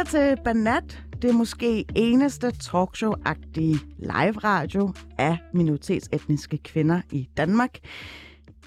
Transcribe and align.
Lytter 0.00 0.34
til 0.34 0.42
Banat, 0.44 1.02
det 1.22 1.30
er 1.30 1.34
måske 1.34 1.84
eneste 1.94 2.46
talkshow-agtige 2.46 3.78
live-radio 3.98 4.92
af 5.18 5.38
minoritetsetniske 5.54 6.58
kvinder 6.58 7.00
i 7.12 7.28
Danmark. 7.36 7.78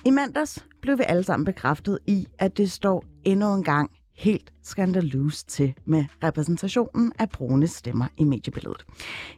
I 0.06 0.10
mandags 0.10 0.66
blev 0.82 0.98
vi 0.98 1.04
alle 1.08 1.24
sammen 1.24 1.46
bekræftet 1.46 2.00
i, 2.08 2.28
at 2.40 2.58
det 2.58 2.72
står 2.72 3.04
endnu 3.24 3.54
en 3.54 3.64
gang 3.64 3.92
helt 4.16 4.54
skandaløst 4.64 5.50
til 5.50 5.74
med 5.86 6.06
repræsentationen 6.24 7.12
af 7.20 7.30
brune 7.30 7.68
stemmer 7.68 8.06
i 8.18 8.24
mediebilledet. 8.24 8.86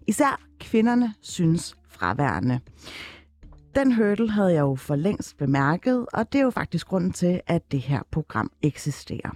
Især 0.07 0.41
kvinderne 0.59 1.13
synes 1.21 1.75
fraværende. 1.89 2.59
Den 3.75 3.93
hurdle 3.93 4.31
havde 4.31 4.53
jeg 4.53 4.61
jo 4.61 4.75
for 4.75 4.95
længst 4.95 5.37
bemærket, 5.37 6.05
og 6.13 6.33
det 6.33 6.39
er 6.39 6.43
jo 6.43 6.49
faktisk 6.51 6.87
grunden 6.87 7.11
til, 7.11 7.41
at 7.47 7.71
det 7.71 7.79
her 7.79 8.01
program 8.11 8.51
eksisterer. 8.61 9.35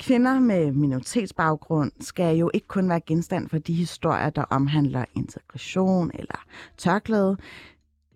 Kvinder 0.00 0.40
med 0.40 0.72
minoritetsbaggrund 0.72 1.92
skal 2.00 2.36
jo 2.36 2.50
ikke 2.54 2.66
kun 2.66 2.88
være 2.88 3.00
genstand 3.00 3.48
for 3.48 3.58
de 3.58 3.74
historier, 3.74 4.30
der 4.30 4.42
omhandler 4.42 5.04
integration 5.16 6.10
eller 6.14 6.44
tørklæde. 6.76 7.36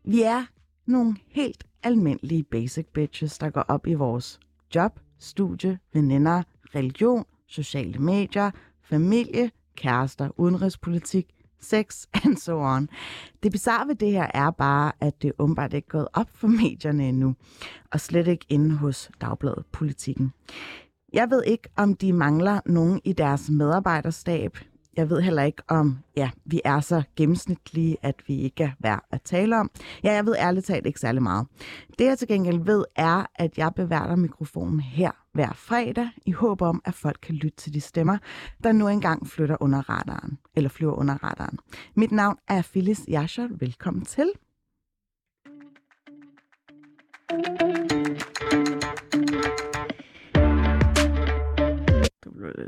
Vi 0.04 0.22
er 0.22 0.44
nogle 0.86 1.16
helt 1.28 1.64
almindelige 1.82 2.42
basic 2.42 2.86
bitches, 2.86 3.38
der 3.38 3.50
går 3.50 3.64
op 3.68 3.86
i 3.86 3.94
vores 3.94 4.40
job, 4.74 5.00
studie, 5.18 5.78
veninder, 5.92 6.42
religion, 6.74 7.24
sociale 7.46 7.98
medier, 7.98 8.50
familie, 8.82 9.50
kærester, 9.76 10.28
udenrigspolitik, 10.36 11.26
sex 11.60 12.06
and 12.24 12.36
so 12.36 12.60
on. 12.60 12.88
Det 13.42 13.52
bizarre 13.52 13.88
ved 13.88 13.94
det 13.94 14.12
her 14.12 14.26
er 14.34 14.50
bare, 14.50 14.92
at 15.00 15.22
det 15.22 15.32
åbenbart 15.38 15.72
ikke 15.72 15.86
er 15.86 15.90
gået 15.90 16.08
op 16.12 16.30
for 16.34 16.48
medierne 16.48 17.08
endnu, 17.08 17.34
og 17.92 18.00
slet 18.00 18.26
ikke 18.26 18.46
inde 18.48 18.76
hos 18.76 19.10
Dagbladet 19.20 19.64
Politikken. 19.72 20.32
Jeg 21.12 21.30
ved 21.30 21.42
ikke, 21.46 21.68
om 21.76 21.94
de 21.94 22.12
mangler 22.12 22.60
nogen 22.66 23.00
i 23.04 23.12
deres 23.12 23.50
medarbejderstab. 23.50 24.58
Jeg 24.96 25.10
ved 25.10 25.20
heller 25.20 25.42
ikke, 25.42 25.62
om 25.68 25.98
ja, 26.16 26.30
vi 26.44 26.60
er 26.64 26.80
så 26.80 27.02
gennemsnitlige, 27.16 27.96
at 28.02 28.14
vi 28.26 28.40
ikke 28.40 28.64
er 28.64 28.70
værd 28.80 29.04
at 29.10 29.22
tale 29.22 29.56
om. 29.56 29.70
Ja, 30.04 30.12
jeg 30.12 30.26
ved 30.26 30.34
ærligt 30.38 30.66
talt 30.66 30.86
ikke 30.86 31.00
særlig 31.00 31.22
meget. 31.22 31.46
Det 31.98 32.04
jeg 32.04 32.18
til 32.18 32.28
gengæld 32.28 32.58
ved, 32.58 32.84
er, 32.96 33.26
at 33.34 33.58
jeg 33.58 33.72
beværter 33.76 34.16
mikrofonen 34.16 34.80
her 34.80 35.10
hver 35.32 35.52
fredag, 35.52 36.08
i 36.26 36.30
håb 36.30 36.62
om, 36.62 36.82
at 36.84 36.94
folk 36.94 37.18
kan 37.22 37.34
lytte 37.34 37.56
til 37.56 37.74
de 37.74 37.80
stemmer, 37.80 38.18
der 38.64 38.72
nu 38.72 38.88
engang 38.88 39.26
flytter 39.26 39.56
under 39.60 39.90
radaren, 39.90 40.38
eller 40.56 40.70
flyver 40.70 40.94
under 40.94 41.24
radaren. 41.24 41.58
Mit 41.94 42.12
navn 42.12 42.36
er 42.48 42.62
Phyllis 42.62 43.00
Jascher. 43.08 43.48
Velkommen 43.50 44.04
til. 44.04 44.30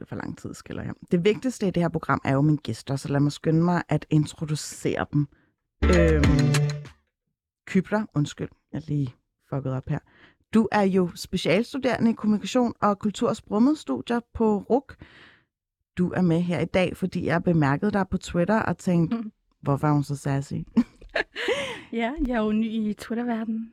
For 0.09 0.17
lang 0.17 0.39
tid, 0.39 0.55
skiller 0.55 0.83
jeg. 0.83 0.95
Det 1.11 1.25
vigtigste 1.25 1.69
i 1.69 1.71
det 1.71 1.83
her 1.83 1.89
program 1.89 2.21
er 2.25 2.33
jo 2.33 2.41
mine 2.41 2.59
gæster, 2.59 2.97
så 2.97 3.09
lad 3.09 3.21
mig 3.21 3.33
skynde 3.33 3.63
mig 3.63 3.83
at 3.89 4.07
introducere 4.11 5.07
dem. 5.13 5.29
Øhm, 5.85 6.25
Kybler, 7.67 8.07
undskyld, 8.15 8.49
jeg 8.73 8.83
lige 8.89 9.15
fucket 9.51 9.73
op 9.73 9.89
her. 9.89 9.99
Du 10.55 10.69
er 10.73 10.83
jo 10.83 11.11
specialstuderende 11.15 12.11
i 12.11 12.15
kommunikation 12.15 12.75
og 12.81 12.99
kultursprummet-studier 12.99 14.21
på 14.35 14.59
RUK. 14.59 14.97
Du 15.99 16.11
er 16.11 16.21
med 16.23 16.41
her 16.41 16.61
i 16.61 16.65
dag, 16.65 16.97
fordi 16.97 17.27
jeg 17.27 17.43
bemærkede 17.43 17.91
dig 17.91 18.09
på 18.09 18.19
Twitter 18.19 18.63
og 18.63 18.79
tænkte, 18.79 19.17
mm. 19.17 19.33
hvorfor 19.61 19.89
er 19.89 19.93
hun 19.93 20.05
så 20.05 20.17
sassy? 20.17 20.55
ja, 21.93 22.13
jeg 22.27 22.35
er 22.35 22.43
jo 22.43 22.53
ny 22.53 22.65
i 22.65 22.93
Twitter-verdenen. 22.93 23.73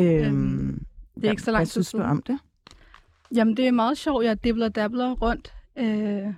Øhm, 0.00 0.84
det 1.14 1.24
er 1.24 1.30
ikke 1.30 1.42
så 1.42 1.50
lang 1.50 1.68
tid 1.68 1.82
siden. 1.82 2.04
om 2.04 2.22
det? 2.22 2.38
Jamen, 3.34 3.56
det 3.56 3.68
er 3.68 3.72
meget 3.72 3.98
sjovt. 3.98 4.24
Jeg 4.24 4.44
dibler 4.44 4.68
dabler 4.68 5.10
rundt. 5.10 5.54
Øh, 5.78 6.34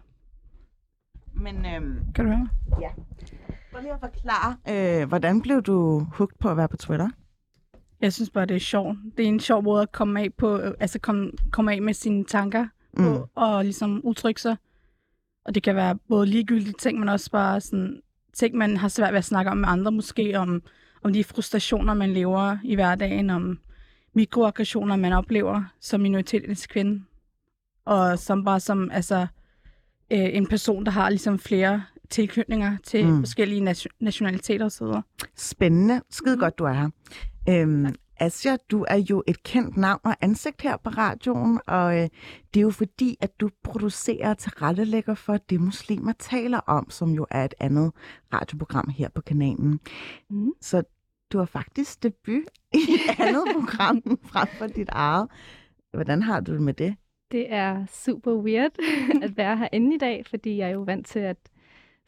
Men 1.32 1.66
øhm, 1.66 2.12
kan 2.14 2.24
du 2.24 2.30
høre 2.30 2.38
mig? 2.38 2.48
prøv 3.74 3.82
lige 3.82 3.92
at 3.92 4.00
forklare, 4.00 4.56
øh, 5.02 5.08
hvordan 5.08 5.42
blev 5.42 5.62
du 5.62 6.06
hooked 6.12 6.36
på 6.40 6.48
at 6.48 6.56
være 6.56 6.68
på 6.68 6.76
Twitter? 6.76 7.08
Jeg 8.00 8.12
synes 8.12 8.30
bare, 8.30 8.46
det 8.46 8.54
er 8.54 8.60
sjovt. 8.60 8.98
Det 9.16 9.24
er 9.24 9.28
en 9.28 9.40
sjov 9.40 9.62
måde 9.62 9.82
at 9.82 9.92
komme 9.92 10.20
af 10.20 10.34
på, 10.34 10.58
øh, 10.58 10.74
altså 10.80 10.98
komme, 10.98 11.30
komme 11.50 11.72
af 11.72 11.82
med 11.82 11.94
sine 11.94 12.24
tanker 12.24 12.66
mm. 12.96 13.04
på, 13.04 13.28
og 13.34 13.64
ligesom 13.64 14.00
udtrykke 14.04 14.40
sig. 14.40 14.56
Og 15.44 15.54
det 15.54 15.62
kan 15.62 15.76
være 15.76 15.98
både 16.08 16.26
ligegyldige 16.26 16.74
ting, 16.78 16.98
men 16.98 17.08
også 17.08 17.30
bare 17.30 17.60
sådan 17.60 18.00
ting, 18.34 18.56
man 18.56 18.76
har 18.76 18.88
svært 18.88 19.12
ved 19.12 19.18
at 19.18 19.24
snakke 19.24 19.50
om 19.50 19.56
med 19.56 19.68
andre, 19.68 19.92
måske 19.92 20.38
om, 20.38 20.62
om 21.02 21.12
de 21.12 21.24
frustrationer, 21.24 21.94
man 21.94 22.12
lever 22.12 22.56
i 22.64 22.74
hverdagen, 22.74 23.30
om 23.30 23.58
mikroaggressioner, 24.14 24.96
man 24.96 25.12
oplever 25.12 25.62
som 25.80 26.00
minoritetets 26.00 26.66
kvinde. 26.66 27.04
Og 27.86 28.18
som 28.18 28.44
bare 28.44 28.60
som 28.60 28.90
altså, 28.90 29.26
øh, 30.12 30.18
en 30.36 30.46
person, 30.46 30.84
der 30.84 30.90
har 30.90 31.10
ligesom 31.10 31.38
flere 31.38 31.82
tilknytninger 32.10 32.76
til 32.84 33.06
Mm. 33.06 33.12
mm. 33.12 33.18
forskellige 33.22 33.60
nation- 33.60 33.96
nationaliteter 34.00 34.64
osv. 34.66 34.86
Spændende. 35.36 36.00
Skide 36.10 36.34
Mhm. 36.36 36.40
godt, 36.40 36.58
du 36.58 36.64
er 36.64 36.72
her. 36.72 36.88
Øhm, 37.48 37.94
Asja, 38.20 38.56
du 38.70 38.84
er 38.88 38.96
jo 39.10 39.22
et 39.26 39.42
kendt 39.42 39.76
navn 39.76 40.00
og 40.04 40.16
ansigt 40.20 40.60
her 40.62 40.76
på 40.76 40.90
radioen, 40.90 41.60
og 41.66 41.96
øh, 41.96 42.08
det 42.54 42.60
er 42.60 42.62
jo 42.62 42.70
fordi, 42.70 43.16
at 43.20 43.40
du 43.40 43.50
producerer 43.64 44.30
og 44.30 44.38
tilrettelægger 44.38 45.14
for 45.14 45.36
det, 45.36 45.60
muslimer 45.60 46.12
taler 46.18 46.58
om, 46.58 46.90
som 46.90 47.10
jo 47.10 47.26
er 47.30 47.44
et 47.44 47.54
andet 47.60 47.92
radioprogram 48.34 48.88
her 48.88 49.08
på 49.14 49.20
kanalen. 49.20 49.80
Mhm. 50.30 50.52
Så 50.60 50.82
du 51.34 51.38
har 51.38 51.44
faktisk 51.44 52.02
debut 52.02 52.42
i 52.74 52.78
et 52.78 53.18
andet 53.26 53.44
program 53.52 54.18
frem 54.22 54.48
for 54.48 54.66
dit 54.66 54.88
eget. 54.92 55.28
Hvordan 55.92 56.22
har 56.22 56.40
du 56.40 56.52
det 56.52 56.62
med 56.62 56.74
det? 56.74 56.96
Det 57.30 57.52
er 57.52 57.86
super 57.86 58.32
weird 58.32 58.70
at 59.24 59.36
være 59.36 59.56
herinde 59.56 59.94
i 59.94 59.98
dag, 59.98 60.26
fordi 60.30 60.56
jeg 60.56 60.68
er 60.68 60.72
jo 60.72 60.80
vant 60.80 61.06
til 61.06 61.18
at 61.18 61.36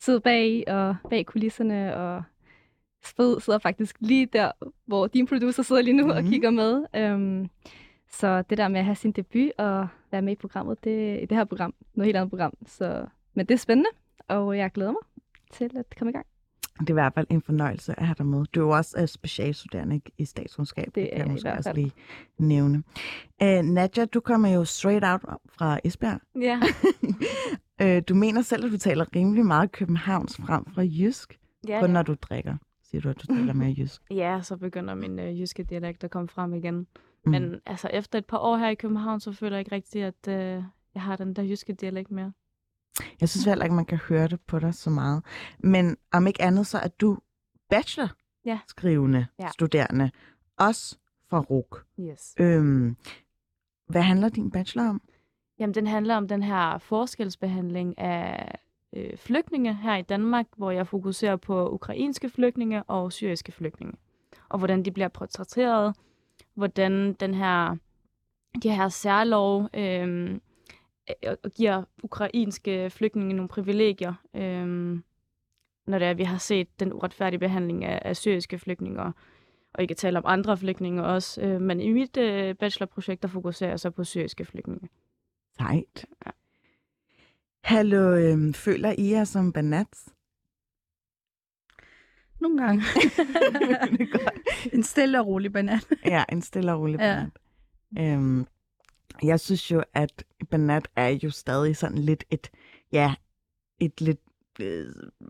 sidde 0.01 0.21
bag 0.21 0.65
og 0.67 0.97
bag 1.11 1.27
kulisserne 1.27 1.97
og 1.97 2.23
sted, 3.05 3.41
sidder 3.41 3.59
faktisk 3.59 3.97
lige 4.01 4.27
der, 4.27 4.53
hvor 4.87 5.07
din 5.07 5.27
producer 5.27 5.63
sidder 5.63 5.83
lige 5.83 5.97
nu. 5.97 6.07
Mhm. 6.07 6.17
og 6.17 6.23
kigger 6.23 6.51
med. 6.51 6.85
Um, 7.13 7.51
så 8.11 8.43
det 8.43 8.59
der 8.59 8.69
med 8.69 8.79
at 8.79 8.85
have 8.85 8.95
sin 8.95 9.13
debut 9.13 9.51
og 9.59 9.89
være 10.11 10.23
med 10.23 10.33
i 10.33 10.37
programmet, 10.37 10.85
det, 10.85 11.23
i 11.23 11.27
det 11.27 11.37
her 11.37 11.45
program, 11.45 11.75
noget 11.95 12.07
helt 12.07 12.17
andet 12.17 12.31
program. 12.31 12.53
Så, 12.67 13.07
men 13.35 13.47
det 13.47 13.55
er 13.55 13.59
spændende, 13.59 13.91
og 14.29 14.59
jeg 14.59 14.73
glæder 14.73 14.93
mig 14.93 15.03
til 15.53 15.71
at 15.77 15.95
komme 15.99 16.11
i 16.11 16.13
gang. 16.13 16.27
Det 16.81 16.91
er 16.91 16.93
i 16.93 17.01
hvert 17.01 17.15
fald 17.15 17.27
en 17.31 17.43
fornøjelse 17.43 18.01
at 18.01 18.07
have 18.07 18.15
dig 18.19 18.27
med. 18.27 18.45
Du 18.45 18.61
er 18.61 18.65
jo 18.65 18.71
også 18.71 19.01
uh, 19.03 19.09
specialstuderende 19.09 20.01
i 20.19 20.25
statskunskab. 20.25 20.89
Det 20.95 21.03
er 21.03 21.09
kan 21.17 21.19
jeg 21.19 21.33
måske 21.33 21.53
også 21.53 21.73
lige 21.73 21.93
nævne. 22.39 22.83
Uh, 23.43 23.49
Nadja, 23.49 24.05
du 24.05 24.21
kommer 24.21 24.49
jo 24.49 24.65
straight 24.65 25.05
out 25.05 25.21
fra 25.49 25.79
Esbjerg. 25.85 26.21
Ja, 26.41 26.61
Øh, 27.83 28.03
du 28.09 28.15
mener 28.15 28.43
selv, 28.43 28.65
at 28.65 28.73
du 28.73 28.79
taler 28.79 29.17
rimelig 29.17 29.47
meget 29.47 29.73
københavns 29.73 30.37
frem 30.37 30.65
fra 30.67 30.83
jysk, 30.83 31.39
ja, 31.69 31.81
kun 31.81 31.89
ja. 31.89 31.93
når 31.93 32.03
du 32.03 32.15
drikker. 32.15 32.57
Siger 32.83 33.03
du, 33.03 33.09
at 33.09 33.23
du 33.23 33.27
taler 33.27 33.53
mere 33.53 33.75
jysk? 33.79 34.03
ja 34.11 34.41
så 34.43 34.57
begynder 34.57 34.95
min 34.95 35.19
øh, 35.19 35.41
jyske 35.41 35.63
dialekt 35.63 36.05
at 36.05 36.11
komme 36.11 36.29
frem 36.29 36.55
igen. 36.55 36.75
Mm. 36.75 37.31
Men 37.31 37.61
altså, 37.67 37.89
efter 37.93 38.19
et 38.19 38.27
par 38.27 38.39
år 38.39 38.57
her 38.57 38.69
i 38.69 38.75
København, 38.75 39.21
så 39.21 39.33
føler 39.33 39.57
jeg 39.57 39.61
ikke 39.61 39.75
rigtigt, 39.75 40.05
at 40.05 40.29
øh, 40.29 40.63
jeg 40.95 41.03
har 41.03 41.17
den 41.17 41.35
der 41.35 41.43
jyske 41.43 41.73
dialekt 41.73 42.11
mere. 42.11 42.33
Jeg 43.21 43.29
synes 43.29 43.45
heller 43.45 43.65
ikke, 43.65 43.77
man 43.77 43.85
kan 43.85 43.99
høre 43.99 44.29
det 44.29 44.41
på 44.41 44.59
dig 44.59 44.75
så 44.75 44.91
meget. 44.91 45.23
Men 45.59 45.97
om 46.13 46.27
ikke 46.27 46.43
andet, 46.43 46.67
så 46.67 46.79
er 46.79 46.89
du 46.89 47.19
bachelor 47.71 48.09
Ja. 48.45 48.59
skrivende 48.69 49.27
Ja. 49.39 49.49
studerende. 49.49 50.11
Også 50.59 50.99
fra 51.31 51.41
RUK. 51.41 51.85
Yes. 52.01 52.35
Øhm, 52.41 52.97
hvad 53.89 54.03
handler 54.03 54.29
din 54.29 54.51
bachelor 54.51 54.89
om? 54.89 55.01
Jamen, 55.59 55.75
den 55.75 55.87
handler 55.87 56.17
om 56.17 56.29
den 56.29 56.43
her 56.43 56.79
forskelsbehandling 56.79 57.99
af 57.99 58.59
øh, 58.97 59.17
flygtninge 59.19 59.75
her 59.75 59.97
i 59.97 60.03
Danmark, 60.03 60.47
hvor 60.57 60.71
jeg 60.71 60.87
fokuserer 60.87 61.37
på 61.37 61.71
ukrainske 61.71 62.31
flygtninge 62.31 62.83
og 62.83 63.13
syriske 63.13 63.53
flygtninge. 63.53 63.95
Og 64.49 64.59
hvordan 64.59 64.85
de 64.85 64.91
bliver 64.91 65.09
portrætteret, 65.09 65.97
hvordan 66.55 67.13
den 67.13 67.35
her, 67.35 67.77
de 68.63 68.71
her 68.71 68.89
særlov 68.89 69.69
øh, 69.75 70.39
øh, 71.27 71.37
giver 71.55 71.83
ukrainske 72.03 72.91
flygtninge 72.91 73.35
nogle 73.35 73.49
privilegier, 73.49 74.15
øh, 74.35 74.67
når 75.87 75.99
det 75.99 76.07
er, 76.07 76.11
at 76.11 76.19
vi 76.19 76.25
har 76.25 76.39
set 76.39 76.81
den 76.81 76.93
uretfærdige 76.93 77.39
behandling 77.41 77.85
af, 77.85 78.03
af 78.05 78.17
syriske 78.17 78.59
flygtninge, 78.59 79.01
og 79.75 79.83
ikke 79.83 79.95
tale 79.95 80.19
om 80.19 80.25
andre 80.27 80.57
flygtninge 80.57 81.05
også. 81.05 81.43
Øh, 81.43 81.61
men 81.61 81.81
i 81.81 81.93
mit 81.93 82.17
øh, 82.17 82.55
bachelorprojekt, 82.55 83.23
der 83.23 83.29
fokuserer 83.29 83.71
jeg 83.71 83.81
så 83.81 83.91
på 83.91 84.05
syriske 84.05 84.45
flygtninge. 84.45 84.89
Sejt. 85.57 86.07
Hallo, 87.65 88.15
øhm, 88.17 88.55
føler 88.55 88.95
I 88.99 89.11
jer 89.11 89.25
som 89.25 89.53
banats? 89.53 90.09
Nogle 92.41 92.63
gange. 92.63 92.83
en 94.73 94.83
stille 94.83 95.21
og 95.21 95.27
rolig 95.27 95.53
banan. 95.53 95.81
Ja, 96.05 96.25
en 96.33 96.43
stille 96.43 96.73
og 96.73 96.81
rolig 96.81 96.99
Ja. 97.01 97.27
banat. 97.95 98.13
Øhm, 98.15 98.47
jeg 99.23 99.41
synes 99.41 99.71
jo, 99.71 99.83
at 99.95 100.25
banat 100.49 100.89
er 100.97 101.09
jo 101.09 101.31
stadig 101.31 101.77
sådan 101.77 101.99
lidt 101.99 102.25
et, 102.31 102.51
ja, 102.93 103.15
et 103.81 104.01
lidt 104.01 104.21
øh, 104.61 104.87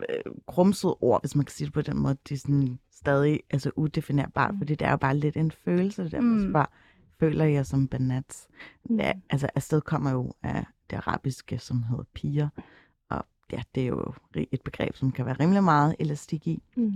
øh, 0.09 0.33
grumset 0.47 0.95
ord, 1.01 1.23
hvis 1.23 1.35
man 1.37 1.45
kan 1.45 1.53
sige 1.53 1.67
det 1.67 1.75
på 1.75 1.83
den 1.83 1.99
måde. 1.99 2.17
Det 2.29 2.35
er 2.35 2.39
sådan 2.39 2.79
stadig 2.93 3.41
altså, 3.51 3.71
udefinerbart, 3.77 4.55
Mm. 4.55 4.59
fordi 4.61 4.75
det 4.75 4.87
er 4.87 4.91
jo 4.91 4.97
bare 4.97 5.17
lidt 5.17 5.37
en 5.37 5.51
følelse, 5.51 6.11
der 6.11 6.21
Mm. 6.21 6.51
spørger, 6.51 6.67
føler 7.21 7.45
jeg 7.45 7.67
som 7.67 7.89
banat? 7.89 8.47
Mm. 8.85 8.97
Ja, 9.01 9.13
altså 9.31 9.49
afsted 9.55 9.81
kommer 9.81 10.11
jo 10.11 10.33
af 10.43 10.65
det 10.91 10.97
arabiske, 10.97 11.59
som 11.59 11.83
hedder 11.83 12.05
piger. 12.15 12.49
Og 13.11 13.25
ja, 13.53 13.63
det 13.75 13.83
er 13.83 13.87
jo 13.87 14.15
et 14.35 14.61
begreb, 14.63 14.97
som 14.97 15.13
kan 15.13 15.27
være 15.27 15.37
rimelig 15.41 15.65
meget 15.65 15.97
elastik 15.99 16.47
i. 16.47 16.63
Mm. 16.77 16.93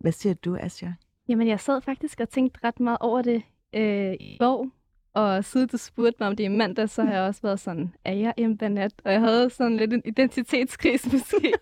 Hvad 0.00 0.12
siger 0.12 0.34
du, 0.34 0.56
Asja? 0.60 0.94
Jamen, 1.28 1.48
jeg 1.48 1.60
sad 1.60 1.80
faktisk 1.80 2.20
og 2.20 2.28
tænkte 2.28 2.60
ret 2.64 2.80
meget 2.80 2.98
over 3.00 3.22
det 3.22 3.42
øh, 3.74 4.12
i 4.20 4.36
går, 4.38 4.68
og 5.14 5.44
siden 5.44 5.68
du 5.68 5.76
spurgte 5.76 6.16
mig 6.20 6.28
om 6.28 6.36
det 6.36 6.44
i 6.44 6.48
mandag, 6.48 6.88
så 6.88 7.04
har 7.04 7.12
jeg 7.12 7.22
også 7.22 7.42
været 7.42 7.60
sådan, 7.60 7.94
er 8.04 8.12
jeg 8.12 8.34
en 8.36 8.58
banat? 8.58 8.92
Og 9.04 9.12
jeg 9.12 9.20
havde 9.20 9.50
sådan 9.50 9.76
lidt 9.76 9.92
en 9.92 10.02
identitetskrise 10.04 11.10
måske. 11.12 11.52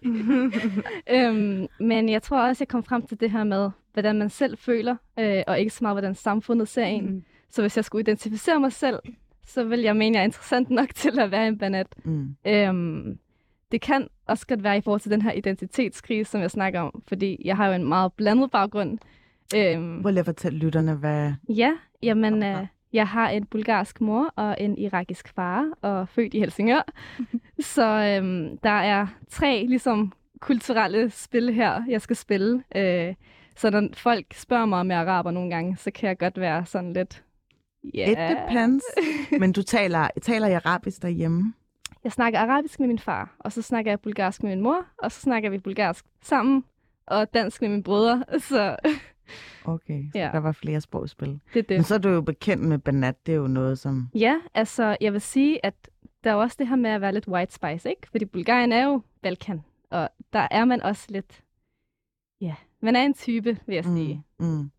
øhm, 1.17 1.67
men 1.81 2.09
jeg 2.09 2.23
tror 2.23 2.41
også, 2.49 2.63
jeg 2.65 2.69
kom 2.69 2.85
frem 2.85 3.07
til 3.07 3.21
det 3.21 3.31
her 3.31 3.45
med, 3.45 3.71
hvordan 3.93 4.19
man 4.19 4.31
selv 4.31 4.59
føler, 4.59 4.97
øh, 5.19 5.43
og 5.47 5.61
ikke 5.61 5.71
så 5.71 5.85
meget, 5.85 5.95
hvordan 5.95 6.15
samfundet 6.15 6.69
ser 6.69 6.85
en. 6.85 7.11
Mm. 7.11 7.25
Så 7.51 7.63
hvis 7.63 7.77
jeg 7.77 7.85
skulle 7.85 8.03
identificere 8.03 8.61
mig 8.61 8.73
selv, 8.73 8.99
så 9.47 9.65
vil 9.65 9.81
jeg 9.81 9.97
mene, 9.97 10.17
jeg 10.17 10.21
er 10.21 10.25
interessant 10.25 10.71
nok 10.71 10.95
til 11.03 11.19
at 11.19 11.31
være 11.31 11.49
en 11.49 11.59
banat. 11.59 11.87
Mm. 12.05 12.37
Øhm, 12.47 13.19
det 13.73 13.81
kan 13.81 14.09
også 14.27 14.47
godt 14.47 14.65
være 14.65 14.77
i 14.79 14.81
forhold 14.81 15.01
til 15.01 15.11
den 15.11 15.23
her 15.23 15.33
identitetskrise, 15.33 16.31
som 16.31 16.41
jeg 16.41 16.51
snakker 16.51 16.81
om, 16.81 17.03
fordi 17.09 17.43
jeg 17.45 17.57
har 17.57 17.67
jo 17.67 17.73
en 17.73 17.85
meget 17.89 18.13
blandet 18.13 18.51
baggrund. 18.51 18.99
Øhm, 19.57 20.03
Prøv 20.03 20.11
lige 20.11 20.21
at 20.21 20.27
fortælle 20.27 20.59
lytterne, 20.59 20.95
hvad... 20.95 21.33
Ja, 21.49 21.73
jamen, 22.03 22.43
øh, 22.43 22.67
jeg 22.93 23.09
har 23.09 23.29
en 23.29 23.47
bulgarsk 23.47 24.01
mor 24.01 24.33
og 24.37 24.57
en 24.61 24.79
irakisk 24.79 25.29
far, 25.35 25.69
og 25.83 26.09
født 26.09 26.35
i 26.35 26.39
Helsingør. 26.39 26.83
så 27.75 27.87
øhm, 27.87 28.59
der 28.59 28.71
er 28.71 29.07
tre 29.31 29.65
ligesom 29.69 30.13
kulturelle 30.41 31.11
spil 31.11 31.53
her, 31.53 31.83
jeg 31.89 32.01
skal 32.01 32.17
spille. 32.17 32.63
Øh, 32.77 33.15
så 33.57 33.71
når 33.71 33.89
folk 33.95 34.35
spørger 34.35 34.67
mig, 34.67 34.81
om 34.81 34.91
jeg 34.91 34.97
er 34.97 35.01
araber 35.01 35.31
nogle 35.31 35.51
gange, 35.51 35.77
så 35.77 35.91
kan 35.91 36.09
jeg 36.09 36.19
godt 36.19 36.41
være 36.41 36.67
sådan 36.67 36.93
lidt... 36.93 37.25
Yeah. 37.95 38.09
It 38.09 38.19
depends. 38.19 38.85
Men 39.41 39.53
du 39.53 39.63
taler, 39.63 40.09
taler 40.23 40.47
i 40.47 40.53
arabisk 40.53 41.03
derhjemme? 41.03 41.55
Jeg 42.05 42.13
snakker 42.13 42.39
arabisk 42.39 42.81
med 42.81 42.89
min 42.89 42.99
far, 42.99 43.37
og 43.39 43.53
så 43.53 43.63
snakker 43.63 43.91
jeg 43.91 44.01
bulgarsk 44.01 44.43
med 44.43 44.51
min 44.51 44.61
mor, 44.61 44.87
og 44.99 45.13
så 45.13 45.21
snakker 45.21 45.51
vi 45.51 45.59
bulgarsk 45.59 46.05
sammen, 46.23 46.65
og 47.11 47.35
dansk 47.35 47.63
med 47.63 47.69
mine 47.69 47.83
brødre. 47.83 48.25
Så 48.49 48.77
Okay, 49.65 50.03
så 50.13 50.19
ja. 50.19 50.31
der 50.33 50.39
var 50.39 50.53
flere 50.53 50.81
sprog 50.81 51.05
i 51.05 51.09
spil. 51.09 51.41
Det 51.55 51.59
er 51.59 51.63
det. 51.63 51.77
Men 51.77 51.85
så 51.85 51.95
er 51.95 51.99
du 51.99 52.09
jo 52.09 52.21
bekendt 52.21 52.65
med 52.65 52.79
banat, 52.79 53.27
det 53.27 53.33
er 53.33 53.37
jo 53.37 53.47
noget 53.47 53.79
som... 53.79 54.09
Ja, 54.15 54.37
altså 54.55 54.97
jeg 55.01 55.13
vil 55.13 55.21
sige, 55.21 55.67
at 55.67 55.75
der 56.25 56.31
er 56.31 56.35
også 56.35 56.57
det 56.59 56.69
her 56.69 56.77
med 56.77 56.91
at 56.91 57.01
være 57.01 57.13
lidt 57.13 57.29
white 57.29 57.55
spice, 57.55 57.91
ikke? 57.91 58.09
Fordi 58.11 58.25
Bulgarien 58.25 58.73
er 58.73 58.85
jo 58.85 59.03
Balkan, 59.23 59.63
og 59.91 60.09
der 60.33 60.49
er 60.51 60.65
man 60.65 60.83
også 60.83 61.07
lidt... 61.09 61.43
Ja, 62.41 62.55
man 62.81 62.97
er 62.97 63.03
en 63.03 63.15
type, 63.15 63.59
vil 63.67 63.75
jeg 63.75 63.85
sige. 63.85 64.25
Mm, 64.39 64.47
mm. 64.47 64.71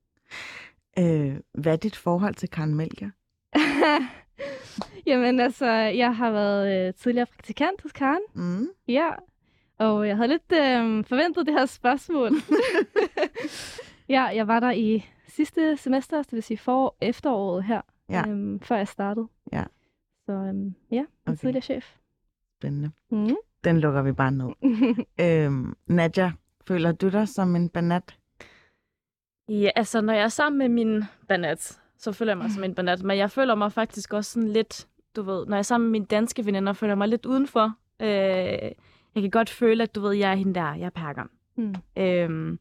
Øh, 1.00 1.39
hvad 1.54 1.74
er 1.74 1.77
dit 1.77 1.95
forhold 1.95 2.36
til 2.36 2.50
Karen 2.50 2.75
Melker? 2.75 3.10
Jamen 5.10 5.39
altså, 5.39 5.72
jeg 5.72 6.16
har 6.16 6.31
været 6.31 6.88
øh, 6.88 6.94
tidligere 6.94 7.25
praktikant 7.25 7.81
hos 7.81 7.92
Karen. 7.92 8.22
Mm. 8.34 8.68
Ja, 8.88 9.10
og 9.86 10.07
jeg 10.07 10.16
havde 10.16 10.28
lidt 10.28 10.51
øh, 10.51 11.06
forventet 11.06 11.45
det 11.45 11.54
her 11.54 11.66
spørgsmål. 11.66 12.31
Ja, 14.12 14.24
jeg 14.24 14.48
var 14.48 14.60
der 14.60 14.72
i 14.72 15.06
sidste 15.28 15.78
semester, 15.78 16.24
det 16.24 16.33
vil 16.33 16.44
sige 16.44 16.57
for 16.57 16.95
efteråret 17.01 17.63
her, 17.63 17.81
ja. 18.10 18.30
øhm, 18.30 18.60
før 18.60 18.75
jeg 18.75 18.88
startede. 18.88 19.28
Ja. 19.54 19.63
Så 20.25 20.31
øhm, 20.31 20.75
ja, 20.92 20.98
en 20.98 21.07
okay. 21.28 21.38
tidligere 21.38 21.62
chef. 21.62 21.95
Spændende. 22.60 22.92
Mm. 23.12 23.36
Den 23.63 23.80
lukker 23.80 24.01
vi 24.01 24.12
bare 24.12 24.31
ned. 24.31 24.50
øhm, 25.45 25.75
Nadja, 25.88 26.31
føler 26.68 26.92
du 26.92 27.10
dig 27.10 27.27
som 27.27 27.56
en 27.56 27.69
banat? 27.69 28.18
Ja, 29.50 29.69
altså 29.75 30.01
når 30.01 30.13
jeg 30.13 30.24
er 30.24 30.27
sammen 30.27 30.57
med 30.57 30.69
min 30.69 31.04
banat, 31.27 31.80
så 31.98 32.12
føler 32.12 32.31
jeg 32.31 32.38
mig 32.38 32.51
som 32.51 32.63
en 32.63 32.75
banat. 32.75 33.04
Men 33.04 33.18
jeg 33.18 33.31
føler 33.31 33.56
mig 33.56 33.72
faktisk 33.72 34.13
også 34.13 34.31
sådan 34.31 34.50
lidt, 34.50 34.88
du 35.16 35.22
ved, 35.22 35.45
når 35.45 35.56
jeg 35.56 35.60
er 35.60 35.63
sammen 35.63 35.88
med 35.88 35.92
mine 35.92 36.06
danske 36.06 36.45
veninder, 36.45 36.74
føler 36.74 36.92
jeg 36.92 36.98
mig 36.98 37.07
lidt 37.07 37.25
udenfor. 37.25 37.74
Øh, 38.01 38.72
jeg 39.16 39.24
kan 39.24 39.31
godt 39.31 39.50
føle, 39.50 39.84
at 39.84 39.96
du 39.96 40.02
ved, 40.02 40.13
jeg 40.13 40.31
er 40.31 40.36
hende 40.36 40.54
der, 40.54 40.74
jeg 40.74 40.86
er 40.86 40.90
perkeren. 40.90 41.30
Mm. 41.56 41.75
Øhm, 41.98 42.60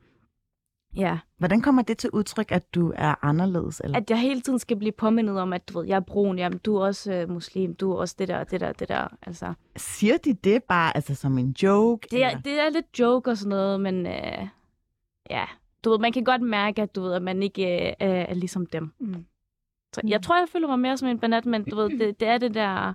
Ja. 0.97 1.19
Hvordan 1.39 1.61
kommer 1.61 1.83
det 1.83 1.99
til 1.99 2.11
udtryk, 2.11 2.53
at 2.53 2.75
du 2.75 2.93
er 2.97 3.25
anderledes? 3.25 3.81
Eller? 3.85 3.97
At 3.97 4.11
jeg 4.11 4.19
hele 4.21 4.41
tiden 4.41 4.59
skal 4.59 4.77
blive 4.77 4.93
påmindet 4.93 5.39
om, 5.39 5.53
at 5.53 5.69
du 5.69 5.79
ved, 5.79 5.87
jeg 5.87 5.97
er 5.97 6.01
brun, 6.01 6.39
jamen, 6.39 6.59
du 6.59 6.77
er 6.77 6.87
også 6.87 7.13
øh, 7.13 7.31
muslim, 7.31 7.75
du 7.75 7.93
er 7.93 7.97
også 7.97 8.15
det 8.19 8.29
der, 8.29 8.45
det 8.45 8.61
der, 8.61 8.73
det 8.73 8.89
der. 8.89 9.09
Altså. 9.23 9.53
Siger 9.77 10.17
de 10.17 10.35
det 10.35 10.63
bare 10.63 10.97
altså, 10.97 11.15
som 11.15 11.39
en 11.39 11.57
joke? 11.63 12.09
Det 12.11 12.25
er, 12.25 12.39
det 12.39 12.61
er 12.61 12.71
lidt 12.71 12.99
joke 12.99 13.31
og 13.31 13.37
sådan 13.37 13.49
noget, 13.49 13.81
men 13.81 14.07
øh, 14.07 14.47
ja, 15.31 15.45
du 15.85 15.91
ved, 15.91 15.99
man 15.99 16.13
kan 16.13 16.25
godt 16.25 16.43
mærke, 16.43 16.83
at 16.83 16.95
du 16.95 17.01
ved, 17.01 17.13
at 17.13 17.23
man 17.23 17.43
ikke 17.43 17.89
øh, 17.89 17.95
er 18.01 18.35
ligesom 18.35 18.67
dem. 18.67 18.93
Mm. 18.99 19.25
Så 19.93 20.01
jeg 20.05 20.23
tror, 20.23 20.39
jeg 20.39 20.49
føler 20.49 20.69
mig 20.69 20.79
mere 20.79 20.97
som 20.97 21.09
en 21.09 21.19
banat, 21.19 21.47
men 21.47 21.65
du 21.65 21.77
ved, 21.77 21.99
det, 21.99 22.21
det 22.21 22.29
er 22.29 22.39
det 22.39 22.55
der... 22.55 22.95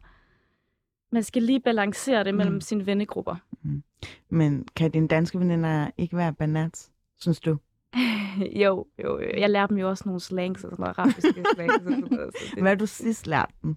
Man 1.16 1.24
skal 1.24 1.44
lige 1.44 1.60
balancere 1.60 2.24
det 2.24 2.36
mellem 2.36 2.54
mm. 2.54 2.62
sine 2.62 2.86
vennegrupper. 2.86 3.36
Mm. 3.64 3.84
Men 4.30 4.68
kan 4.76 4.92
dine 4.92 5.08
danske 5.08 5.40
veninder 5.40 5.90
ikke 5.98 6.18
være 6.18 6.34
banat, 6.34 6.90
synes 7.20 7.40
du? 7.40 7.58
jo, 8.64 8.86
jo, 9.04 9.20
jo. 9.20 9.30
Jeg 9.38 9.50
lærte 9.50 9.70
dem 9.70 9.78
jo 9.78 9.90
også 9.90 10.04
nogle 10.06 10.20
slangs 10.20 10.64
og 10.64 10.72
sådan 10.72 10.84
noget, 10.84 10.98
arabiske 10.98 11.44
slangs. 11.56 11.76
Og 11.76 11.82
sådan 11.82 12.00
noget, 12.12 12.34
så 12.34 12.46
det... 12.56 12.62
Hvad 12.62 12.72
har 12.72 12.76
du 12.76 12.86
sidst 12.86 13.28
lært 13.28 13.50
dem? 13.64 13.76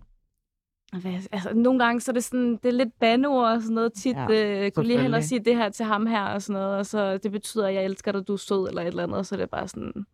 Altså, 1.33 1.55
nogle 1.55 1.85
gange 1.85 2.01
så 2.01 2.11
er 2.11 2.13
det 2.13 2.25
sådan, 2.25 2.53
det 2.63 2.65
er 2.65 2.73
lidt 2.73 2.99
bandeord 3.01 3.53
og 3.53 3.63
sådan 3.63 3.75
noget 3.75 3.93
tit. 3.93 4.17
Ja, 4.17 4.65
øh, 4.65 4.71
kunne 4.71 4.87
lige 4.87 5.17
og 5.17 5.25
sige 5.25 5.41
det 5.41 5.57
her 5.57 5.69
til 5.69 5.87
ham 5.87 6.07
her 6.07 6.23
og 6.23 6.43
sådan 6.43 6.61
noget, 6.61 6.79
og 6.79 6.87
så 6.87 7.19
det 7.19 7.33
betyder, 7.33 7.67
at 7.67 7.75
jeg 7.75 7.85
elsker 7.85 8.13
dig, 8.13 8.29
du 8.29 8.33
er 8.33 8.37
sød 8.37 8.69
eller 8.69 8.83
et 8.83 8.89
eller 8.89 9.03
andet, 9.03 9.27
så 9.27 9.37
det 9.37 9.43
er 9.43 9.47
bare 9.47 9.69
sådan, 9.69 10.07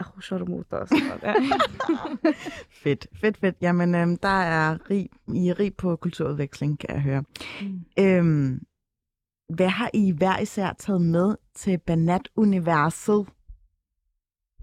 Åh, 0.00 0.20
så 0.20 0.34
er 0.34 0.38
du 0.38 0.44
motor 0.44 0.86
fedt, 2.82 3.06
fedt, 3.20 3.36
fedt. 3.36 3.56
Jamen, 3.60 3.94
øhm, 3.94 4.16
der 4.16 4.28
er 4.28 4.90
rig, 4.90 5.08
I 5.34 5.48
er 5.48 5.60
rig 5.60 5.74
på 5.74 5.96
kulturudveksling, 5.96 6.78
kan 6.78 6.90
jeg 6.90 7.00
høre. 7.00 7.24
Mm. 7.62 7.80
Øhm, 7.98 8.60
hvad 9.54 9.68
har 9.68 9.90
I 9.94 10.10
hver 10.10 10.38
især 10.38 10.72
taget 10.78 11.00
med 11.00 11.36
til 11.54 11.78
Banat-universet? 11.78 13.26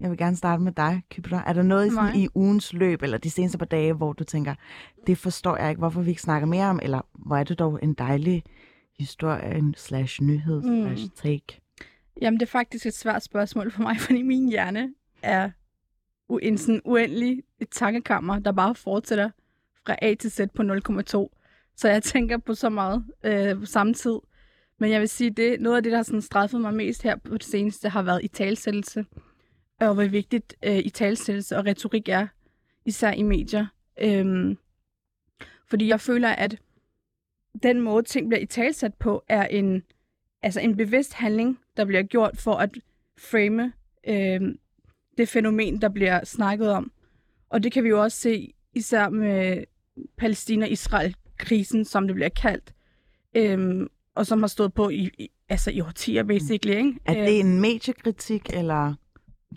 Jeg 0.00 0.10
vil 0.10 0.18
gerne 0.18 0.36
starte 0.36 0.62
med 0.62 0.72
dig, 0.72 1.02
Kypter. 1.10 1.38
Er 1.38 1.52
der 1.52 1.62
noget 1.62 1.92
sådan, 1.92 2.16
i 2.16 2.28
ugens 2.34 2.72
løb, 2.72 3.02
eller 3.02 3.18
de 3.18 3.30
seneste 3.30 3.58
par 3.58 3.66
dage, 3.66 3.92
hvor 3.92 4.12
du 4.12 4.24
tænker, 4.24 4.54
det 5.06 5.18
forstår 5.18 5.56
jeg 5.56 5.68
ikke, 5.68 5.78
hvorfor 5.78 6.02
vi 6.02 6.10
ikke 6.10 6.22
snakker 6.22 6.46
mere 6.46 6.66
om, 6.66 6.80
eller 6.82 7.00
hvor 7.26 7.36
er 7.36 7.44
det 7.44 7.58
dog 7.58 7.78
en 7.82 7.94
dejlig 7.94 8.42
historie, 8.98 9.58
en 9.58 9.74
slash 9.76 10.22
nyhed, 10.22 10.62
mm. 10.62 10.82
slash 10.82 11.10
take? 11.14 11.60
Jamen, 12.20 12.40
det 12.40 12.46
er 12.46 12.50
faktisk 12.50 12.86
et 12.86 12.94
svært 12.94 13.22
spørgsmål 13.22 13.70
for 13.70 13.82
mig, 13.82 14.00
fordi 14.06 14.22
min 14.22 14.48
hjerne 14.48 14.94
er 15.24 15.50
en 16.42 16.58
sådan 16.58 16.80
uendelig 16.84 17.42
tankekammer, 17.70 18.38
der 18.38 18.52
bare 18.52 18.74
fortsætter 18.74 19.30
fra 19.86 19.96
A 20.02 20.14
til 20.14 20.30
Z 20.30 20.40
på 20.54 20.62
0,2. 20.62 21.40
Så 21.76 21.88
jeg 21.88 22.02
tænker 22.02 22.38
på 22.38 22.54
så 22.54 22.68
meget 22.68 23.04
øh, 23.24 23.60
på 23.60 23.66
samme 23.66 23.94
tid. 23.94 24.18
Men 24.78 24.90
jeg 24.90 25.00
vil 25.00 25.08
sige, 25.08 25.30
det 25.30 25.60
noget 25.60 25.76
af 25.76 25.82
det, 25.82 25.92
der 25.92 25.98
har 25.98 26.02
sådan 26.02 26.22
straffet 26.22 26.60
mig 26.60 26.74
mest 26.74 27.02
her 27.02 27.16
på 27.16 27.34
det 27.34 27.44
seneste, 27.44 27.88
har 27.88 28.02
været 28.02 28.24
i 28.24 28.28
talsættelse. 28.28 29.04
Og 29.80 29.94
hvor 29.94 30.04
vigtigt 30.04 30.54
øh, 30.64 30.78
i 30.78 30.90
talsættelse 30.90 31.56
og 31.56 31.66
retorik 31.66 32.08
er, 32.08 32.26
især 32.84 33.12
i 33.12 33.22
medier. 33.22 33.66
Øhm, 34.00 34.58
fordi 35.66 35.88
jeg 35.88 36.00
føler, 36.00 36.28
at 36.28 36.58
den 37.62 37.80
måde, 37.80 38.02
ting 38.02 38.28
bliver 38.28 38.40
i 38.40 38.46
talsat 38.46 38.94
på, 38.94 39.24
er 39.28 39.46
en, 39.46 39.82
altså 40.42 40.60
en 40.60 40.76
bevidst 40.76 41.14
handling, 41.14 41.58
der 41.76 41.84
bliver 41.84 42.02
gjort 42.02 42.36
for 42.36 42.54
at 42.54 42.70
frame 43.18 43.72
øh, 44.08 44.54
det 45.18 45.28
fænomen, 45.28 45.80
der 45.80 45.88
bliver 45.88 46.24
snakket 46.24 46.70
om. 46.70 46.92
Og 47.50 47.62
det 47.62 47.72
kan 47.72 47.84
vi 47.84 47.88
jo 47.88 48.02
også 48.02 48.20
se 48.20 48.52
især 48.74 49.08
med 49.08 49.64
Palæstina-Israel-krisen, 50.16 51.84
som 51.84 52.06
det 52.06 52.14
bliver 52.14 52.28
kaldt. 52.28 52.74
Øhm, 53.34 53.88
og 54.14 54.26
som 54.26 54.42
har 54.42 54.46
stået 54.46 54.74
på 54.74 54.88
i, 54.88 55.10
i 55.18 55.28
altså 55.48 55.70
i 55.70 55.80
årtier, 55.80 56.22
basically. 56.22 56.76
Ikke? 56.76 56.94
Er 57.04 57.14
det 57.14 57.40
en 57.40 57.60
mediekritik, 57.60 58.50
eller 58.52 58.94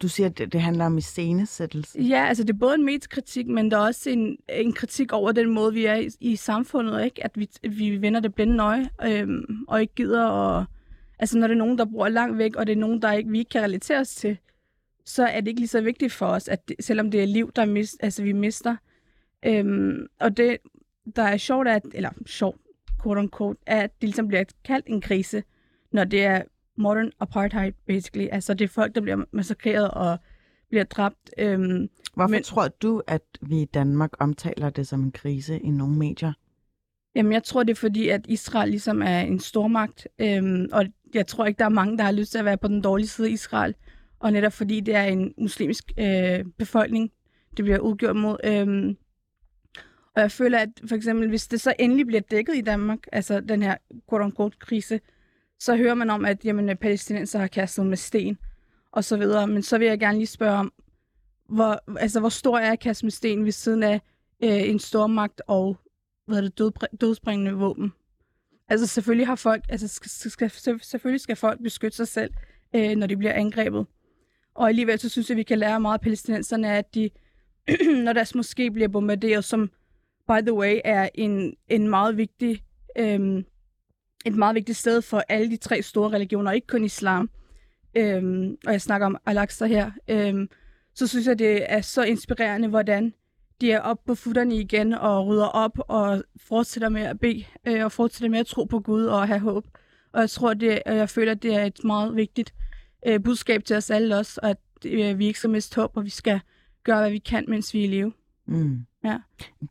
du 0.01 0.07
siger, 0.07 0.29
at 0.29 0.37
det, 0.37 0.53
det 0.53 0.61
handler 0.61 0.85
om 0.85 0.97
iscenesættelse? 0.97 1.99
Ja, 1.99 2.25
altså 2.25 2.43
det 2.43 2.53
er 2.53 2.57
både 2.57 2.75
en 2.75 2.85
mediekritik, 2.85 3.47
men 3.47 3.71
der 3.71 3.77
er 3.77 3.81
også 3.81 4.09
en, 4.09 4.37
en 4.49 4.73
kritik 4.73 5.13
over 5.13 5.31
den 5.31 5.49
måde, 5.49 5.73
vi 5.73 5.85
er 5.85 5.95
i, 5.95 6.09
i 6.19 6.35
samfundet, 6.35 7.05
ikke? 7.05 7.23
At 7.23 7.31
vi, 7.35 7.49
vi 7.69 8.01
vender 8.01 8.19
det 8.19 8.35
blinde 8.35 8.63
øje, 8.63 8.89
øhm, 9.05 9.65
og 9.67 9.81
ikke 9.81 9.95
gider 9.95 10.25
og 10.25 10.65
Altså 11.19 11.37
når 11.37 11.47
det 11.47 11.53
er 11.53 11.57
nogen, 11.57 11.77
der 11.77 11.85
bor 11.85 12.07
langt 12.07 12.37
væk, 12.37 12.55
og 12.55 12.67
det 12.67 12.73
er 12.73 12.77
nogen, 12.77 13.01
der 13.01 13.11
ikke, 13.11 13.29
vi 13.29 13.39
ikke 13.39 13.49
kan 13.49 13.63
relatere 13.63 13.99
os 13.99 14.15
til, 14.15 14.37
så 15.07 15.25
er 15.25 15.39
det 15.39 15.47
ikke 15.47 15.59
lige 15.59 15.67
så 15.67 15.81
vigtigt 15.81 16.13
for 16.13 16.25
os, 16.25 16.47
at 16.47 16.67
det, 16.67 16.75
selvom 16.79 17.11
det 17.11 17.21
er 17.21 17.25
liv, 17.25 17.51
der 17.55 17.65
mist, 17.65 17.97
altså, 17.99 18.23
vi 18.23 18.31
mister. 18.31 18.75
Øhm, 19.45 20.07
og 20.19 20.37
det, 20.37 20.57
der 21.15 21.23
er 21.23 21.37
sjovt, 21.37 21.67
at, 21.67 21.85
eller 21.93 22.09
sjovt, 22.25 22.57
quote 23.03 23.19
unquote, 23.19 23.59
at 23.65 24.01
det 24.01 24.09
ligesom 24.09 24.27
bliver 24.27 24.43
kaldt 24.63 24.87
en 24.87 25.01
krise, 25.01 25.43
når 25.91 26.03
det 26.03 26.25
er 26.25 26.41
modern 26.77 27.11
apartheid, 27.19 27.71
basically. 27.85 28.27
Altså, 28.31 28.53
det 28.53 28.65
er 28.65 28.69
folk, 28.69 28.95
der 28.95 29.01
bliver 29.01 29.25
massakreret 29.31 29.91
og 29.91 30.17
bliver 30.69 30.83
dræbt. 30.83 31.31
Øhm, 31.37 31.89
Hvorfor 32.13 32.31
men, 32.31 32.43
tror 32.43 32.67
du, 32.67 33.01
at 33.07 33.23
vi 33.41 33.61
i 33.61 33.65
Danmark 33.65 34.11
omtaler 34.19 34.69
det 34.69 34.87
som 34.87 35.03
en 35.03 35.11
krise 35.11 35.59
i 35.59 35.69
nogle 35.69 35.97
medier? 35.97 36.33
Jamen, 37.15 37.31
jeg 37.31 37.43
tror, 37.43 37.63
det 37.63 37.71
er 37.71 37.75
fordi, 37.75 38.09
at 38.09 38.25
Israel 38.27 38.69
ligesom 38.69 39.01
er 39.01 39.19
en 39.19 39.39
stormagt, 39.39 40.07
øhm, 40.19 40.69
og 40.71 40.85
jeg 41.13 41.27
tror 41.27 41.45
ikke, 41.45 41.59
der 41.59 41.65
er 41.65 41.69
mange, 41.69 41.97
der 41.97 42.03
har 42.03 42.11
lyst 42.11 42.31
til 42.31 42.39
at 42.39 42.45
være 42.45 42.57
på 42.57 42.67
den 42.67 42.81
dårlige 42.81 43.07
side 43.07 43.27
af 43.27 43.31
Israel. 43.31 43.75
Og 44.19 44.33
netop 44.33 44.53
fordi 44.53 44.79
det 44.79 44.95
er 44.95 45.03
en 45.03 45.33
muslimsk 45.37 45.91
øh, 45.97 46.45
befolkning, 46.57 47.11
det 47.57 47.65
bliver 47.65 47.79
udgjort 47.79 48.15
mod. 48.15 48.37
Øhm, 48.43 48.97
Og 50.15 50.21
jeg 50.21 50.31
føler, 50.31 50.59
at 50.59 50.69
for 50.87 50.95
eksempel, 50.95 51.29
hvis 51.29 51.47
det 51.47 51.61
så 51.61 51.73
endelig 51.79 52.07
bliver 52.07 52.21
dækket 52.21 52.55
i 52.55 52.61
Danmark, 52.61 52.99
altså 53.11 53.39
den 53.39 53.63
her 53.63 53.77
quote-unquote-krise, 54.09 54.99
så 55.59 55.75
hører 55.75 55.93
man 55.93 56.09
om, 56.09 56.25
at 56.25 56.45
jamen, 56.45 56.77
palæstinenser 56.77 57.39
har 57.39 57.47
kastet 57.47 57.85
med 57.85 57.97
sten 57.97 58.37
og 58.91 59.03
så 59.03 59.17
videre. 59.17 59.47
Men 59.47 59.63
så 59.63 59.77
vil 59.77 59.87
jeg 59.87 59.99
gerne 59.99 60.17
lige 60.17 60.27
spørge 60.27 60.57
om, 60.57 60.73
hvor, 61.49 61.97
altså, 61.99 62.19
hvor 62.19 62.29
stor 62.29 62.57
er 62.57 62.69
kast 62.69 62.81
kaste 62.83 63.05
med 63.05 63.11
sten 63.11 63.45
ved 63.45 63.51
siden 63.51 63.83
af 63.83 64.01
øh, 64.43 64.69
en 64.69 64.79
stormagt 64.79 65.41
og 65.47 65.77
hvad 66.25 66.37
er 66.37 66.41
det, 66.41 66.57
død, 66.57 67.55
våben? 67.55 67.93
Altså 68.67 68.87
selvfølgelig 68.87 69.27
har 69.27 69.35
folk, 69.35 69.63
altså 69.69 69.87
skal, 69.87 70.09
skal, 70.31 70.79
selvfølgelig 70.81 71.21
skal 71.21 71.35
folk 71.35 71.63
beskytte 71.63 71.97
sig 71.97 72.07
selv, 72.07 72.33
øh, 72.75 72.95
når 72.95 73.07
de 73.07 73.17
bliver 73.17 73.33
angrebet. 73.33 73.85
Og 74.57 74.67
alligevel 74.67 74.99
så 74.99 75.09
synes 75.09 75.29
jeg, 75.29 75.35
at 75.35 75.37
vi 75.37 75.43
kan 75.43 75.59
lære 75.59 75.79
meget 75.79 75.97
af 75.97 76.01
palæstinenserne, 76.01 76.71
at 76.77 76.95
de, 76.95 77.09
når 78.05 78.13
deres 78.13 78.35
moské 78.35 78.69
bliver 78.69 78.87
bombarderet, 78.87 79.43
som 79.43 79.71
by 80.27 80.41
the 80.41 80.53
way 80.53 80.79
er 80.85 81.09
en, 81.13 81.55
en 81.69 81.87
meget 81.87 82.17
vigtig, 82.17 82.63
øhm, 82.97 83.45
et 84.25 84.35
meget 84.35 84.55
vigtigt 84.55 84.77
sted 84.77 85.01
for 85.01 85.23
alle 85.29 85.51
de 85.51 85.57
tre 85.57 85.81
store 85.81 86.09
religioner, 86.09 86.51
ikke 86.51 86.67
kun 86.67 86.83
islam. 86.83 87.29
Øhm, 87.97 88.57
og 88.65 88.71
jeg 88.71 88.81
snakker 88.81 89.07
om 89.07 89.17
Al-Aqsa 89.25 89.65
her. 89.65 89.91
Øhm, 90.07 90.49
så 90.93 91.07
synes 91.07 91.27
jeg, 91.27 91.39
det 91.39 91.71
er 91.71 91.81
så 91.81 92.03
inspirerende, 92.03 92.67
hvordan 92.67 93.13
de 93.61 93.71
er 93.71 93.79
oppe 93.79 94.03
på 94.05 94.15
futterne 94.15 94.55
igen 94.55 94.93
og 94.93 95.27
rydder 95.27 95.47
op 95.47 95.79
og 95.87 96.23
fortsætter 96.37 96.89
med 96.89 97.01
at 97.01 97.19
bede 97.19 97.45
øh, 97.67 97.85
og 97.85 97.91
fortsætter 97.91 98.29
med 98.29 98.39
at 98.39 98.47
tro 98.47 98.63
på 98.63 98.79
Gud 98.79 99.05
og 99.05 99.27
have 99.27 99.39
håb. 99.39 99.65
Og 100.13 100.21
jeg 100.21 100.29
tror, 100.29 100.53
det, 100.53 100.83
og 100.85 100.95
jeg 100.95 101.09
føler, 101.09 101.31
at 101.31 101.43
det 101.43 101.55
er 101.55 101.65
et 101.65 101.83
meget 101.83 102.15
vigtigt 102.15 102.53
øh, 103.07 103.23
budskab 103.23 103.63
til 103.63 103.75
os 103.75 103.89
alle 103.89 104.17
også, 104.17 104.39
og 104.43 104.49
at 104.49 104.57
øh, 104.85 105.19
vi 105.19 105.27
ikke 105.27 105.39
skal 105.39 105.49
miste 105.49 105.81
håb, 105.81 105.91
og 105.97 106.05
vi 106.05 106.09
skal 106.09 106.39
gøre, 106.83 106.99
hvad 106.99 107.11
vi 107.11 107.17
kan, 107.17 107.45
mens 107.47 107.73
vi 107.73 107.79
er 107.79 107.83
i 107.83 107.87
live. 107.87 108.13
Mm. 108.45 108.85
Ja. 109.03 109.17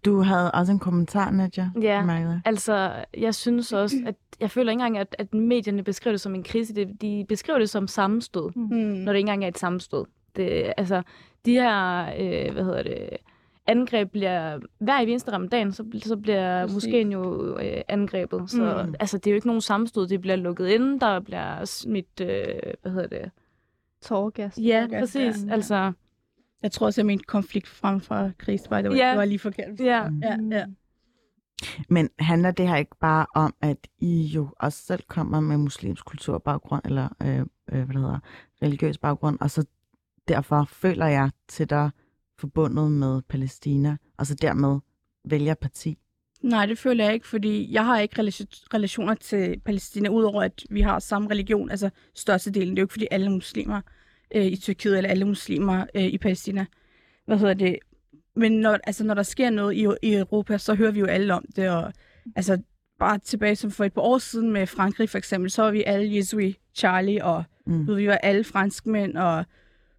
Du 0.05 0.21
havde 0.21 0.51
også 0.51 0.73
en 0.73 0.79
kommentar, 0.79 1.31
Nadja. 1.31 1.71
Ja, 1.83 2.05
Marla. 2.05 2.41
altså 2.45 3.05
jeg 3.17 3.35
synes 3.35 3.73
også, 3.73 3.97
at 4.07 4.15
jeg 4.41 4.51
føler 4.51 4.73
ikke 4.73 4.81
engang, 4.81 4.99
at, 4.99 5.17
at 5.19 5.35
medierne 5.35 5.83
beskriver 5.83 6.13
det 6.13 6.21
som 6.21 6.35
en 6.35 6.43
krise. 6.43 6.75
De, 6.75 6.97
de 7.01 7.25
beskriver 7.29 7.59
det 7.59 7.71
som 7.71 7.89
sammenstød, 7.89 8.51
mm. 8.57 8.77
når 8.77 9.13
det 9.13 9.19
ikke 9.19 9.21
engang 9.21 9.45
er 9.45 9.49
et 9.49 9.59
sammenstød. 9.59 10.05
Det, 10.37 10.73
altså, 10.77 11.03
de 11.45 11.53
her, 11.53 12.03
øh, 12.19 12.53
hvad 12.53 12.65
hedder 12.65 12.83
det, 12.83 13.09
angreb 13.67 14.11
bliver, 14.11 14.59
hver 14.79 15.01
i 15.01 15.11
eneste 15.11 15.33
ramadan, 15.33 15.73
så, 15.73 15.85
så 16.03 16.17
bliver 16.17 16.67
måske 16.73 17.03
jo 17.03 17.59
øh, 17.59 17.83
angrebet. 17.89 18.51
Så 18.51 18.85
mm. 18.87 18.95
altså, 19.01 19.19
det 19.19 19.27
er 19.27 19.31
jo 19.31 19.35
ikke 19.35 19.47
nogen 19.47 19.61
sammenstød, 19.61 20.09
det 20.09 20.21
bliver 20.21 20.37
lukket 20.37 20.69
ind, 20.69 21.01
der 21.01 21.21
bliver 21.21 21.65
smidt, 21.65 22.21
øh, 22.21 22.29
hvad 22.83 22.93
hedder 22.93 23.09
det? 23.09 23.31
Tårgas. 24.03 24.59
Ja, 24.59 24.81
Tårgas, 24.81 25.01
præcis. 25.01 25.45
Ja. 25.47 25.53
Altså, 25.53 25.93
jeg 26.63 26.73
tror 26.73 26.87
også, 26.87 27.01
jeg 27.01 27.07
mente 27.07 27.25
konflikt 27.25 27.69
frem 27.69 28.01
for 28.01 28.31
krig, 28.39 28.61
way. 28.71 28.83
Ja. 28.83 29.11
Det 29.11 29.19
var 29.19 29.25
lige 29.25 29.39
forkert. 29.39 29.81
Ja. 29.81 30.09
Mm. 30.09 30.21
ja, 30.23 30.39
ja. 30.51 30.67
Men 31.89 32.11
handler 32.19 32.51
det 32.51 32.69
her 32.69 32.77
ikke 32.77 32.97
bare 33.01 33.27
om, 33.35 33.55
at 33.61 33.79
I 33.99 34.23
jo 34.23 34.49
også 34.61 34.83
selv 34.83 35.03
kommer 35.09 35.41
med 35.41 35.57
muslimsk 35.57 36.05
kulturbaggrund, 36.05 36.83
eller 36.85 37.09
øh, 37.23 37.39
øh, 37.39 37.47
hvad 37.69 37.87
det 37.87 37.97
hedder, 37.97 38.19
religiøs 38.63 38.99
baggrund, 38.99 39.39
og 39.41 39.51
så 39.51 39.65
derfor 40.29 40.65
føler 40.65 41.07
jeg 41.07 41.31
til 41.49 41.71
dig 41.71 41.91
forbundet 42.39 42.93
med 42.93 43.23
Palæstina, 43.29 43.97
og 44.17 44.27
så 44.27 44.35
dermed 44.35 44.79
vælger 45.25 45.55
parti? 45.55 45.99
Nej, 46.43 46.67
det 46.67 46.79
føler 46.79 47.05
jeg 47.05 47.15
ikke, 47.15 47.27
fordi 47.27 47.73
jeg 47.73 47.85
har 47.85 47.99
ikke 47.99 48.23
relationer 48.75 49.15
til 49.15 49.61
Palæstina, 49.65 50.09
udover 50.09 50.43
at 50.43 50.65
vi 50.71 50.81
har 50.81 50.99
samme 50.99 51.31
religion, 51.31 51.71
altså 51.71 51.91
størstedelen. 52.15 52.71
Det 52.71 52.79
er 52.79 52.83
jo 52.83 52.85
ikke, 52.85 52.93
fordi 52.93 53.09
alle 53.11 53.31
muslimer 53.31 53.81
øh, 54.35 54.47
i 54.47 54.57
Tyrkiet, 54.57 54.97
eller 54.97 55.11
alle 55.11 55.25
muslimer 55.25 55.87
øh, 55.95 56.05
i 56.05 56.19
Palæstina. 56.19 56.67
Hvad 57.27 57.39
hedder 57.39 57.55
det? 57.55 57.79
Men 58.37 58.53
når, 58.53 58.79
altså, 58.85 59.05
når 59.05 59.15
der 59.15 59.23
sker 59.23 59.51
noget 59.51 59.75
i, 59.75 59.87
i 60.03 60.15
Europa, 60.15 60.59
så 60.59 60.75
hører 60.75 60.91
vi 60.91 61.01
jo 61.01 61.07
alle 61.07 61.35
om 61.35 61.45
det, 61.57 61.71
og 61.71 61.93
altså, 62.37 62.59
bare 62.99 63.19
tilbage 63.19 63.57
som 63.57 63.71
for 63.71 63.85
et 63.85 63.93
par 63.93 64.03
år 64.03 64.19
siden 64.19 64.53
med 64.53 64.67
Frankrig 64.67 65.11
for 65.11 65.19
eksempel, 65.19 65.51
så 65.51 65.63
var 65.63 65.71
vi 65.71 65.83
alle 65.87 66.17
Jesui, 66.17 66.57
Charlie, 66.75 67.25
og 67.25 67.45
mm. 67.67 67.97
vi 67.97 68.09
var 68.09 68.15
alle 68.17 68.45
franskmænd, 68.45 69.17
og 69.17 69.45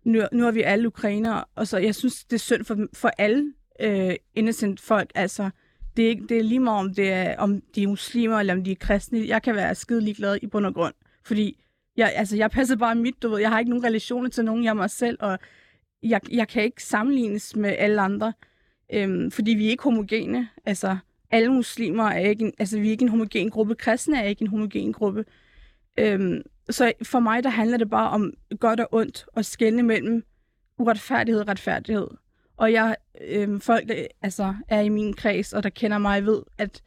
nu, 0.08 0.22
nu 0.32 0.48
er 0.48 0.52
vi 0.52 0.62
alle 0.62 0.88
ukrainere, 0.88 1.44
og 1.56 1.68
så 1.68 1.78
jeg 1.78 1.96
synes, 1.96 2.24
det 2.24 2.34
er 2.34 2.40
synd 2.40 2.66
for, 2.66 2.78
for 2.94 3.12
alle 3.18 3.54
øh, 3.80 4.16
innocent 4.36 4.80
folk, 4.80 5.12
altså, 5.16 5.50
det 5.98 6.06
er, 6.06 6.10
ikke, 6.10 6.26
det 6.30 6.38
er 6.38 6.44
lige 6.44 6.60
meget, 6.60 6.80
om, 6.80 6.94
det 6.94 7.12
er, 7.12 7.38
om 7.38 7.62
de 7.76 7.84
er 7.84 7.88
muslimer, 7.88 8.40
eller 8.40 8.54
om 8.54 8.64
de 8.64 8.72
er 8.72 8.76
kristne. 8.76 9.28
Jeg 9.28 9.42
kan 9.42 9.56
være 9.56 9.76
skide 9.76 10.02
ligeglad 10.02 10.38
i 10.42 10.48
bund 10.48 10.66
og 10.66 10.74
grund, 10.74 10.94
fordi 11.26 11.64
jeg, 11.98 12.14
altså, 12.16 12.38
jeg 12.38 12.52
passer 12.52 12.76
bare 12.76 12.96
mit, 12.96 13.24
du 13.24 13.30
ved. 13.30 13.40
Jeg 13.40 13.50
har 13.50 13.60
ikke 13.60 13.70
nogen 13.70 13.84
relationer 13.84 14.30
til 14.30 14.46
nogen, 14.46 14.64
jeg 14.64 14.76
mig 14.76 14.90
selv, 14.90 15.18
og 15.20 15.40
jeg, 16.04 16.22
jeg 16.32 16.48
kan 16.48 16.64
ikke 16.64 16.84
sammenlignes 16.84 17.56
med 17.56 17.76
alle 17.78 18.02
andre, 18.02 18.34
øhm, 18.94 19.32
fordi 19.32 19.52
vi 19.52 19.66
er 19.66 19.70
ikke 19.70 19.84
homogene. 19.84 20.50
Altså, 20.66 20.98
alle 21.32 21.54
muslimer 21.54 22.04
er 22.04 22.20
ikke 22.30 22.46
en, 22.46 22.54
altså, 22.60 22.80
vi 22.80 22.88
er 22.88 22.92
ikke 22.92 23.04
en 23.04 23.10
homogen 23.10 23.50
gruppe. 23.50 23.76
Kristne 23.76 24.22
er 24.22 24.24
ikke 24.24 24.42
en 24.42 24.48
homogen 24.48 24.94
gruppe. 24.94 25.26
Øhm, 26.00 26.42
så 26.70 26.92
for 27.04 27.20
mig, 27.20 27.44
der 27.44 27.50
handler 27.50 27.78
det 27.78 27.90
bare 27.90 28.10
om 28.10 28.34
godt 28.60 28.80
og 28.80 28.88
ondt, 28.92 29.26
og 29.34 29.46
skælne 29.46 29.84
mellem 29.84 30.24
uretfærdighed 30.78 31.42
og 31.42 31.48
retfærdighed. 31.48 32.08
Og 32.58 32.72
jeg, 32.72 32.96
øhm, 33.28 33.62
folk, 33.62 33.88
der 33.88 34.06
altså, 34.22 34.56
er 34.68 34.82
i 34.82 34.90
min 34.90 35.14
kreds, 35.14 35.54
og 35.54 35.64
der 35.64 35.70
kender 35.70 35.98
mig, 35.98 36.26
ved, 36.26 36.42
at 36.58 36.82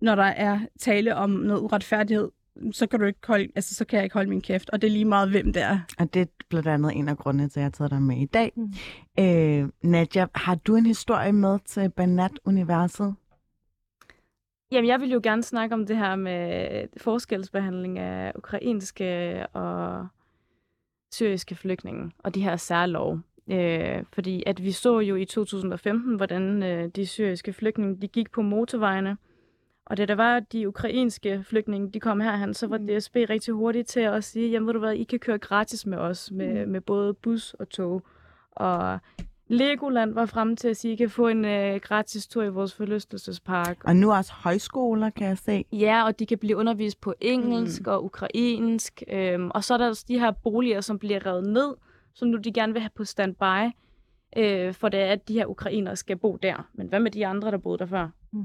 når 0.00 0.14
der 0.14 0.22
er 0.24 0.60
tale 0.80 1.14
om 1.14 1.30
noget 1.30 1.60
uretfærdighed, 1.60 2.30
så 2.72 2.86
kan 2.86 3.00
du 3.00 3.06
ikke 3.06 3.18
holde, 3.26 3.48
altså, 3.54 3.74
så 3.74 3.84
kan 3.84 3.96
jeg 3.96 4.04
ikke 4.04 4.14
holde 4.14 4.30
min 4.30 4.40
kæft, 4.40 4.70
og 4.70 4.82
det 4.82 4.88
er 4.88 4.92
lige 4.92 5.04
meget, 5.04 5.30
hvem 5.30 5.52
det 5.52 5.62
er. 5.62 5.78
Og 5.98 6.14
det 6.14 6.22
er 6.22 6.26
blandt 6.48 6.68
andet 6.68 6.92
en 6.96 7.08
af 7.08 7.16
grundene 7.16 7.48
til, 7.48 7.60
at 7.60 7.62
jeg 7.62 7.64
har 7.64 7.70
taget 7.70 7.90
dig 7.90 8.02
med 8.02 8.16
i 8.16 8.26
dag. 8.26 8.52
Mm. 8.56 8.72
Øh, 9.18 9.68
Nadja, 9.82 10.26
har 10.34 10.54
du 10.54 10.76
en 10.76 10.86
historie 10.86 11.32
med 11.32 11.58
til 11.66 11.90
Banat-universet? 11.90 13.14
Jamen, 14.72 14.88
jeg 14.88 15.00
vil 15.00 15.10
jo 15.10 15.20
gerne 15.22 15.42
snakke 15.42 15.74
om 15.74 15.86
det 15.86 15.96
her 15.96 16.16
med 16.16 16.88
forskelsbehandling 16.96 17.98
af 17.98 18.32
ukrainske 18.36 19.46
og 19.52 20.06
syriske 21.12 21.54
flygtninge, 21.54 22.10
og 22.18 22.34
de 22.34 22.42
her 22.42 22.56
særlov. 22.56 23.20
Øh, 23.50 24.04
fordi 24.12 24.42
at 24.46 24.62
vi 24.62 24.72
så 24.72 25.00
jo 25.00 25.16
i 25.16 25.24
2015, 25.24 26.16
hvordan 26.16 26.62
øh, 26.62 26.88
de 26.88 27.06
syriske 27.06 27.52
flygtninge 27.52 28.00
de 28.00 28.08
gik 28.08 28.30
på 28.30 28.42
motorvejene, 28.42 29.16
og 29.86 29.96
det 29.96 30.08
der 30.08 30.14
var, 30.14 30.40
de 30.40 30.68
ukrainske 30.68 31.44
flygtninge, 31.44 31.90
de 31.90 32.00
kom 32.00 32.20
herhen, 32.20 32.54
så 32.54 32.66
var 32.66 32.78
mm. 32.78 32.86
DSB 32.86 33.16
rigtig 33.16 33.54
hurtigt 33.54 33.88
til 33.88 34.00
at 34.00 34.24
sige, 34.24 34.50
jamen 34.50 34.66
ved 34.66 34.72
du 34.72 34.78
hvad, 34.78 34.94
I 34.94 35.04
kan 35.04 35.18
køre 35.18 35.38
gratis 35.38 35.86
med 35.86 35.98
os, 35.98 36.30
med, 36.30 36.66
mm. 36.66 36.72
med 36.72 36.80
både 36.80 37.14
bus 37.14 37.54
og 37.54 37.68
tog. 37.68 38.02
Og 38.50 38.98
Legoland 39.48 40.14
var 40.14 40.26
frem 40.26 40.56
til 40.56 40.68
at 40.68 40.76
sige, 40.76 40.92
at 40.92 40.94
I 40.94 40.96
kan 40.96 41.10
få 41.10 41.28
en 41.28 41.44
øh, 41.44 41.80
gratis 41.80 42.26
tur 42.26 42.42
i 42.42 42.48
vores 42.48 42.74
forlystelsespark. 42.74 43.84
Og 43.84 43.96
nu 43.96 44.12
også 44.12 44.32
højskoler, 44.32 45.10
kan 45.10 45.28
jeg 45.28 45.38
se. 45.38 45.64
Ja, 45.72 46.04
og 46.04 46.18
de 46.18 46.26
kan 46.26 46.38
blive 46.38 46.56
undervist 46.56 47.00
på 47.00 47.14
engelsk 47.20 47.82
mm. 47.86 47.92
og 47.92 48.04
ukrainsk. 48.04 49.02
Øhm, 49.08 49.50
og 49.50 49.64
så 49.64 49.74
er 49.74 49.78
der 49.78 49.88
også 49.88 50.04
de 50.08 50.18
her 50.18 50.30
boliger, 50.30 50.80
som 50.80 50.98
bliver 50.98 51.26
revet 51.26 51.46
ned, 51.46 51.74
som 52.14 52.28
nu 52.28 52.36
de 52.36 52.52
gerne 52.52 52.72
vil 52.72 52.82
have 52.82 52.90
på 52.94 53.04
standby, 53.04 53.72
øh, 54.36 54.74
for 54.74 54.88
det 54.88 55.00
er, 55.00 55.12
at 55.12 55.28
de 55.28 55.34
her 55.34 55.46
ukrainere 55.46 55.96
skal 55.96 56.16
bo 56.16 56.36
der. 56.36 56.68
Men 56.74 56.86
hvad 56.86 57.00
med 57.00 57.10
de 57.10 57.26
andre, 57.26 57.50
der 57.50 57.58
boede 57.58 57.78
der 57.78 57.86
før? 57.86 58.08
Mm. 58.32 58.44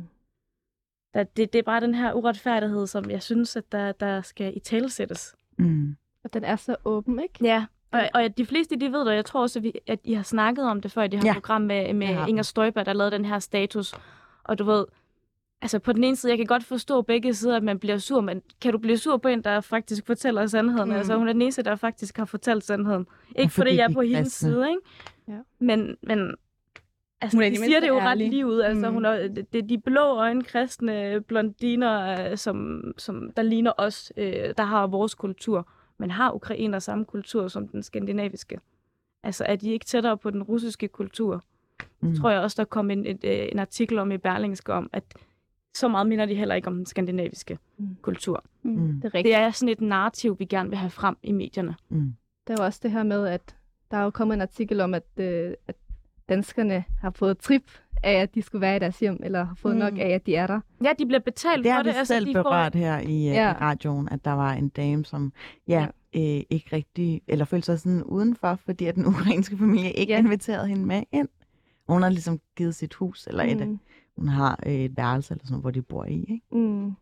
Der, 1.13 1.23
det, 1.23 1.53
det 1.53 1.59
er 1.59 1.63
bare 1.63 1.81
den 1.81 1.95
her 1.95 2.13
uretfærdighed, 2.13 2.87
som 2.87 3.09
jeg 3.09 3.23
synes, 3.23 3.55
at 3.55 3.71
der, 3.71 3.91
der 3.91 4.21
skal 4.21 4.57
i 4.57 4.59
talesættes. 4.59 5.35
Mm. 5.57 5.95
Og 6.23 6.33
den 6.33 6.43
er 6.43 6.55
så 6.55 6.75
åben, 6.85 7.19
ikke? 7.19 7.45
Ja, 7.45 7.65
og, 7.93 8.09
og 8.13 8.37
de 8.37 8.45
fleste, 8.45 8.75
de 8.75 8.91
ved 8.91 8.99
det, 8.99 9.07
og 9.07 9.15
jeg 9.15 9.25
tror 9.25 9.41
også, 9.41 9.59
at, 9.59 9.63
vi, 9.63 9.73
at 9.87 9.99
I 10.03 10.13
har 10.13 10.23
snakket 10.23 10.65
om 10.65 10.81
det 10.81 10.91
før 10.91 11.03
i 11.03 11.07
det 11.07 11.19
her 11.19 11.27
ja. 11.27 11.33
program 11.33 11.61
med, 11.61 11.93
med 11.93 12.07
ja. 12.07 12.25
Inger 12.25 12.43
Støjberg, 12.43 12.85
der 12.85 12.93
lavede 12.93 13.11
den 13.11 13.25
her 13.25 13.39
status. 13.39 13.93
Og 14.43 14.59
du 14.59 14.63
ved, 14.63 14.85
altså 15.61 15.79
på 15.79 15.93
den 15.93 16.03
ene 16.03 16.15
side, 16.15 16.31
jeg 16.31 16.37
kan 16.37 16.47
godt 16.47 16.63
forstå 16.63 17.01
begge 17.01 17.33
sider, 17.33 17.55
at 17.57 17.63
man 17.63 17.79
bliver 17.79 17.97
sur, 17.97 18.21
men 18.21 18.41
kan 18.61 18.71
du 18.71 18.77
blive 18.77 18.97
sur 18.97 19.17
på 19.17 19.27
en, 19.27 19.43
der 19.43 19.61
faktisk 19.61 20.05
fortæller 20.05 20.47
sandheden? 20.47 20.89
Mm. 20.89 20.95
Altså 20.95 21.17
hun 21.17 21.27
er 21.27 21.33
den 21.33 21.41
eneste, 21.41 21.63
der 21.63 21.75
faktisk 21.75 22.17
har 22.17 22.25
fortalt 22.25 22.63
sandheden. 22.63 23.07
Ikke 23.35 23.53
fordi, 23.53 23.69
fordi 23.69 23.77
jeg 23.77 23.89
er 23.89 23.93
på 23.93 24.01
hendes 24.01 24.33
side, 24.33 24.69
ikke? 24.69 24.81
Ja. 25.27 25.37
Men, 25.59 25.97
men 26.01 26.35
Altså, 27.21 27.37
hun 27.37 27.43
er 27.43 27.49
de 27.49 27.55
siger 27.55 27.79
det 27.79 27.87
jo 27.87 27.99
ærlig. 27.99 28.09
ret 28.09 28.17
lige 28.17 28.45
ud. 28.45 28.59
Altså, 28.59 28.87
mm. 28.87 28.93
hun 28.93 29.05
er, 29.05 29.27
det, 29.27 29.55
er 29.55 29.67
de 29.67 29.77
blå 29.77 30.01
øjne 30.01 30.43
kristne 30.43 31.21
blondiner, 31.21 32.29
øh, 32.31 32.37
som, 32.37 32.83
som 32.97 33.31
der 33.37 33.43
ligner 33.43 33.71
os, 33.77 34.13
øh, 34.17 34.53
der 34.57 34.63
har 34.63 34.87
vores 34.87 35.15
kultur. 35.15 35.67
Men 35.97 36.11
har 36.11 36.31
ukrainer 36.31 36.79
samme 36.79 37.05
kultur 37.05 37.47
som 37.47 37.67
den 37.67 37.83
skandinaviske? 37.83 38.59
Altså, 39.23 39.45
er 39.47 39.55
de 39.55 39.71
ikke 39.71 39.85
tættere 39.85 40.17
på 40.17 40.29
den 40.29 40.43
russiske 40.43 40.87
kultur? 40.87 41.43
Mm. 42.01 42.09
Det 42.09 42.21
tror 42.21 42.29
jeg 42.29 42.41
også, 42.41 42.55
der 42.61 42.65
kom 42.65 42.91
en, 42.91 43.05
et, 43.05 43.23
øh, 43.23 43.47
en 43.51 43.59
artikel 43.59 43.99
om 43.99 44.11
i 44.11 44.17
Berlingske 44.17 44.73
om, 44.73 44.89
at 44.93 45.03
så 45.75 45.87
meget 45.87 46.07
minder 46.07 46.25
de 46.25 46.35
heller 46.35 46.55
ikke 46.55 46.67
om 46.67 46.75
den 46.75 46.85
skandinaviske 46.85 47.59
mm. 47.77 47.97
kultur. 48.01 48.43
Mm. 48.63 48.71
mm. 48.71 49.01
Det, 49.01 49.15
er 49.15 49.21
det 49.21 49.35
er 49.35 49.51
sådan 49.51 49.71
et 49.71 49.81
narrativ, 49.81 50.39
vi 50.39 50.45
gerne 50.45 50.69
vil 50.69 50.77
have 50.77 50.89
frem 50.89 51.17
i 51.23 51.31
medierne. 51.31 51.75
Mm. 51.89 52.15
Der 52.47 52.53
er 52.53 52.63
også 52.63 52.79
det 52.83 52.91
her 52.91 53.03
med, 53.03 53.27
at 53.27 53.55
der 53.91 53.97
er 53.97 54.03
jo 54.03 54.09
kommet 54.09 54.35
en 54.35 54.41
artikel 54.41 54.81
om, 54.81 54.93
at, 54.93 55.05
øh, 55.17 55.53
at 55.67 55.75
danskerne 56.29 56.83
har 57.01 57.11
fået 57.11 57.37
trip 57.37 57.71
af, 58.03 58.13
at 58.13 58.35
de 58.35 58.41
skulle 58.41 58.61
være 58.61 58.75
i 58.75 58.79
deres 58.79 58.99
hjem, 58.99 59.19
eller 59.23 59.43
har 59.43 59.55
fået 59.55 59.75
mm. 59.75 59.79
nok 59.79 59.93
af, 59.97 60.09
at 60.09 60.25
de 60.25 60.35
er 60.35 60.47
der. 60.47 60.59
Ja, 60.83 60.89
de 60.99 61.05
bliver 61.05 61.19
betalt 61.19 61.63
det 61.63 61.71
for 61.71 61.77
det. 61.77 61.85
Det 61.85 61.93
har 61.93 62.01
vi 62.01 62.05
selv 62.05 62.27
altså, 62.27 62.43
berørt 62.43 62.73
får... 62.73 62.79
her 62.79 62.99
i, 62.99 63.03
uh, 63.03 63.25
ja. 63.25 63.51
i 63.51 63.53
radioen, 63.53 64.09
at 64.09 64.25
der 64.25 64.31
var 64.31 64.53
en 64.53 64.69
dame, 64.69 65.05
som 65.05 65.33
ja, 65.67 65.87
ja. 66.13 66.37
Øh, 66.37 66.43
ikke 66.49 66.69
rigtig, 66.73 67.21
eller 67.27 67.45
følte 67.45 67.65
sig 67.65 67.79
sådan 67.79 68.03
udenfor, 68.03 68.59
fordi 68.65 68.85
at 68.85 68.95
den 68.95 69.05
ukrainske 69.13 69.57
familie 69.57 69.91
ikke 69.91 70.13
ja. 70.13 70.19
inviterede 70.19 70.67
hende 70.67 70.85
med 70.85 71.03
ind. 71.11 71.27
Hun 71.89 72.01
har 72.01 72.09
ligesom 72.09 72.39
givet 72.55 72.75
sit 72.75 72.93
hus, 72.93 73.27
eller 73.27 73.43
mm. 73.43 73.49
et 73.49 73.79
hun 74.17 74.27
har 74.27 74.59
øh, 74.65 74.73
et 74.73 74.97
værelse 74.97 75.33
eller 75.33 75.45
sådan 75.45 75.61
hvor 75.61 75.71
de 75.71 75.81
bor 75.81 76.05
i. 76.05 76.19
Ikke? 76.19 76.41
Mm. 76.51 76.95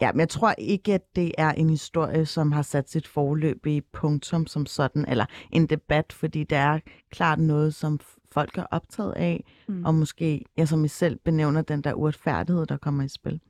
Ja, 0.00 0.12
men 0.12 0.20
jeg 0.20 0.28
tror 0.28 0.54
ikke, 0.58 0.94
at 0.94 1.16
det 1.16 1.32
er 1.38 1.52
en 1.52 1.70
historie, 1.70 2.26
som 2.26 2.52
har 2.52 2.62
sat 2.62 2.90
sit 2.90 3.06
forløb 3.06 3.66
i 3.66 3.80
punktum 3.92 4.46
som 4.46 4.66
sådan, 4.66 5.04
eller 5.08 5.26
en 5.52 5.66
debat, 5.66 6.12
fordi 6.12 6.44
det 6.44 6.58
er 6.58 6.78
klart 7.10 7.38
noget, 7.38 7.74
som 7.74 8.00
folk 8.36 8.58
er 8.58 8.66
optaget 8.70 9.12
af, 9.12 9.44
mm. 9.68 9.84
og 9.84 9.94
måske, 9.94 10.44
ja, 10.58 10.64
som 10.64 10.84
I 10.84 10.88
selv 10.88 11.18
benævner, 11.24 11.62
den 11.62 11.80
der 11.80 11.94
uretfærdighed, 11.94 12.66
der 12.66 12.76
kommer 12.76 13.04
i 13.04 13.08
spil. 13.08 13.40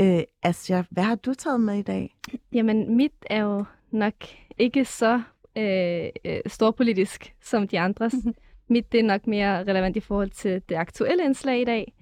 Øh, 0.00 0.22
Asja, 0.42 0.84
hvad 0.90 1.04
har 1.04 1.14
du 1.14 1.34
taget 1.34 1.60
med 1.60 1.78
i 1.78 1.82
dag? 1.82 2.14
Jamen, 2.52 2.96
mit 2.96 3.12
er 3.30 3.42
jo 3.42 3.64
nok 3.90 4.14
ikke 4.58 4.84
så 4.84 5.22
øh, 5.56 6.08
øh, 6.24 6.40
storpolitisk 6.46 7.34
som 7.40 7.68
de 7.68 7.80
andres. 7.80 8.14
mit 8.74 8.92
det 8.92 9.00
er 9.00 9.04
nok 9.04 9.26
mere 9.26 9.64
relevant 9.64 9.96
i 9.96 10.00
forhold 10.00 10.30
til 10.30 10.62
det 10.68 10.74
aktuelle 10.74 11.24
indslag 11.24 11.60
i 11.60 11.64
dag. 11.64 11.92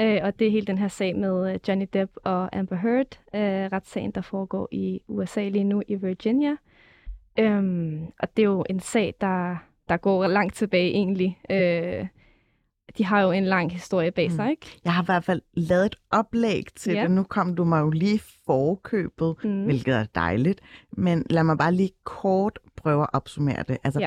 Øh, 0.00 0.20
og 0.22 0.38
det 0.38 0.46
er 0.46 0.50
hele 0.50 0.66
den 0.66 0.78
her 0.78 0.88
sag 0.88 1.16
med 1.16 1.52
øh, 1.52 1.60
Johnny 1.68 1.86
Depp 1.92 2.12
og 2.24 2.56
Amber 2.56 2.76
Heard, 2.76 3.20
øh, 3.34 3.72
retssagen, 3.72 4.10
der 4.10 4.20
foregår 4.20 4.68
i 4.70 5.00
USA 5.08 5.48
lige 5.48 5.64
nu 5.64 5.82
i 5.88 5.94
Virginia. 5.94 6.56
Øhm, 7.38 8.06
og 8.18 8.36
det 8.36 8.42
er 8.42 8.46
jo 8.46 8.64
en 8.70 8.80
sag, 8.80 9.14
der, 9.20 9.56
der 9.88 9.96
går 9.96 10.26
langt 10.26 10.54
tilbage 10.54 10.90
egentlig. 10.90 11.38
Øh, 11.50 12.06
de 12.98 13.04
har 13.04 13.20
jo 13.20 13.30
en 13.30 13.44
lang 13.44 13.72
historie 13.72 14.10
bag 14.12 14.32
sig, 14.32 14.50
ikke? 14.50 14.80
Jeg 14.84 14.94
har 14.94 15.02
i 15.02 15.04
hvert 15.04 15.24
fald 15.24 15.42
lavet 15.54 15.86
et 15.86 15.96
oplæg 16.10 16.64
til 16.76 16.92
Ja. 16.94 17.02
det. 17.02 17.10
Nu 17.10 17.22
kom 17.22 17.54
du 17.54 17.64
mig 17.64 17.80
jo 17.80 17.90
lige 17.90 18.20
forkøbet, 18.46 19.34
Mm. 19.44 19.50
mm. 19.50 19.64
hvilket 19.64 19.94
er 19.94 20.04
dejligt. 20.14 20.60
Men 20.92 21.26
lad 21.30 21.44
mig 21.44 21.58
bare 21.58 21.72
lige 21.74 21.90
kort 22.04 22.58
prøve 22.76 23.02
at 23.02 23.08
opsummere 23.12 23.64
det. 23.68 23.78
Altså, 23.84 24.00
Ja. 24.00 24.06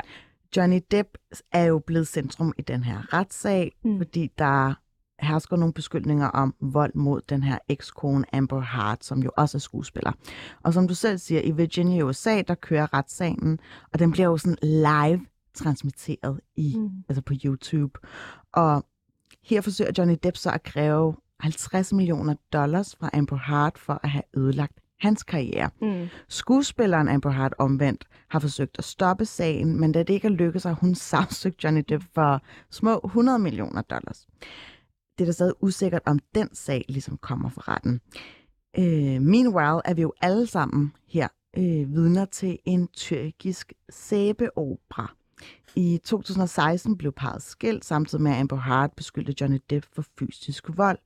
Johnny 0.57 0.79
Depp 0.91 1.09
er 1.51 1.63
jo 1.63 1.79
blevet 1.79 2.07
centrum 2.07 2.53
i 2.57 2.61
den 2.61 2.83
her 2.83 3.13
retssag, 3.13 3.71
Mm. 3.83 3.89
mm. 3.91 3.97
fordi 3.97 4.29
der 4.37 4.73
hersker 5.21 5.55
nogle 5.55 5.73
beskyldninger 5.73 6.27
om 6.27 6.55
vold 6.61 6.93
mod 6.95 7.21
den 7.29 7.43
her 7.43 7.57
ekskone 7.69 8.35
Amber 8.35 8.61
Heard, 8.61 8.97
som 9.01 9.19
jo 9.23 9.31
også 9.37 9.57
er 9.57 9.59
skuespiller. 9.59 10.11
Og 10.63 10.73
som 10.73 10.87
du 10.87 10.93
selv 10.95 11.17
siger, 11.17 11.41
i 11.41 11.51
Virginia 11.51 11.97
i 11.97 12.01
USA, 12.03 12.41
der 12.41 12.55
kører 12.55 12.93
retssagen, 12.93 13.59
og 13.93 13.99
den 13.99 14.11
bliver 14.11 14.27
jo 14.27 14.37
sådan 14.37 14.57
live 14.63 15.25
transmitteret 15.57 16.39
i, 16.55 16.73
Mm. 16.77 16.89
altså 17.09 17.21
på 17.21 17.33
YouTube. 17.45 17.99
Og 18.53 18.85
her 19.43 19.61
forsøger 19.61 19.91
Johnny 19.97 20.15
Depp 20.23 20.37
så 20.37 20.51
at 20.51 20.63
kræve 20.63 21.15
50 21.39 21.93
millioner 21.93 22.35
dollars 22.53 22.95
fra 22.99 23.09
Amber 23.13 23.37
Heard 23.37 23.77
for 23.77 23.99
at 24.03 24.09
have 24.09 24.23
ødelagt 24.37 24.79
hans 24.99 25.23
karriere. 25.23 25.69
Mm. 25.81 26.07
Skuespilleren 26.29 27.07
Amber 27.07 27.29
Heard 27.31 27.53
omvendt 27.57 28.05
har 28.29 28.39
forsøgt 28.39 28.75
at 28.77 28.83
stoppe 28.83 29.25
sagen, 29.25 29.79
men 29.79 29.91
da 29.91 29.99
det 30.03 30.13
ikke 30.13 30.27
er 30.27 30.31
lykkedes, 30.31 30.63
har 30.63 30.73
hun 30.73 30.95
sagsøgt 31.09 31.63
Johnny 31.63 31.83
Depp 31.89 32.03
for 32.13 32.41
små 32.71 33.01
100 33.05 33.39
millioner 33.39 33.81
dollars. 33.81 34.27
Det 35.17 35.23
er 35.23 35.25
da 35.25 35.31
stadig 35.31 35.53
usikkert, 35.63 36.01
om 36.05 36.19
den 36.35 36.49
sag 36.55 36.85
ligesom 36.89 37.17
kommer 37.17 37.49
for 37.49 37.67
retten. 37.67 38.01
Øh, 38.79 39.21
meanwhile 39.21 39.81
er 39.85 39.93
vi 39.93 40.01
jo 40.01 40.13
alle 40.21 40.47
sammen 40.47 40.93
her 41.07 41.27
øh, 41.57 41.63
vidner 41.93 42.25
til 42.25 42.57
en 42.65 42.87
tyrkisk 42.87 43.73
sæbeopera. 43.89 45.13
I 45.75 45.97
2016 45.97 46.97
blev 46.97 47.11
parret 47.11 47.41
skilt, 47.41 47.85
samtidig 47.85 48.21
med 48.23 48.31
at 48.31 48.39
Amber 48.39 48.57
Heard 48.57 48.91
beskyldte 48.95 49.35
Johnny 49.41 49.59
Depp 49.69 49.85
for 49.95 50.05
fysisk 50.19 50.77
vold. 50.77 50.99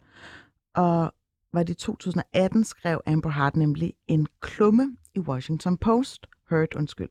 Og 0.74 1.14
var 1.54 1.64
det 1.64 1.70
i 1.70 1.74
2018 1.74 2.64
skrev 2.64 3.02
Amber 3.06 3.30
Heard 3.30 3.56
nemlig 3.56 3.94
en 4.08 4.28
klumme 4.40 4.98
i 5.16 5.20
Washington 5.20 5.78
Post, 5.78 6.28
Heard 6.50 6.76
undskyld, 6.76 7.10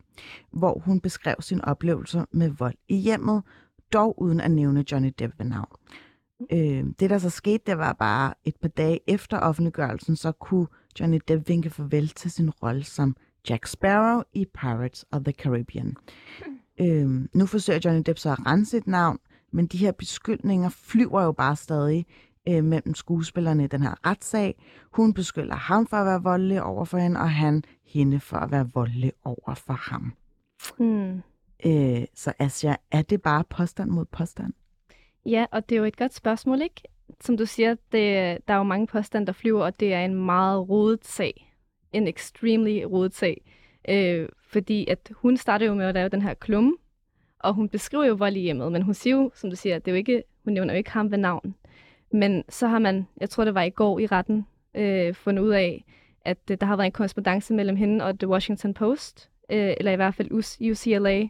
hvor 0.50 0.78
hun 0.78 1.00
beskrev 1.00 1.34
sin 1.40 1.60
oplevelse 1.60 2.26
med 2.32 2.48
vold 2.48 2.74
i 2.88 2.96
hjemmet, 2.96 3.42
dog 3.92 4.22
uden 4.22 4.40
at 4.40 4.50
nævne 4.50 4.84
Johnny 4.92 5.12
Depp 5.18 5.38
ved 5.38 5.46
navn. 5.46 5.76
Øh, 6.52 6.84
det, 7.00 7.10
der 7.10 7.18
så 7.18 7.30
skete, 7.30 7.62
det 7.66 7.78
var 7.78 7.92
bare 7.92 8.34
et 8.44 8.56
par 8.56 8.68
dage 8.68 9.00
efter 9.06 9.38
offentliggørelsen, 9.38 10.16
så 10.16 10.32
kunne 10.32 10.66
Johnny 11.00 11.20
Depp 11.28 11.48
vinke 11.48 11.70
farvel 11.70 12.08
til 12.08 12.30
sin 12.30 12.50
rolle 12.50 12.84
som 12.84 13.16
Jack 13.48 13.66
Sparrow 13.66 14.22
i 14.32 14.44
Pirates 14.44 15.04
of 15.12 15.22
the 15.22 15.32
Caribbean. 15.32 15.96
Øh, 16.80 17.28
nu 17.34 17.46
forsøger 17.46 17.80
Johnny 17.84 18.02
Depp 18.06 18.18
så 18.18 18.30
at 18.30 18.46
rense 18.46 18.70
sit 18.70 18.86
navn, 18.86 19.18
men 19.52 19.66
de 19.66 19.78
her 19.78 19.92
beskyldninger 19.92 20.68
flyver 20.68 21.22
jo 21.22 21.32
bare 21.32 21.56
stadig 21.56 22.06
øh, 22.48 22.64
mellem 22.64 22.94
skuespillerne 22.94 23.64
i 23.64 23.66
den 23.66 23.82
her 23.82 24.06
retssag. 24.06 24.54
Hun 24.92 25.14
beskylder 25.14 25.54
ham 25.54 25.86
for 25.86 25.96
at 25.96 26.06
være 26.06 26.22
voldelig 26.22 26.62
over 26.62 26.84
for 26.84 26.98
hende, 26.98 27.20
og 27.20 27.30
han 27.30 27.62
hende 27.84 28.20
for 28.20 28.36
at 28.36 28.50
være 28.50 28.70
voldelig 28.74 29.12
over 29.24 29.54
for 29.54 29.72
ham. 29.72 30.12
Mm. 30.78 31.22
Øh, 31.66 32.04
så 32.14 32.32
Asja, 32.38 32.76
er 32.90 33.02
det 33.02 33.22
bare 33.22 33.44
påstand 33.50 33.90
mod 33.90 34.04
påstand? 34.04 34.52
Ja, 35.26 35.46
og 35.52 35.68
det 35.68 35.74
er 35.74 35.78
jo 35.78 35.84
et 35.84 35.96
godt 35.96 36.14
spørgsmål, 36.14 36.62
ikke? 36.62 36.82
Som 37.20 37.36
du 37.36 37.46
siger, 37.46 37.70
det, 37.70 38.38
der 38.48 38.54
er 38.54 38.56
jo 38.56 38.62
mange 38.62 38.86
påstande, 38.86 39.26
der 39.26 39.32
flyver, 39.32 39.64
og 39.64 39.80
det 39.80 39.94
er 39.94 40.04
en 40.04 40.14
meget 40.14 40.68
rodet 40.68 41.06
sag. 41.06 41.56
En 41.92 42.08
extremely 42.08 42.82
rodet 42.82 43.14
sag. 43.14 43.42
Øh, 43.88 44.28
fordi 44.48 44.86
at 44.88 45.12
hun 45.14 45.36
startede 45.36 45.68
jo 45.68 45.74
med 45.74 45.86
at 45.86 45.94
lave 45.94 46.08
den 46.08 46.22
her 46.22 46.34
klumme, 46.34 46.76
og 47.38 47.54
hun 47.54 47.68
beskriver 47.68 48.04
jo 48.04 48.14
vold 48.14 48.36
i 48.36 48.40
hjemmet, 48.40 48.72
men 48.72 48.82
hun 48.82 48.94
siger 48.94 49.16
jo, 49.16 49.30
som 49.34 49.50
du 49.50 49.56
siger, 49.56 49.78
det 49.78 49.88
er 49.88 49.92
jo 49.92 49.96
ikke, 49.96 50.22
hun 50.44 50.52
nævner 50.52 50.74
jo 50.74 50.78
ikke 50.78 50.90
ham 50.90 51.10
ved 51.10 51.18
navn. 51.18 51.54
Men 52.12 52.44
så 52.48 52.66
har 52.66 52.78
man, 52.78 53.06
jeg 53.20 53.30
tror 53.30 53.44
det 53.44 53.54
var 53.54 53.62
i 53.62 53.70
går 53.70 53.98
i 53.98 54.06
retten, 54.06 54.46
øh, 54.74 55.14
fundet 55.14 55.42
ud 55.42 55.50
af, 55.50 55.84
at 56.24 56.38
øh, 56.50 56.56
der 56.60 56.66
har 56.66 56.76
været 56.76 56.86
en 56.86 56.92
korrespondence 56.92 57.54
mellem 57.54 57.76
hende 57.76 58.04
og 58.04 58.18
The 58.18 58.28
Washington 58.28 58.74
Post, 58.74 59.30
øh, 59.50 59.74
eller 59.78 59.92
i 59.92 59.96
hvert 59.96 60.14
fald 60.14 60.30
UCLA, 60.60 61.28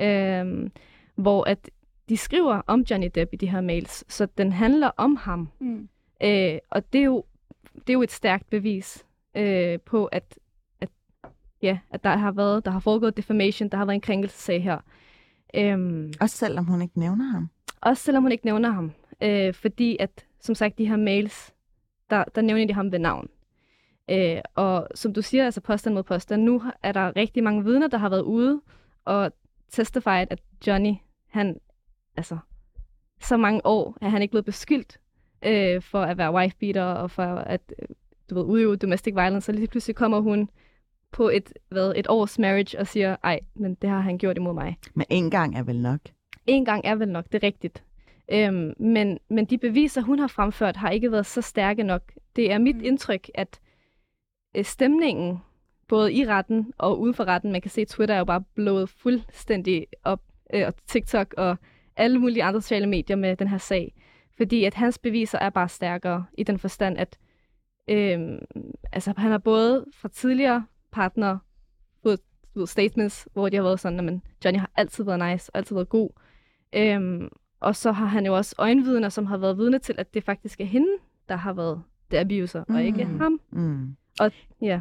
øh, 0.00 0.70
hvor 1.14 1.48
at 1.48 1.70
de 2.08 2.16
skriver 2.16 2.62
om 2.66 2.80
Johnny 2.90 3.08
Depp 3.14 3.32
i 3.32 3.36
de 3.36 3.50
her 3.50 3.60
mails, 3.60 4.04
så 4.12 4.26
den 4.26 4.52
handler 4.52 4.90
om 4.96 5.16
ham. 5.16 5.48
Mm. 5.58 5.88
Øh, 6.22 6.58
og 6.70 6.92
det 6.92 6.98
er, 6.98 7.04
jo, 7.04 7.24
det 7.74 7.90
er 7.90 7.92
jo 7.92 8.02
et 8.02 8.12
stærkt 8.12 8.50
bevis 8.50 9.06
øh, 9.36 9.78
på, 9.80 10.06
at, 10.06 10.38
ja, 11.62 11.78
at 11.90 12.04
der 12.04 12.16
har 12.16 12.32
været, 12.32 12.64
der 12.64 12.70
har 12.70 12.80
foregået 12.80 13.16
defamation, 13.16 13.68
der 13.68 13.76
har 13.78 13.84
været 13.84 13.94
en 13.94 14.00
krænkelsesag 14.00 14.62
her. 14.62 14.78
Øhm, 15.54 16.12
Også 16.20 16.36
selvom 16.36 16.64
hun 16.64 16.82
ikke 16.82 16.98
nævner 16.98 17.24
ham. 17.24 17.48
også 17.80 18.02
selvom 18.02 18.22
hun 18.22 18.32
ikke 18.32 18.46
nævner 18.46 18.70
ham. 18.70 18.92
Øh, 19.22 19.54
fordi 19.54 19.96
at, 20.00 20.26
som 20.40 20.54
sagt, 20.54 20.78
de 20.78 20.88
her 20.88 20.96
mails, 20.96 21.54
der, 22.10 22.24
der 22.34 22.42
nævner 22.42 22.66
de 22.66 22.72
ham 22.74 22.92
ved 22.92 22.98
navn. 22.98 23.28
Øh, 24.10 24.40
og 24.54 24.88
som 24.94 25.12
du 25.14 25.22
siger, 25.22 25.44
altså 25.44 25.60
påstand 25.60 25.94
mod 25.94 26.02
påstand, 26.02 26.42
nu 26.42 26.62
er 26.82 26.92
der 26.92 27.16
rigtig 27.16 27.44
mange 27.44 27.64
vidner, 27.64 27.88
der 27.88 27.98
har 27.98 28.08
været 28.08 28.22
ude 28.22 28.60
og 29.04 29.32
testified, 29.70 30.26
at 30.30 30.40
Johnny, 30.66 30.94
han, 31.28 31.60
altså, 32.16 32.38
så 33.20 33.36
mange 33.36 33.60
år 33.66 33.98
er 34.00 34.08
han 34.08 34.22
ikke 34.22 34.32
blevet 34.32 34.44
beskyldt 34.44 34.98
øh, 35.42 35.82
for 35.82 36.02
at 36.02 36.18
være 36.18 36.32
wifebeater 36.34 36.84
og 36.84 37.10
for 37.10 37.22
at, 37.22 37.60
øh, 37.82 37.88
du 38.30 38.34
ved, 38.34 38.42
udøve 38.44 38.76
domestic 38.76 39.14
violence, 39.14 39.50
og 39.52 39.54
lige 39.54 39.68
pludselig 39.68 39.96
kommer 39.96 40.20
hun 40.20 40.48
på 41.12 41.28
et, 41.28 41.52
hvad, 41.68 41.92
et 41.96 42.06
års 42.08 42.38
marriage 42.38 42.78
og 42.78 42.86
siger, 42.86 43.16
ej, 43.22 43.40
men 43.54 43.74
det 43.74 43.90
har 43.90 44.00
han 44.00 44.18
gjort 44.18 44.36
imod 44.36 44.54
mig 44.54 44.76
Men 44.94 45.06
en 45.10 45.30
gang 45.30 45.56
er 45.58 45.62
vel 45.62 45.80
nok. 45.80 46.00
en 46.46 46.64
gang 46.64 46.84
er 46.84 46.94
vel 46.94 47.08
nok 47.08 47.24
det 47.32 47.34
er 47.34 47.46
rigtigt. 47.46 47.84
Øhm, 48.32 48.74
men, 48.78 49.18
men 49.30 49.44
de 49.44 49.58
beviser, 49.58 50.02
hun 50.02 50.18
har 50.18 50.26
fremført, 50.26 50.76
har 50.76 50.90
ikke 50.90 51.12
været 51.12 51.26
så 51.26 51.40
stærke 51.40 51.82
nok. 51.82 52.02
Det 52.36 52.52
er 52.52 52.58
mit 52.58 52.76
Mm. 52.76 52.84
indtryk, 52.84 53.30
at 53.34 53.60
øh, 54.56 54.64
stemningen, 54.64 55.38
både 55.88 56.12
i 56.12 56.26
retten 56.26 56.72
og 56.78 57.00
uden 57.00 57.14
for 57.14 57.24
retten, 57.24 57.52
man 57.52 57.60
kan 57.60 57.70
se, 57.70 57.84
Twitter 57.84 58.14
er 58.14 58.18
jo 58.18 58.24
bare 58.24 58.42
blået 58.54 58.88
fuldstændig 58.88 59.86
op, 60.04 60.20
øh, 60.54 60.66
og 60.66 60.74
TikTok 60.86 61.34
og 61.36 61.56
alle 61.96 62.18
mulige 62.18 62.42
andre 62.44 62.62
sociale 62.62 62.86
medier 62.86 63.16
med 63.16 63.36
den 63.36 63.48
her 63.48 63.58
sag. 63.58 63.94
Fordi 64.36 64.64
at 64.64 64.74
hans 64.74 64.98
beviser 64.98 65.38
er 65.38 65.50
bare 65.50 65.68
stærkere 65.68 66.24
i 66.38 66.42
den 66.42 66.58
forstand, 66.58 66.98
at 66.98 67.18
øhm, 67.88 68.38
altså, 68.92 69.14
han 69.16 69.30
har 69.30 69.38
både 69.38 69.84
fra 69.94 70.08
tidligere 70.08 70.66
partner 70.92 71.38
fået 72.02 72.20
statements, 72.68 73.28
hvor 73.32 73.48
de 73.48 73.56
har 73.56 73.62
været 73.62 73.80
sådan, 73.80 74.08
at 74.08 74.20
Johnny 74.44 74.58
har 74.58 74.70
altid 74.76 75.04
været 75.04 75.30
nice 75.32 75.50
og 75.54 75.58
altid 75.58 75.76
været 75.76 75.88
god. 75.88 76.10
Øhm, 76.76 77.28
og 77.60 77.76
så 77.76 77.92
har 77.92 78.06
han 78.06 78.26
jo 78.26 78.36
også 78.36 78.54
øjenvidner, 78.58 79.08
som 79.08 79.26
har 79.26 79.36
været 79.36 79.58
vidne 79.58 79.78
til, 79.78 79.94
at 79.98 80.14
det 80.14 80.24
faktisk 80.24 80.60
er 80.60 80.64
hende, 80.64 80.88
der 81.28 81.36
har 81.36 81.52
været 81.52 81.82
the 82.10 82.20
abuser, 82.20 82.64
mm. 82.68 82.74
og 82.74 82.82
ikke 82.82 83.04
Mm. 83.04 83.20
ham. 83.20 83.40
Mm. 83.52 83.96
Ja. 84.62 84.80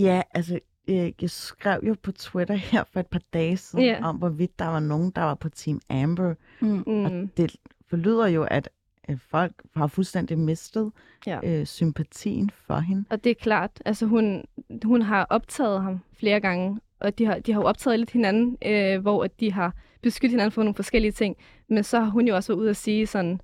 Ja, 0.00 0.22
altså, 0.34 0.58
øh, 0.88 1.12
jeg 1.22 1.30
skrev 1.30 1.80
jo 1.86 1.96
på 2.02 2.12
Twitter 2.12 2.54
her 2.54 2.84
for 2.92 3.00
et 3.00 3.06
par 3.06 3.20
dage 3.32 3.56
siden, 3.56 3.84
Ja. 3.84 4.04
om 4.08 4.16
hvorvidt 4.16 4.58
der 4.58 4.66
var 4.66 4.80
nogen, 4.80 5.10
der 5.10 5.22
var 5.22 5.34
på 5.34 5.48
Team 5.48 5.80
Amber. 5.88 6.34
Mm. 6.60 6.84
Mm. 6.86 7.04
Og 7.04 7.10
det 7.36 7.56
forlyder 7.88 8.26
jo, 8.26 8.42
at 8.50 8.68
øh, 9.10 9.18
folk 9.30 9.52
har 9.76 9.86
fuldstændig 9.86 10.38
mistet 10.38 10.92
Ja. 11.26 11.40
øh, 11.44 11.66
sympatien 11.66 12.50
for 12.66 12.78
hende. 12.78 13.04
Og 13.10 13.24
det 13.24 13.30
er 13.30 13.34
klart, 13.34 13.70
altså 13.84 14.06
hun, 14.06 14.44
hun 14.84 15.02
har 15.02 15.26
optaget 15.30 15.82
ham 15.82 16.00
flere 16.18 16.40
gange, 16.40 16.80
og 17.00 17.18
de 17.18 17.24
har, 17.26 17.38
de 17.38 17.52
har 17.52 17.60
jo 17.60 17.66
optaget 17.66 17.98
lidt 17.98 18.10
hinanden, 18.10 18.56
øh, 18.66 19.00
hvor 19.02 19.24
at 19.24 19.40
de 19.40 19.52
har 19.52 19.74
beskyldt 20.02 20.30
hinanden 20.32 20.50
for 20.52 20.62
nogle 20.62 20.74
forskellige 20.74 21.12
ting. 21.12 21.36
Men 21.68 21.84
så 21.84 22.00
har 22.00 22.10
hun 22.10 22.28
jo 22.28 22.34
også 22.34 22.52
været 22.52 22.60
ude 22.60 22.70
at 22.70 22.76
sige 22.76 23.06
sådan, 23.06 23.40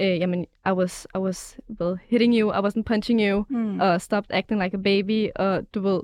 øh, 0.00 0.06
jamen, 0.06 0.46
I 0.66 0.70
was, 0.70 1.06
I 1.14 1.18
was 1.18 1.58
well, 1.80 1.96
hitting 2.08 2.34
you, 2.38 2.52
I 2.52 2.56
wasn't 2.66 2.82
punching 2.82 3.20
you, 3.20 3.44
Mm. 3.48 3.80
og 3.80 4.00
stopped 4.00 4.36
acting 4.36 4.62
like 4.62 4.76
a 4.76 4.80
baby, 4.80 5.28
og 5.36 5.74
du 5.74 5.80
ved, 5.80 6.00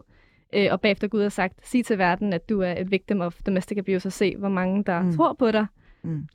øh, 0.52 0.66
og 0.70 0.80
bagefter 0.80 1.08
gå 1.08 1.16
ud 1.18 1.22
og 1.22 1.32
sagt, 1.32 1.68
sig 1.68 1.84
til 1.84 1.98
verden, 1.98 2.32
at 2.32 2.48
du 2.48 2.60
er 2.60 2.74
et 2.80 2.90
victim 2.90 3.20
of 3.20 3.40
domestic 3.46 3.78
abuse, 3.78 4.08
og 4.08 4.12
se, 4.12 4.36
hvor 4.36 4.48
mange, 4.48 4.84
der 4.84 5.02
mm. 5.02 5.16
tror 5.16 5.32
på 5.32 5.50
dig. 5.50 5.66
Mm. 6.02 6.26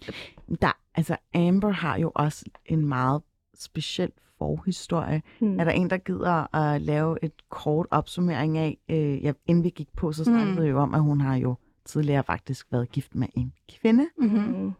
Der, 0.62 0.72
altså 0.96 1.16
Amber 1.36 1.70
har 1.70 1.98
jo 1.98 2.12
også 2.16 2.46
en 2.66 2.86
meget 2.88 3.22
speciel 3.56 4.12
forhistorie. 4.38 5.22
Hmm. 5.40 5.60
Er 5.60 5.64
der 5.64 5.72
en, 5.72 5.90
der 5.90 5.98
gider 5.98 6.56
at 6.56 6.82
lave 6.82 7.24
et 7.24 7.32
kort 7.50 7.88
opsummering 7.92 8.58
af, 8.58 8.78
øh, 8.90 9.24
ja, 9.24 9.32
inden 9.46 9.64
vi 9.64 9.70
gik 9.70 9.88
på, 9.96 10.12
så 10.12 10.24
snakkede 10.24 10.56
Mm. 10.56 10.64
vi 10.64 10.68
jo 10.70 10.80
om, 10.80 10.94
at 10.94 11.02
hun 11.02 11.22
har 11.22 11.36
jo 11.36 11.56
tidligere 11.86 12.24
faktisk 12.24 12.68
været 12.72 12.92
gift 12.92 13.16
med 13.16 13.28
en 13.34 13.54
kvinde. 13.82 14.06
Mm-hmm. 14.18 14.62
Mm. 14.62 14.72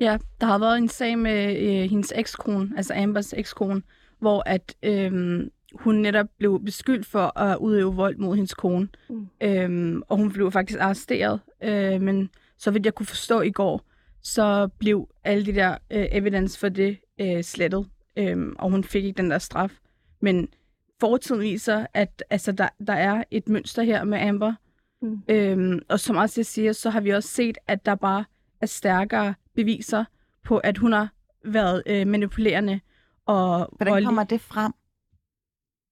Ja, 0.00 0.18
der 0.40 0.46
har 0.46 0.58
været 0.58 0.78
en 0.78 0.88
sag 0.88 1.18
med 1.18 1.56
øh, 1.60 1.90
hendes 1.90 2.12
ekskone, 2.16 2.72
altså 2.76 2.94
Ambers 2.96 3.32
ekskone, 3.32 3.82
hvor 4.18 4.42
at 4.46 4.74
øh, 4.82 5.40
hun 5.74 5.94
netop 5.94 6.26
blev 6.38 6.64
beskyldt 6.64 7.06
for 7.06 7.38
at 7.38 7.56
udøve 7.56 7.94
vold 7.94 8.16
mod 8.16 8.34
hendes 8.34 8.54
kone. 8.54 8.88
Mm. 9.10 9.26
Øhm, 9.42 10.02
og 10.08 10.16
hun 10.16 10.32
blev 10.32 10.52
faktisk 10.52 10.80
arresteret. 10.80 11.40
Øh, 11.64 12.00
men 12.02 12.30
så 12.58 12.70
vidt 12.70 12.86
jeg 12.86 12.94
kunne 12.94 13.06
forstå 13.06 13.40
i 13.40 13.50
går, 13.50 13.80
så 14.26 14.68
blev 14.78 15.08
alle 15.24 15.46
de 15.46 15.54
der 15.54 15.70
øh, 15.90 16.06
evidence 16.10 16.58
for 16.58 16.68
det 16.68 16.98
øh, 17.20 17.42
slettet. 17.44 17.88
Øh, 18.18 18.52
og 18.58 18.70
hun 18.70 18.84
fik 18.84 19.04
ikke 19.04 19.16
den 19.22 19.30
der 19.30 19.38
straf. 19.38 19.78
Men 20.20 20.48
fortiden 21.00 21.40
viser, 21.40 21.86
at 21.94 22.24
altså, 22.30 22.52
der, 22.52 22.68
der 22.86 22.92
er 22.92 23.24
et 23.30 23.48
mønster 23.48 23.82
her 23.82 24.04
med 24.04 24.18
Amber. 24.20 24.54
Mm. 25.02 25.22
Øhm, 25.28 25.80
og 25.88 26.00
som 26.00 26.16
også 26.16 26.40
jeg 26.40 26.46
siger, 26.46 26.72
så 26.72 26.90
har 26.90 27.00
vi 27.00 27.10
også 27.10 27.28
set, 27.28 27.58
at 27.66 27.86
der 27.86 27.94
bare 27.94 28.24
er 28.60 28.66
stærkere 28.66 29.34
beviser 29.54 30.04
på, 30.44 30.58
at 30.58 30.78
hun 30.78 30.92
har 30.92 31.12
været 31.44 31.82
øh, 31.86 32.06
manipulerende 32.06 32.80
og 33.26 33.68
Hvordan 33.76 33.92
voldelig. 33.92 34.06
kommer 34.06 34.24
det 34.24 34.40
frem? 34.40 34.72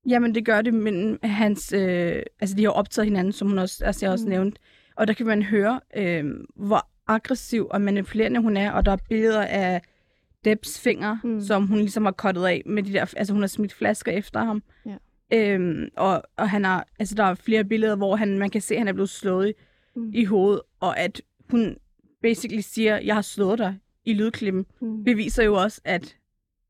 Jamen, 0.08 0.34
det 0.34 0.44
gør 0.44 0.62
det, 0.62 0.74
men 0.74 1.18
hans, 1.22 1.72
øh, 1.72 2.22
altså, 2.40 2.56
de 2.56 2.62
har 2.62 2.70
optaget 2.70 3.06
hinanden, 3.06 3.32
som 3.32 3.48
hun 3.48 3.58
også, 3.58 3.84
altså, 3.84 4.06
jeg 4.06 4.12
også 4.12 4.24
Mm. 4.24 4.30
nævnte. 4.30 4.60
Og 4.96 5.06
der 5.06 5.12
kan 5.12 5.26
man 5.26 5.42
høre, 5.42 5.80
øh, 5.96 6.24
hvor 6.56 6.88
aggressiv 7.06 7.66
og 7.70 7.80
manipulerende 7.80 8.40
hun 8.40 8.56
er, 8.56 8.72
og 8.72 8.84
der 8.86 8.92
er 8.92 8.96
billeder 9.08 9.42
af 9.42 9.82
Debs 10.44 10.80
fingre, 10.80 11.20
Mm. 11.24 11.40
som 11.40 11.66
hun 11.66 11.78
ligesom 11.78 12.04
har 12.04 12.12
kottet 12.12 12.44
af 12.44 12.62
med 12.66 12.82
de 12.82 12.92
der, 12.92 13.14
altså 13.16 13.32
hun 13.32 13.42
har 13.42 13.46
smidt 13.46 13.72
flasker 13.72 14.12
efter 14.12 14.44
ham. 14.44 14.62
Ja. 14.86 14.96
Øhm, 15.32 15.88
og, 15.96 16.22
og 16.36 16.50
han 16.50 16.64
har, 16.64 16.86
altså 16.98 17.14
der 17.14 17.24
er 17.24 17.34
flere 17.34 17.64
billeder, 17.64 17.96
hvor 17.96 18.16
han, 18.16 18.38
man 18.38 18.50
kan 18.50 18.60
se, 18.60 18.74
at 18.74 18.80
han 18.80 18.88
er 18.88 18.92
blevet 18.92 19.08
slået 19.10 19.48
i, 19.48 19.52
Mm. 19.96 20.10
i 20.14 20.24
hovedet, 20.24 20.60
og 20.80 20.98
at 20.98 21.22
hun 21.50 21.76
basically 22.22 22.60
siger, 22.60 22.96
jeg 22.96 23.14
har 23.14 23.22
slået 23.22 23.58
dig 23.58 23.78
i 24.04 24.14
lydklippen, 24.14 24.66
Mm. 24.80 25.04
beviser 25.04 25.42
jo 25.44 25.54
også, 25.54 25.80
at 25.84 26.16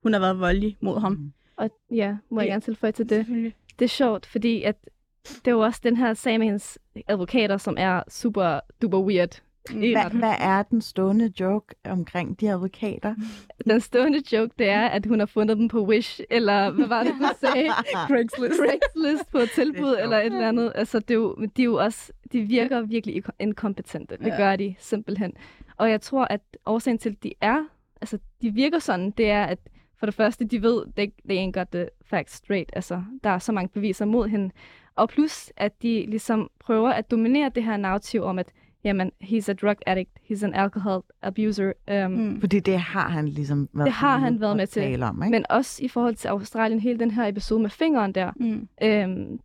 hun 0.02 0.12
har 0.12 0.20
været 0.20 0.40
voldelig 0.40 0.76
mod 0.80 1.00
ham. 1.00 1.12
Mm. 1.12 1.32
Og 1.56 1.70
ja, 1.90 2.16
må 2.30 2.40
jeg 2.40 2.44
Det- 2.44 2.50
gerne 2.50 2.60
tilføje 2.60 2.92
til 2.92 3.08
det. 3.08 3.16
Selvfølgelig. 3.16 3.54
Det 3.78 3.84
er 3.84 3.88
sjovt, 3.88 4.26
fordi 4.26 4.62
at 4.62 4.76
det 5.24 5.46
er 5.46 5.50
jo 5.50 5.60
også 5.60 5.80
den 5.84 5.96
her 5.96 6.14
sag 6.14 6.38
med 6.38 6.46
hendes 6.46 6.78
advokater, 7.08 7.56
som 7.56 7.74
er 7.78 8.02
super 8.08 8.60
duper 8.82 9.00
weird. 9.00 9.42
I 9.70 9.92
Hvad, 10.12 10.34
er 10.38 10.62
den 10.62 10.80
stående 10.80 11.32
joke 11.40 11.74
omkring 11.84 12.40
de 12.40 12.50
advokater? 12.50 13.14
Den 13.70 13.80
stående 13.80 14.22
joke, 14.32 14.54
det 14.58 14.68
er, 14.68 14.86
at 14.86 15.06
hun 15.06 15.18
har 15.18 15.26
fundet 15.26 15.58
dem 15.58 15.68
på 15.68 15.84
Wish, 15.84 16.20
eller 16.30 16.70
hvad 16.70 16.86
var 16.86 17.02
det, 17.02 17.12
du 17.20 17.28
sagde? 17.40 17.68
Craigslist. 18.08 18.54
Craigslist 18.60 19.30
på 19.30 19.38
et 19.38 19.50
tilbud 19.54 19.96
eller 20.02 20.18
et 20.18 20.24
eller 20.26 20.48
andet. 20.48 20.72
Altså, 20.74 20.98
det 20.98 21.10
er 21.10 21.14
jo, 21.14 21.36
de 21.56 21.62
er 21.62 21.64
jo 21.64 21.74
også, 21.76 22.12
de 22.32 22.40
virker 22.40 22.80
virkelig 22.80 23.22
inkompetente. 23.40 24.16
Det 24.16 24.26
Ja. 24.26 24.36
gør 24.36 24.56
de 24.56 24.74
simpelthen. 24.78 25.32
Og 25.76 25.90
jeg 25.90 26.00
tror, 26.00 26.24
at 26.30 26.40
årsagen 26.66 26.98
til, 26.98 27.10
at 27.10 27.22
de 27.22 27.32
er, 27.40 27.64
altså, 28.00 28.18
de 28.42 28.50
virker 28.50 28.78
sådan, 28.78 29.10
det 29.10 29.30
er, 29.30 29.44
at 29.44 29.58
for 29.98 30.06
det 30.06 30.14
første, 30.14 30.44
de 30.44 30.62
ved, 30.62 30.82
they, 30.96 31.06
they 31.28 31.46
ain't 31.48 31.50
got 31.52 31.68
the 31.72 31.88
facts 32.06 32.34
straight. 32.34 32.70
Altså, 32.72 33.02
der 33.24 33.30
er 33.30 33.38
så 33.38 33.52
mange 33.52 33.68
beviser 33.68 34.04
mod 34.04 34.28
hende. 34.28 34.50
Og 34.96 35.08
plus, 35.08 35.52
at 35.56 35.82
de 35.82 36.06
ligesom 36.08 36.50
prøver 36.60 36.90
at 36.90 37.10
dominere 37.10 37.50
det 37.54 37.64
her 37.64 37.76
narrativ 37.76 38.22
om, 38.22 38.38
at 38.38 38.52
jamen, 38.84 39.10
he's 39.22 39.50
a 39.50 39.52
drug 39.52 39.76
addict, 39.86 40.10
he's 40.30 40.44
an 40.44 40.54
alcohol 40.54 41.04
abuser. 41.22 41.72
Um, 41.90 42.10
Mm. 42.12 42.40
Fordi 42.40 42.60
det 42.60 42.78
har 42.80 43.08
han 43.08 43.28
ligesom 43.28 43.68
været 43.72 43.86
Det 43.86 43.92
har 43.92 44.18
han 44.18 44.40
været 44.40 44.56
med 44.56 44.66
til. 44.66 44.82
tale 44.82 45.06
om, 45.06 45.22
ikke? 45.22 45.30
Men 45.30 45.44
også 45.50 45.84
i 45.84 45.88
forhold 45.88 46.14
til 46.14 46.28
Australien, 46.28 46.80
hele 46.80 46.98
den 46.98 47.10
her 47.10 47.26
episode 47.26 47.60
med 47.62 47.70
fingeren 47.70 48.12
der, 48.12 48.32
Mm. 48.36 48.68
Øhm, 48.82 49.40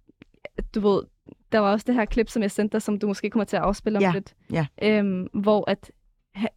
du 0.75 0.79
ved, 0.79 1.01
der 1.51 1.59
var 1.59 1.71
også 1.71 1.83
det 1.87 1.95
her 1.95 2.05
klip, 2.05 2.29
som 2.29 2.41
jeg 2.41 2.51
sendte 2.51 2.73
dig, 2.73 2.81
som 2.81 2.99
du 2.99 3.07
måske 3.07 3.29
kommer 3.29 3.45
til 3.45 3.55
at 3.57 3.63
afspille 3.63 3.97
om 3.97 4.01
Ja, 4.03 4.11
lidt. 4.13 4.35
ja. 4.51 4.65
Øhm, 4.83 5.27
hvor 5.33 5.69
at 5.69 5.91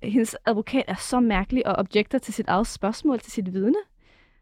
hendes 0.03 0.37
advokat 0.47 0.85
er 0.89 0.95
så 0.95 1.21
mærkelig 1.21 1.67
og 1.67 1.75
objekter 1.77 2.19
til 2.19 2.35
sit 2.35 2.49
eget 2.49 2.67
spørgsmål, 2.67 3.19
til 3.21 3.33
sit 3.33 3.53
vidne. 3.55 3.77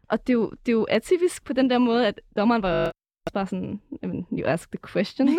Og 0.09 0.27
det 0.27 0.29
er, 0.29 0.37
jo, 0.37 0.49
det 0.65 0.71
er 0.71 0.73
jo 0.73 0.87
atypisk 0.89 1.43
på 1.45 1.53
den 1.53 1.69
der 1.69 1.77
måde, 1.77 2.07
at 2.07 2.21
dommeren 2.37 2.63
var 2.63 2.90
bare 3.33 3.47
sådan, 3.47 3.81
"Jamen, 4.03 4.27
you 4.31 4.47
ask 4.47 4.71
the 4.71 4.79
question. 4.93 5.29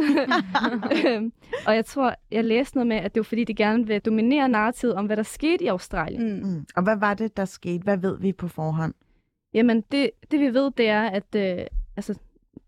øhm, 1.06 1.32
og 1.66 1.74
jeg 1.74 1.84
tror, 1.84 2.14
jeg 2.30 2.44
læste 2.44 2.76
noget 2.76 2.86
med, 2.86 2.96
at 2.96 3.14
det 3.14 3.20
var 3.20 3.24
fordi, 3.24 3.44
de 3.44 3.54
gerne 3.54 3.86
vil 3.86 4.00
dominere 4.00 4.48
narrativet 4.48 4.94
om, 4.94 5.06
hvad 5.06 5.16
der 5.16 5.22
skete 5.22 5.64
i 5.64 5.66
Australien. 5.66 6.36
Mm. 6.42 6.48
Mm. 6.48 6.66
Og 6.76 6.82
hvad 6.82 6.96
var 6.96 7.14
det, 7.14 7.36
der 7.36 7.44
skete? 7.44 7.82
Hvad 7.84 7.96
ved 7.96 8.18
vi 8.18 8.32
på 8.32 8.48
forhånd? 8.48 8.94
Jamen, 9.54 9.80
det, 9.92 10.10
det 10.30 10.40
vi 10.40 10.54
ved, 10.54 10.70
det 10.70 10.88
er, 10.88 11.02
at 11.02 11.34
øh, 11.36 11.66
altså, 11.96 12.18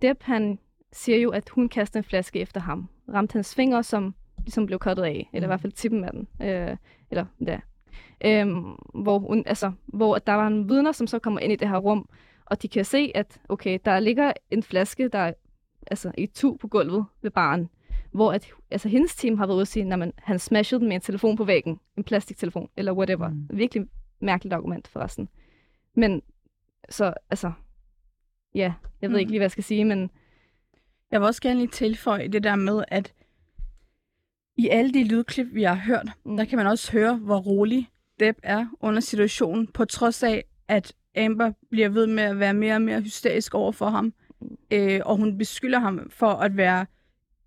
Depp, 0.03 0.23
han 0.23 0.59
siger 0.93 1.19
jo, 1.19 1.31
at 1.31 1.49
hun 1.49 1.69
kastede 1.69 1.99
en 1.99 2.05
flaske 2.05 2.41
efter 2.41 2.61
ham. 2.61 2.89
Ramte 3.15 3.33
hans 3.33 3.55
fingre, 3.55 3.83
som 3.83 4.15
ligesom 4.39 4.67
blev 4.67 4.79
kottet 4.79 5.03
af. 5.05 5.31
Eller 5.33 5.47
i 5.47 5.47
Mm. 5.47 5.51
hvert 5.51 5.61
fald 5.61 5.73
tippen 5.73 6.05
af 6.05 6.11
den. 6.13 6.29
Øh, 6.49 6.77
eller 7.11 7.25
ja. 7.47 7.61
Øhm, 8.25 8.65
hvor, 9.03 9.19
hun, 9.19 9.43
altså, 9.47 9.73
hvor 9.87 10.19
der 10.19 10.33
var 10.33 10.47
en 10.47 10.69
vidner, 10.69 10.93
som 10.93 11.07
så 11.07 11.19
kommer 11.19 11.41
ind 11.41 11.53
i 11.53 11.57
det 11.57 11.69
her 11.69 11.77
rum, 11.79 12.09
og 12.47 12.63
de 12.63 12.69
kan 12.69 12.85
se, 12.85 13.13
at 13.15 13.41
okay, 13.49 13.79
der 13.85 14.01
ligger 14.01 14.33
en 14.51 14.63
flaske, 14.63 15.09
der 15.09 15.19
er 15.19 15.33
altså, 15.87 16.13
i 16.19 16.27
tu 16.27 16.57
på 16.57 16.69
gulvet 16.69 17.05
ved 17.23 17.31
baren, 17.31 17.69
hvor 18.13 18.33
at, 18.33 18.49
altså, 18.71 18.89
hendes 18.89 19.17
team 19.17 19.39
har 19.39 19.47
været 19.47 19.57
ude 19.57 19.63
og 19.63 19.67
sige, 19.69 19.93
at 19.93 20.13
han 20.19 20.39
smashede 20.39 20.81
den 20.81 20.89
med 20.89 20.95
en 20.97 21.01
telefon 21.03 21.37
på 21.37 21.45
væggen, 21.45 21.81
en 21.97 22.05
plastiktelefon, 22.05 22.69
eller 22.77 22.93
whatever. 22.93 23.29
Mm. 23.29 23.49
Virkelig 23.51 23.87
mærkeligt 24.21 24.53
argument 24.55 24.89
forresten. 24.89 25.29
Men 25.95 26.23
så, 26.89 27.15
altså, 27.31 27.53
ja, 28.55 28.75
jeg 29.03 29.11
ved 29.11 29.17
Mm. 29.17 29.21
ikke 29.21 29.31
lige, 29.31 29.39
hvad 29.39 29.45
jeg 29.45 29.51
skal 29.51 29.65
sige, 29.65 29.85
men 29.85 30.11
Jeg 31.11 31.21
vil 31.21 31.27
også 31.27 31.43
gerne 31.43 31.59
lige 31.61 31.71
tilføje 31.71 32.29
det 32.29 32.45
der 32.45 32.57
med, 32.57 32.85
at 32.89 33.13
i 34.57 34.69
alle 34.69 34.93
de 34.95 35.05
lydklip, 35.05 35.47
vi 35.53 35.63
har 35.63 35.75
hørt, 35.75 36.05
Mm. 36.25 36.31
mm. 36.31 36.37
der 36.37 36.45
kan 36.45 36.59
man 36.59 36.67
også 36.67 36.93
høre, 36.93 37.17
hvor 37.17 37.39
rolig 37.39 37.89
Deb 38.21 38.39
er 38.43 38.67
under 38.81 39.01
situationen, 39.01 39.67
på 39.67 39.85
trods 39.85 40.23
af, 40.23 40.45
at 40.69 40.95
Amber 41.17 41.53
bliver 41.71 41.89
ved 41.89 42.07
med 42.07 42.23
at 42.23 42.39
være 42.39 42.55
mere 42.55 42.75
og 42.75 42.83
mere 42.83 43.01
hysterisk 43.01 43.55
over 43.55 43.73
for 43.73 43.87
ham. 43.87 44.13
Mm. 44.41 44.57
Øh, 44.71 45.01
og 45.05 45.17
hun 45.17 45.39
beskylder 45.39 45.79
ham 45.79 46.11
for 46.11 46.31
at 46.31 46.57
være 46.57 46.87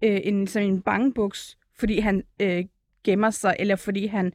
øh, 0.04 0.20
en, 0.24 0.48
som 0.48 0.62
en 0.62 0.82
bangebuks, 0.82 1.58
fordi 1.80 2.00
han 2.00 2.24
øh, 2.42 2.66
gemmer 3.04 3.30
sig, 3.30 3.56
eller 3.60 3.76
fordi 3.76 4.06
han 4.06 4.34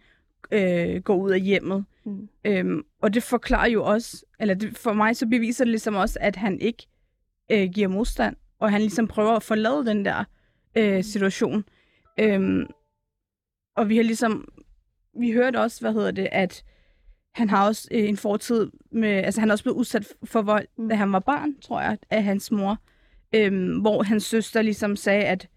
øh, 0.52 1.02
går 1.02 1.16
ud 1.16 1.30
af 1.30 1.40
hjemmet. 1.40 1.84
mm. 2.04 2.28
Øhm, 2.44 2.82
og 3.02 3.14
det 3.14 3.22
forklarer 3.22 3.68
jo 3.68 3.84
også, 3.84 4.24
eller 4.40 4.54
det, 4.54 4.78
for 4.78 4.92
mig 4.92 5.16
så 5.16 5.26
beviser 5.26 5.64
det 5.64 5.70
ligesom 5.70 5.94
også, 5.94 6.18
at 6.20 6.36
han 6.36 6.60
ikke 6.60 6.86
øh, 7.52 7.70
giver 7.74 7.88
modstand, 7.88 8.36
og 8.58 8.70
han 8.70 8.80
ligesom 8.80 9.08
prøver 9.08 9.32
at 9.32 9.42
forlade 9.42 9.86
den 9.86 10.04
der 10.04 10.24
øh, 10.76 11.04
situation. 11.04 11.64
Øhm, 12.20 12.66
og 13.76 13.88
vi 13.88 13.96
har 13.96 14.04
ligesom, 14.04 14.48
vi 15.20 15.32
hørte 15.32 15.60
også, 15.60 15.80
hvad 15.80 15.92
hedder 15.92 16.10
det, 16.10 16.28
at 16.32 16.64
han 17.34 17.50
har 17.50 17.66
også 17.66 17.88
øh, 17.90 18.08
en 18.08 18.16
fortid 18.16 18.70
med, 18.90 19.08
altså 19.08 19.40
han 19.40 19.48
er 19.50 19.52
også 19.52 19.64
blevet 19.64 19.76
udsat 19.76 20.08
for 20.24 20.42
vold, 20.42 20.66
Mm. 20.76 20.88
da 20.88 20.94
han 20.94 21.12
var 21.12 21.18
barn, 21.18 21.60
tror 21.60 21.80
jeg, 21.80 21.98
af 22.10 22.22
hans 22.24 22.50
mor. 22.50 22.78
Øhm, 23.34 23.78
hvor 23.80 24.02
hans 24.02 24.24
søster 24.24 24.62
ligesom 24.62 24.96
sagde, 24.96 25.24
at 25.24 25.48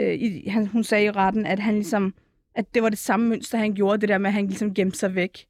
øh, 0.00 0.14
i, 0.14 0.48
han, 0.48 0.66
hun 0.66 0.84
sagde 0.84 1.04
i 1.04 1.10
retten, 1.10 1.46
at 1.46 1.58
han 1.58 1.74
ligesom, 1.74 2.14
at 2.54 2.74
det 2.74 2.82
var 2.82 2.88
det 2.88 2.98
samme 2.98 3.28
mønster, 3.28 3.58
han 3.58 3.74
gjorde, 3.74 4.00
det 4.00 4.08
der 4.08 4.18
med, 4.18 4.26
at 4.26 4.34
han 4.34 4.46
ligesom 4.46 4.74
gemte 4.74 4.98
sig 4.98 5.14
væk. 5.14 5.46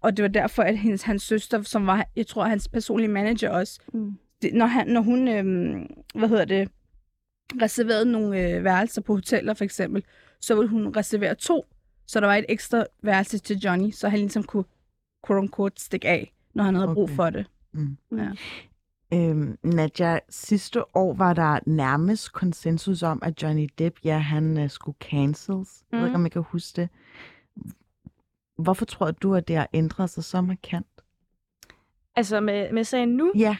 Og 0.00 0.16
det 0.16 0.22
var 0.22 0.28
derfor, 0.28 0.62
at 0.62 0.78
hendes, 0.78 1.02
hans 1.02 1.22
søster, 1.22 1.62
som 1.62 1.86
var, 1.86 2.06
jeg 2.16 2.26
tror, 2.26 2.44
hans 2.44 2.68
personlige 2.68 3.08
manager 3.08 3.50
også, 3.50 3.80
Mm. 3.92 4.12
det, 4.42 4.54
når, 4.54 4.66
han, 4.66 4.88
når 4.88 5.00
hun, 5.00 5.28
øhm, 5.28 5.86
hvad 6.14 6.28
hedder 6.28 6.44
det, 6.44 6.68
reserverede 7.62 8.12
nogle 8.12 8.48
øh, 8.50 8.64
værelser 8.64 9.02
på 9.02 9.14
hoteller 9.14 9.54
for 9.54 9.64
eksempel, 9.64 10.04
så 10.40 10.54
ville 10.54 10.68
hun 10.68 10.96
reservere 10.96 11.34
to, 11.34 11.66
så 12.08 12.20
der 12.20 12.26
var 12.26 12.34
et 12.34 12.44
ekstra 12.48 12.84
værelse 13.02 13.38
til 13.38 13.56
Johnny, 13.58 13.90
så 13.90 14.08
han 14.08 14.18
ligesom 14.18 14.42
kunne, 14.42 14.64
quote 15.26 15.40
unquote, 15.40 15.82
stikke 15.82 16.08
af, 16.08 16.32
når 16.54 16.64
han 16.64 16.74
havde 16.74 16.88
okay. 16.88 16.94
brug 16.94 17.10
for 17.10 17.30
det. 17.30 17.46
Mm. 17.72 17.96
Ja. 18.16 18.30
Øhm, 19.14 19.58
Nadja, 19.62 20.18
sidste 20.28 20.96
år 20.96 21.14
var 21.14 21.34
der 21.34 21.58
nærmest 21.66 22.32
konsensus 22.32 23.02
om, 23.02 23.18
at 23.22 23.42
Johnny 23.42 23.68
Depp, 23.78 23.96
ja, 24.04 24.18
han 24.18 24.56
uh, 24.56 24.70
skulle 24.70 24.96
cancels. 25.00 25.82
Jeg 25.92 25.98
ved 26.00 26.06
ikke, 26.06 26.14
om 26.16 26.26
I 26.26 26.28
kan 26.28 26.42
huske 26.42 26.80
det. 26.80 26.88
Hvorfor 28.58 28.84
tror 28.84 29.10
du, 29.10 29.34
at 29.34 29.48
det 29.48 29.56
har 29.56 29.68
ændret 29.72 30.10
sig 30.10 30.24
så 30.24 30.40
markant? 30.40 30.86
Altså 32.16 32.40
med, 32.40 32.72
med 32.72 32.84
sagen 32.84 33.08
nu, 33.08 33.32
Ja, 33.36 33.56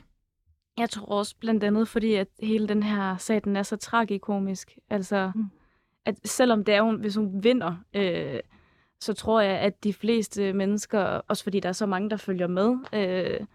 jeg 0.79 0.91
tror 0.91 1.07
også 1.07 1.35
blandt 1.41 1.65
andet, 1.65 1.89
fordi 1.89 2.15
at 2.15 2.29
hele 2.43 2.69
den 2.69 2.83
her 2.83 3.17
sag, 3.17 3.45
den 3.45 3.57
er 3.57 3.63
så 3.63 3.77
tragikomisk. 3.77 4.79
Altså, 4.91 5.33
Mm. 5.35 5.45
At 6.09 6.29
selvom 6.29 6.65
det 6.65 6.75
er, 6.75 6.83
hun, 6.83 7.01
hvis 7.01 7.15
hun 7.15 7.45
vinder, 7.45 7.77
øh, 7.95 8.41
så 9.01 9.15
tror 9.15 9.41
jeg, 9.41 9.59
at 9.59 9.85
de 9.85 9.93
fleste 9.93 10.53
mennesker, 10.53 11.01
også 11.01 11.43
fordi 11.43 11.61
der 11.61 11.69
er 11.69 11.73
så 11.73 11.87
mange, 11.87 12.11
der 12.11 12.17
følger 12.17 12.47
med, 12.47 12.77
øh, 12.93 13.47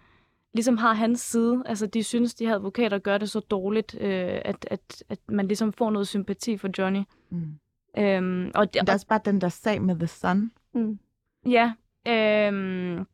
ligesom 0.54 0.78
har 0.78 0.94
hans 0.94 1.20
side. 1.20 1.64
Altså, 1.66 1.88
de 1.88 2.04
synes, 2.04 2.36
de 2.36 2.46
her 2.46 2.56
advokater 2.56 2.98
gør 3.00 3.18
det 3.18 3.30
så 3.30 3.40
dårligt, 3.40 3.96
øh, 4.02 4.42
at, 4.46 4.68
at, 4.72 5.04
at 5.10 5.20
man 5.30 5.48
ligesom 5.48 5.74
får 5.74 5.90
noget 5.90 6.08
sympati 6.08 6.58
for 6.58 6.70
Johnny. 6.78 7.02
mm. 7.30 7.60
Øhm, 7.98 8.52
og, 8.56 8.74
det, 8.74 8.82
der 8.88 8.94
er 8.94 8.96
også 8.96 9.08
bare 9.08 9.20
den 9.26 9.42
der 9.42 9.50
sag 9.50 9.82
med 9.82 9.96
The 9.96 10.08
Sun. 10.08 10.52
Mm. 10.74 11.00
Ja, 11.46 11.74
Øhm, 12.08 13.06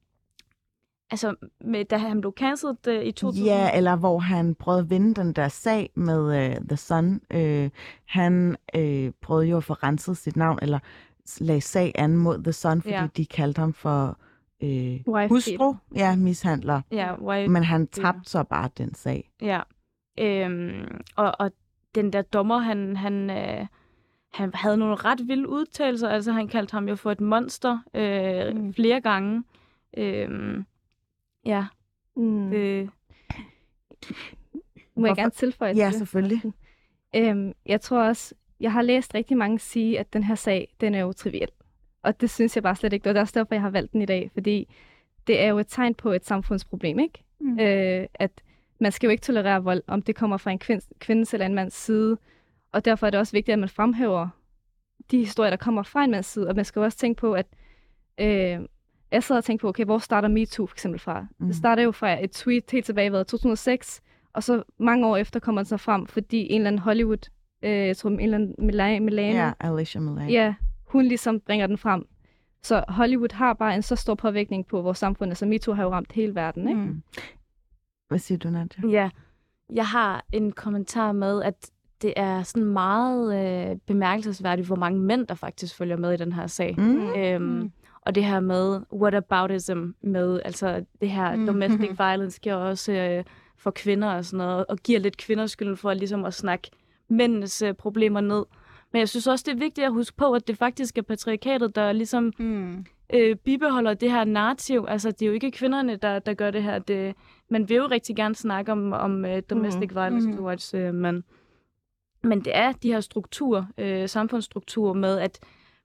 altså, 1.12 1.36
med, 1.62 1.86
da 1.86 1.98
han 1.98 2.22
blev 2.22 2.34
cancelled 2.38 2.88
uh, 2.88 3.04
i 3.04 3.12
2000. 3.12 3.46
Ja, 3.46 3.78
eller 3.78 3.96
hvor 3.96 4.20
han 4.20 4.56
prøvede 4.56 4.82
at 4.82 4.90
vinde 4.90 5.14
den 5.22 5.34
der 5.34 5.48
sag 5.48 5.90
med 5.96 6.20
uh, 6.50 6.68
The 6.68 6.78
Sun. 6.78 7.22
Uh, 7.36 7.70
han 8.06 8.56
uh, 8.78 9.12
prøvede 9.22 9.48
jo 9.48 9.58
at 9.58 9.64
få 9.64 9.74
renset 9.74 10.18
sit 10.18 10.36
navn, 10.36 10.60
eller 10.62 10.80
lagde 11.40 11.62
sag 11.62 11.92
an 11.96 12.18
mod 12.18 12.44
The 12.44 12.54
Sun, 12.54 12.82
fordi 12.82 12.94
Ja. 12.94 13.08
de 13.18 13.26
kaldte 13.26 13.60
ham 13.60 13.74
for 13.74 14.18
Wife 14.64 15.30
hustru, 15.30 15.76
ja, 15.96 16.16
mishandler. 16.16 16.82
Ja, 16.92 17.16
Men 17.48 17.64
han 17.64 17.88
tabte 17.88 18.30
så 18.30 18.44
bare 18.44 18.70
den 18.78 18.94
sag. 18.94 19.32
Ja. 19.42 19.60
Øhm, 20.20 21.02
og, 21.16 21.34
og 21.40 21.52
den 21.96 22.14
der 22.14 22.22
dommer, 22.22 22.58
han, 22.58 22.96
han, 22.98 23.30
øh, 23.30 23.66
han 24.34 24.52
havde 24.54 24.78
nogle 24.78 24.96
ret 24.96 25.28
vilde 25.28 25.50
udtalelser. 25.50 26.10
Altså, 26.10 26.32
han 26.32 26.48
kaldte 26.48 26.72
ham 26.72 26.88
jo 26.90 26.96
for 26.96 27.12
et 27.12 27.22
monster 27.22 27.80
øh, 27.94 28.56
Mm. 28.56 28.74
flere 28.74 29.02
gange. 29.02 29.44
Øhm, 29.98 30.66
ja, 31.46 31.66
Mm. 32.16 32.50
det, 32.50 32.90
Må 34.96 35.06
jeg 35.06 35.14
Hvorfor- 35.14 35.16
gerne 35.16 35.32
tilføje 35.32 35.70
Ja, 35.70 35.76
til 35.76 35.86
det? 35.86 35.96
selvfølgelig. 35.96 36.42
Øhm, 37.16 37.54
jeg 37.66 37.82
tror 37.82 38.04
også, 38.04 38.36
jeg 38.60 38.72
har 38.72 38.82
læst 38.82 39.14
rigtig 39.14 39.38
mange 39.38 39.60
sige, 39.60 40.00
at 40.00 40.14
den 40.14 40.24
her 40.24 40.36
sag, 40.36 40.76
den 40.82 40.96
er 40.96 41.00
jo 41.00 41.12
triviel. 41.14 41.48
Og 42.04 42.22
det 42.22 42.30
synes 42.30 42.56
jeg 42.56 42.64
bare 42.64 42.76
slet 42.76 42.94
ikke. 42.94 43.10
Det 43.10 43.18
er 43.18 43.22
også 43.22 43.40
derfor, 43.40 43.56
jeg 43.56 43.62
har 43.62 43.70
valgt 43.70 43.94
den 43.94 44.02
i 44.02 44.06
dag. 44.06 44.32
Fordi 44.34 44.68
det 45.28 45.42
er 45.42 45.48
jo 45.48 45.58
et 45.58 45.68
tegn 45.68 45.96
på 45.96 46.12
et 46.12 46.26
samfundsproblem, 46.26 47.00
ikke? 47.00 47.24
Mm. 47.40 47.60
Øh, 47.60 48.08
at 48.14 48.32
man 48.80 48.92
skal 48.92 49.08
jo 49.08 49.12
ikke 49.12 49.22
tolerere 49.22 49.64
vold, 49.64 49.84
om 49.88 50.02
det 50.02 50.16
kommer 50.16 50.38
fra 50.38 50.52
en 50.52 50.60
kvindes, 50.60 50.90
kvindes 51.00 51.34
eller 51.34 51.46
en 51.46 51.56
mands 51.56 51.74
side. 51.74 52.18
Og 52.72 52.86
derfor 52.86 53.08
er 53.08 53.12
det 53.12 53.20
også 53.20 53.32
vigtigt, 53.34 53.54
at 53.54 53.60
man 53.60 53.70
fremhæver 53.70 54.28
de 55.12 55.18
historier, 55.18 55.50
der 55.50 55.58
kommer 55.58 55.84
fra 55.84 56.04
en 56.04 56.12
mands 56.12 56.28
side. 56.28 56.48
Og 56.48 56.56
man 56.56 56.66
skal 56.66 56.80
jo 56.80 56.84
også 56.84 56.98
tænke 56.98 57.20
på, 57.20 57.34
at 57.34 57.46
øh, 58.20 58.60
jeg 59.12 59.24
sidder 59.24 59.40
og 59.40 59.46
tænker 59.46 59.62
på, 59.62 59.70
okay, 59.70 59.86
hvor 59.86 59.98
starter 59.98 60.28
MeToo 60.28 60.66
for 60.66 60.76
eksempel 60.76 61.00
fra? 61.00 61.26
Mm. 61.40 61.48
Det 61.48 61.56
starter 61.56 61.84
jo 61.84 61.92
fra 61.92 62.24
et 62.24 62.32
tweet 62.32 62.64
helt 62.72 62.86
tilbage 62.86 63.08
i 63.22 63.24
2006, 63.24 64.02
og 64.34 64.44
så 64.44 64.64
mange 64.80 65.08
år 65.08 65.18
efter 65.18 65.40
kommer 65.40 65.62
den 65.62 65.66
så 65.68 65.78
frem, 65.78 66.08
fordi 66.08 66.48
en 66.50 66.56
eller 66.62 66.68
anden 66.68 66.80
Hollywood, 66.80 67.30
øh, 67.64 67.72
jeg 67.72 67.98
tror 67.98 68.10
en 68.10 68.20
eller 68.20 68.38
anden 68.38 68.56
Milane 68.66 69.12
Ja, 69.38 69.52
Alicia 69.60 70.02
Milano. 70.02 70.30
ja, 70.30 70.54
hun 70.86 71.06
ligesom 71.06 71.40
bringer 71.40 71.68
den 71.68 71.78
frem. 71.78 72.06
Så 72.64 72.84
Hollywood 72.88 73.34
har 73.34 73.54
bare 73.54 73.76
en 73.76 73.82
så 73.82 73.96
stor 73.96 74.16
påvirkning 74.16 74.66
på 74.68 74.82
vores 74.82 74.98
samfund, 74.98 75.32
altså 75.32 75.46
MeToo 75.46 75.74
har 75.74 75.84
jo 75.84 75.90
ramt 75.92 76.12
hele 76.12 76.36
verden, 76.36 76.68
ikke? 76.70 76.82
Mm. 76.82 77.04
Hvad 78.10 78.20
siger 78.20 78.38
du, 78.38 78.50
Nadia? 78.50 78.90
ja. 78.90 79.10
Jeg 79.74 79.88
har 79.88 80.26
en 80.32 80.52
kommentar 80.52 81.12
med, 81.12 81.44
at 81.44 81.72
det 82.02 82.14
er 82.16 82.44
sådan 82.44 82.66
meget 82.68 83.36
øh, 83.72 83.78
bemærkelsesværdigt, 83.88 84.68
hvor 84.68 84.76
mange 84.76 85.00
mænd, 85.00 85.28
der 85.28 85.36
faktisk 85.36 85.76
følger 85.76 85.98
med 85.98 86.14
i 86.14 86.18
den 86.18 86.34
her 86.34 86.48
sag. 86.48 86.76
Mm. 86.78 87.10
Øhm, 87.10 87.44
Mm. 87.44 87.72
Og 88.02 88.16
det 88.16 88.26
her 88.26 88.40
med 88.40 88.80
whataboutism, 88.94 89.84
med 90.02 90.40
altså 90.46 90.86
det 91.02 91.10
her 91.10 91.36
Mm. 91.36 91.46
domestic 91.46 91.90
violence, 92.00 92.40
giver 92.42 92.56
også 92.56 92.92
øh, 92.92 93.24
for 93.58 93.72
kvinder 93.72 94.08
og 94.14 94.26
sådan 94.26 94.38
noget, 94.46 94.66
og 94.66 94.78
giver 94.78 95.00
lidt 95.00 95.18
kvinder 95.18 95.46
skylden 95.46 95.78
for 95.78 95.94
ligesom 95.94 96.26
at 96.26 96.34
snakke 96.34 96.70
mændenes 97.10 97.62
øh, 97.62 97.74
problemer 97.74 98.22
ned. 98.22 98.46
Men 98.94 99.00
jeg 99.00 99.10
synes 99.10 99.28
også, 99.28 99.44
det 99.48 99.54
er 99.56 99.60
vigtigt 99.60 99.86
at 99.88 99.94
huske 99.94 100.18
på, 100.18 100.34
at 100.34 100.48
det 100.48 100.58
faktisk 100.58 100.98
er 100.98 101.02
patriarkatet, 101.02 101.76
der 101.76 101.92
ligesom 101.92 102.34
Mm. 102.40 102.86
øh, 103.14 103.36
bibeholder 103.36 103.94
det 103.94 104.12
her 104.12 104.24
narrativ. 104.24 104.86
Altså, 104.88 105.12
det 105.12 105.22
er 105.22 105.26
jo 105.28 105.34
ikke 105.34 105.52
kvinderne, 105.52 105.96
der, 105.96 106.20
der 106.20 106.34
gør 106.34 106.52
det 106.52 106.64
her. 106.64 106.80
Det, 106.80 107.16
man 107.50 107.70
vil 107.70 107.78
jo 107.78 107.88
rigtig 107.92 108.16
gerne 108.16 108.36
snakke 108.36 108.72
om, 108.72 108.94
om 108.94 109.24
uh, 109.26 109.40
domestic 109.50 109.90
Mhm. 109.92 109.96
violence 109.96 110.28
Mhm. 110.28 110.38
towards 110.38 110.74
uh, 110.74 110.94
men, 110.94 111.24
men 112.24 112.40
det 112.40 112.52
er 112.58 112.72
de 112.72 112.92
her 112.92 113.00
strukturer, 113.00 113.66
øh, 113.78 114.10
samfundsstrukturer 114.10 114.94
med, 114.94 115.20
at 115.20 115.40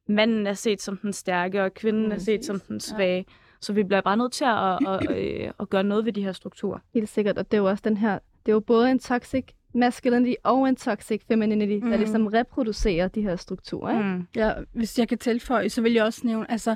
manden 0.08 0.46
er 0.46 0.52
set 0.52 0.82
som 0.82 0.96
den 0.96 1.12
stærke, 1.12 1.62
og 1.62 1.74
kvinden 1.74 2.12
er 2.12 2.18
set 2.18 2.44
som 2.44 2.60
den 2.60 2.80
svage. 2.80 3.26
Så 3.60 3.72
vi 3.72 3.82
bliver 3.82 4.00
bare 4.00 4.16
nødt 4.16 4.32
til 4.32 4.44
at, 4.44 4.88
at, 4.88 5.10
at, 5.10 5.52
at 5.60 5.70
gøre 5.70 5.84
noget 5.84 6.04
ved 6.04 6.12
de 6.12 6.22
her 6.24 6.32
strukturer. 6.32 6.78
Helt 6.94 7.08
sikkert, 7.08 7.38
og 7.38 7.50
det 7.50 7.56
er 7.56 7.60
jo 7.60 7.68
også 7.68 7.82
den 7.84 7.96
her, 7.96 8.12
det 8.46 8.52
er 8.52 8.54
jo 8.54 8.60
både 8.60 8.90
en 8.90 8.98
toxic 8.98 9.44
masculinity 9.74 10.34
og 10.42 10.68
en 10.68 10.76
toxic 10.76 11.22
femininity, 11.28 11.74
mm. 11.74 11.80
der 11.80 11.88
Mhm. 11.88 11.98
ligesom 11.98 12.26
reproducerer 12.26 13.08
de 13.08 13.22
her 13.22 13.36
strukturer, 13.36 13.90
ikke? 13.92 14.02
Mm. 14.04 14.26
Ja, 14.36 14.52
hvis 14.72 14.98
jeg 14.98 15.08
kan 15.08 15.18
tilføje, 15.18 15.68
så 15.68 15.82
vil 15.82 15.92
jeg 15.92 16.04
også 16.04 16.20
nævne, 16.24 16.50
altså, 16.50 16.74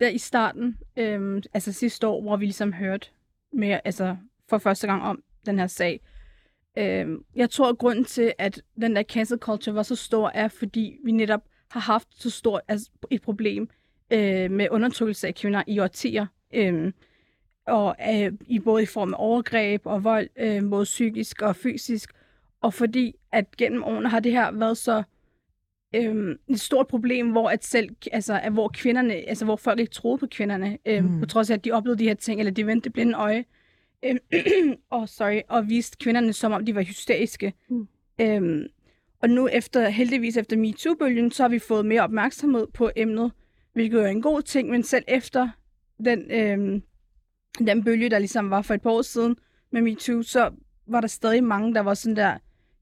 der 0.00 0.08
i 0.08 0.18
starten, 0.18 0.78
øhm, 0.96 1.42
altså 1.54 1.72
sidste 1.72 2.06
år, 2.06 2.22
hvor 2.22 2.36
vi 2.36 2.44
ligesom 2.44 2.72
hørte 2.72 3.08
mere, 3.52 3.86
altså 3.86 4.16
for 4.48 4.58
første 4.58 4.86
gang 4.86 5.02
om 5.02 5.22
den 5.46 5.58
her 5.58 5.66
sag, 5.66 6.00
øhm, 6.78 7.24
jeg 7.36 7.50
tror, 7.50 7.68
at 7.68 7.78
grunden 7.78 8.04
til, 8.04 8.32
at 8.38 8.62
den 8.80 8.96
der 8.96 9.02
cancel 9.02 9.38
culture 9.38 9.74
var 9.74 9.82
så 9.82 9.96
stor, 9.96 10.30
er, 10.34 10.48
fordi 10.48 10.96
vi 11.04 11.12
netop 11.12 11.42
har 11.72 11.80
haft 11.80 12.08
så 12.14 12.30
stort 12.30 12.60
altså, 12.68 12.90
et 13.10 13.22
problem 13.22 13.68
øh, 14.10 14.50
med 14.50 14.68
undertrykkelse 14.70 15.26
af 15.26 15.34
kvinder 15.34 15.62
i 15.66 15.78
årtier. 15.78 16.26
Øhm, 16.54 16.94
og 17.66 17.96
øh, 18.14 18.32
i 18.46 18.58
både 18.58 18.82
i 18.82 18.86
form 18.86 19.14
af 19.14 19.16
overgreb 19.20 19.82
og 19.84 20.04
vold, 20.04 20.28
øh, 20.36 20.70
både 20.70 20.84
psykisk 20.84 21.42
og 21.42 21.56
fysisk. 21.56 22.10
Og 22.60 22.74
fordi, 22.74 23.14
at 23.32 23.56
gennem 23.56 23.84
årene 23.84 24.08
har 24.08 24.20
det 24.20 24.32
her 24.32 24.50
været 24.52 24.76
så 24.78 25.02
øhm, 25.94 26.38
et 26.48 26.60
stort 26.60 26.86
problem, 26.86 27.30
hvor 27.30 27.50
at 27.50 27.64
selv, 27.64 27.88
altså, 28.12 28.40
at 28.42 28.52
hvor 28.52 28.68
kvinderne, 28.74 29.14
altså 29.14 29.44
hvor 29.44 29.56
folk 29.56 29.80
ikke 29.80 29.92
troede 29.92 30.18
på 30.18 30.26
kvinderne, 30.30 30.78
øhm, 30.86 31.04
Mm. 31.06 31.20
på 31.20 31.26
trods 31.26 31.50
af, 31.50 31.54
at 31.54 31.64
de 31.64 31.72
oplevede 31.72 31.98
de 31.98 32.08
her 32.08 32.14
ting, 32.14 32.40
eller 32.40 32.52
de 32.52 32.66
vendte 32.66 32.90
blinde 32.90 33.14
øje, 33.14 33.44
øhm, 34.02 34.18
oh, 34.90 35.06
sorry, 35.06 35.40
og 35.48 35.68
viste 35.68 35.96
kvinderne, 36.00 36.32
som 36.32 36.52
om 36.52 36.64
de 36.66 36.74
var 36.74 36.82
hysteriske. 36.82 37.52
Mm. 37.68 37.88
Øhm, 38.20 38.66
og 39.22 39.30
nu 39.30 39.48
efter, 39.48 39.88
heldigvis 39.88 40.36
efter 40.36 40.56
MeToo-bølgen, 40.56 41.30
så 41.30 41.42
har 41.42 41.48
vi 41.48 41.58
fået 41.58 41.86
mere 41.86 42.02
opmærksomhed 42.02 42.66
på 42.74 42.90
emnet, 42.96 43.32
hvilket 43.72 44.02
er 44.02 44.06
en 44.08 44.22
god 44.22 44.42
ting, 44.42 44.70
men 44.70 44.82
selv 44.82 45.04
efter 45.08 45.48
den, 46.04 46.30
øhm, 46.30 46.82
den 47.58 47.84
bølge, 47.84 48.10
der 48.10 48.18
ligesom 48.18 48.50
var 48.50 48.62
for 48.62 48.74
et 48.74 48.82
par 48.82 48.90
år 48.90 49.02
siden 49.02 49.36
med 49.72 49.82
MeToo, 49.82 50.22
så 50.22 50.50
var 50.86 51.00
der 51.00 51.08
stadig 51.08 51.44
mange, 51.44 51.74
der 51.74 51.80
var 51.80 51.94
sådan 51.94 52.16
der, 52.16 52.34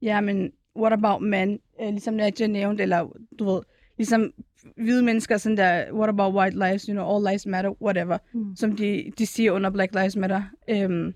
ja, 0.03 0.21
men 0.21 0.53
what 0.77 0.93
about 0.93 1.23
men? 1.23 1.59
Øh, 1.83 1.89
ligesom 1.89 2.15
Nadia 2.15 2.47
nævnte, 2.47 2.83
eller 2.83 3.17
du 3.39 3.45
ved, 3.45 3.61
ligesom 3.99 4.33
hvide 4.77 5.03
mennesker 5.03 5.37
sådan 5.37 5.57
der, 5.57 5.93
what 5.93 6.09
about 6.09 6.35
white 6.35 6.59
lives, 6.59 6.83
you 6.83 6.93
know, 6.95 7.17
all 7.17 7.27
lives 7.31 7.47
matter, 7.47 7.83
whatever, 7.83 8.19
Mm. 8.35 8.57
som 8.57 8.77
de, 8.77 9.13
de 9.19 9.27
siger 9.27 9.53
under 9.53 9.71
Black 9.71 9.95
Lives 9.95 10.17
Matter. 10.17 10.43
Øhm, 10.71 11.15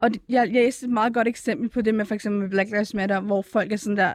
og 0.00 0.10
jeg, 0.10 0.20
jeg 0.28 0.48
læste 0.48 0.86
et 0.86 0.92
meget 0.92 1.14
godt 1.14 1.28
eksempel 1.28 1.68
på 1.68 1.82
det 1.82 1.94
med 1.94 2.04
for 2.04 2.14
eksempel 2.14 2.48
Black 2.48 2.70
Lives 2.70 2.94
Matter, 2.94 3.20
hvor 3.20 3.42
folk 3.42 3.72
er 3.72 3.76
sådan 3.76 3.96
der, 3.96 4.14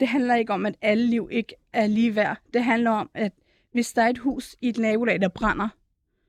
det 0.00 0.08
handler 0.08 0.34
ikke 0.34 0.52
om, 0.52 0.66
at 0.66 0.74
alle 0.82 1.06
liv 1.06 1.28
ikke 1.32 1.54
er 1.72 1.86
lige 1.86 2.14
værd. 2.14 2.38
Det 2.54 2.64
handler 2.64 2.90
om, 2.90 3.10
at 3.14 3.32
hvis 3.72 3.92
der 3.92 4.02
er 4.02 4.08
et 4.08 4.18
hus 4.18 4.56
i 4.60 4.68
et 4.68 4.78
nabolag, 4.78 5.20
der 5.20 5.28
brænder, 5.28 5.68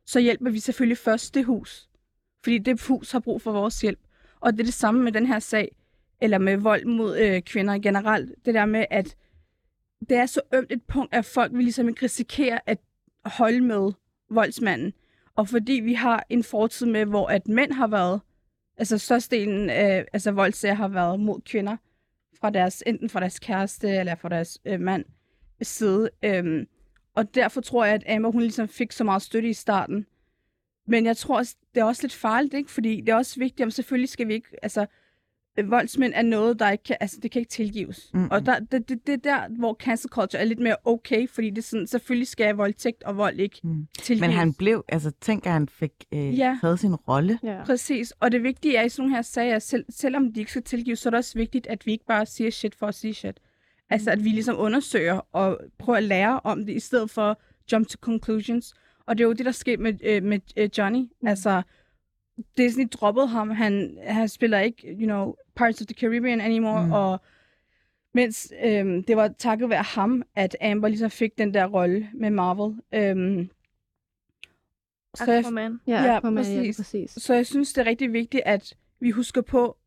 så 0.05 0.19
hjælper 0.19 0.49
vi 0.49 0.59
selvfølgelig 0.59 0.97
først 0.97 1.35
det 1.35 1.45
hus. 1.45 1.89
Fordi 2.43 2.57
det 2.57 2.81
hus 2.87 3.11
har 3.11 3.19
brug 3.19 3.41
for 3.41 3.51
vores 3.51 3.81
hjælp. 3.81 3.99
Og 4.39 4.53
det 4.53 4.59
er 4.59 4.63
det 4.63 4.73
samme 4.73 5.03
med 5.03 5.11
den 5.11 5.25
her 5.25 5.39
sag, 5.39 5.75
eller 6.21 6.37
med 6.37 6.57
vold 6.57 6.85
mod 6.85 7.17
øh, 7.17 7.41
kvinder 7.41 7.79
generelt. 7.79 8.45
Det 8.45 8.53
der 8.53 8.65
med, 8.65 8.85
at 8.89 9.15
det 10.09 10.17
er 10.17 10.25
så 10.25 10.41
ømt 10.53 10.71
et 10.71 10.83
punkt, 10.83 11.13
at 11.13 11.25
folk 11.25 11.53
vil 11.53 11.63
ligesom 11.63 11.89
ikke 11.89 12.05
risikere 12.05 12.69
at 12.69 12.79
holde 13.25 13.61
med 13.61 13.91
voldsmanden. 14.29 14.93
Og 15.35 15.47
fordi 15.47 15.73
vi 15.73 15.93
har 15.93 16.25
en 16.29 16.43
fortid 16.43 16.87
med, 16.87 17.05
hvor 17.05 17.27
at 17.27 17.47
mænd 17.47 17.71
har 17.71 17.87
været, 17.87 18.21
altså 18.79 18.97
størstedelen 18.97 19.69
af 19.69 20.05
altså 20.13 20.31
voldssager 20.31 20.75
har 20.75 20.87
været 20.87 21.19
mod 21.19 21.41
kvinder, 21.41 21.77
fra 22.41 22.49
deres, 22.49 22.83
enten 22.87 23.09
fra 23.09 23.19
deres 23.19 23.39
kæreste 23.39 23.89
eller 23.89 24.15
fra 24.15 24.29
deres 24.29 24.59
øh, 24.65 24.79
mand 24.79 25.05
side. 25.61 26.09
Øhm, 26.23 26.67
og 27.15 27.35
derfor 27.35 27.61
tror 27.61 27.85
jeg, 27.85 27.95
at 27.95 28.15
Amber 28.15 28.31
hun 28.31 28.41
ligesom 28.41 28.67
fik 28.67 28.91
så 28.91 29.03
meget 29.03 29.21
støtte 29.21 29.49
i 29.49 29.53
starten. 29.53 30.05
Men 30.87 31.05
jeg 31.05 31.17
tror 31.17 31.37
også, 31.37 31.55
det 31.75 31.81
er 31.81 31.85
også 31.85 32.03
lidt 32.03 32.13
farligt, 32.13 32.53
ikke? 32.53 32.71
Fordi 32.71 33.01
det 33.01 33.09
er 33.09 33.15
også 33.15 33.39
vigtigt, 33.39 33.61
om 33.65 33.71
selvfølgelig 33.71 34.09
skal 34.09 34.27
vi 34.27 34.33
ikke, 34.33 34.47
altså, 34.61 34.85
voldsmænd 35.65 36.13
er 36.15 36.21
noget, 36.21 36.59
der 36.59 36.69
ikke 36.71 36.83
kan, 36.83 36.97
altså, 36.99 37.17
det 37.23 37.31
kan 37.31 37.39
ikke 37.39 37.49
tilgives. 37.49 38.09
Mm-mm. 38.13 38.27
Og 38.31 38.45
der, 38.45 38.59
det, 38.59 38.89
det, 38.89 39.07
det 39.07 39.13
er 39.13 39.17
der, 39.17 39.57
hvor 39.59 39.73
cancel 39.73 40.09
culture 40.09 40.41
er 40.41 40.45
lidt 40.45 40.59
mere 40.59 40.75
okay, 40.85 41.27
fordi 41.29 41.49
det 41.49 41.57
er 41.57 41.61
sådan, 41.61 41.87
selvfølgelig 41.87 42.27
skal 42.27 42.55
voldtægt 42.55 43.03
og 43.03 43.17
vold 43.17 43.39
ikke 43.39 43.59
Mm. 43.63 43.87
tilgives. 44.01 44.21
Men 44.27 44.37
han 44.37 44.53
blev, 44.53 44.83
altså 44.87 45.11
tænk, 45.21 45.45
at 45.45 45.51
han 45.51 45.67
fik 45.67 45.91
øh, 46.13 46.37
Ja. 46.39 46.57
taget 46.61 46.79
sin 46.79 46.95
rolle. 46.95 47.39
Ja. 47.43 47.63
Præcis, 47.65 48.13
og 48.19 48.31
det 48.31 48.43
vigtige 48.43 48.75
er 48.75 48.83
i 48.83 48.89
sådan 48.89 49.01
nogle 49.03 49.15
her 49.15 49.21
sager, 49.21 49.55
at 49.55 49.63
selv, 49.63 49.85
selvom 49.89 50.33
de 50.33 50.39
ikke 50.39 50.51
skal 50.51 50.63
tilgives, 50.63 50.99
så 50.99 51.09
er 51.09 51.11
det 51.11 51.17
også 51.17 51.37
vigtigt, 51.37 51.67
at 51.67 51.85
vi 51.85 51.91
ikke 51.91 52.05
bare 52.05 52.25
siger 52.25 52.49
shit 52.51 52.75
for 52.75 52.87
at 52.87 52.95
sige 52.95 53.13
shit. 53.13 53.37
Altså, 53.89 54.11
at 54.11 54.23
vi 54.23 54.29
ligesom 54.29 54.55
undersøger 54.59 55.21
og 55.31 55.59
prøver 55.79 55.97
at 55.97 56.03
lære 56.03 56.39
om 56.43 56.65
det, 56.65 56.73
i 56.75 56.79
stedet 56.79 57.09
for 57.09 57.41
jump 57.71 57.87
to 57.87 57.97
conclusions. 58.01 58.73
Og 59.07 59.17
det 59.17 59.23
er 59.23 59.27
jo 59.27 59.33
det, 59.33 59.45
der 59.45 59.51
skete 59.51 59.81
med, 59.81 59.93
øh, 60.03 60.23
med 60.23 60.39
øh, 60.57 60.69
Johnny. 60.77 60.99
Mm. 61.21 61.27
Altså, 61.27 61.61
Disney 62.57 62.85
droppede 62.91 63.27
ham. 63.27 63.49
Han, 63.49 63.97
han 64.03 64.27
spiller 64.29 64.59
ikke, 64.59 64.87
you 64.87 65.05
know, 65.05 65.35
Pirates 65.55 65.81
of 65.81 65.87
the 65.87 65.95
Caribbean 65.95 66.41
anymore. 66.41 66.85
Mm. 66.85 66.91
Og 66.91 67.21
mens 68.13 68.53
øhm, 68.65 69.03
det 69.03 69.17
var 69.17 69.27
takket 69.27 69.69
være 69.69 69.83
ham, 69.83 70.23
at 70.35 70.57
Amber 70.61 70.87
ligesom 70.87 71.09
fik 71.09 71.37
den 71.37 71.53
der 71.53 71.65
rolle 71.65 72.09
med 72.13 72.29
Marvel. 72.29 72.81
Øhm, 72.93 73.49
så 75.15 75.31
jeg. 75.31 75.43
Ja, 75.87 76.03
Ja, 76.03 76.17
Aquaman, 76.17 76.43
ja, 76.43 76.51
præcis. 76.59 76.77
præcis. 76.77 77.11
så 77.23 77.33
jeg 77.33 77.45
synes, 77.45 77.73
det 77.73 77.81
er 77.81 77.85
rigtig 77.85 78.13
vigtigt, 78.13 78.43
at 78.45 78.73
vi 78.99 79.11
husker 79.11 79.41
på, 79.41 79.77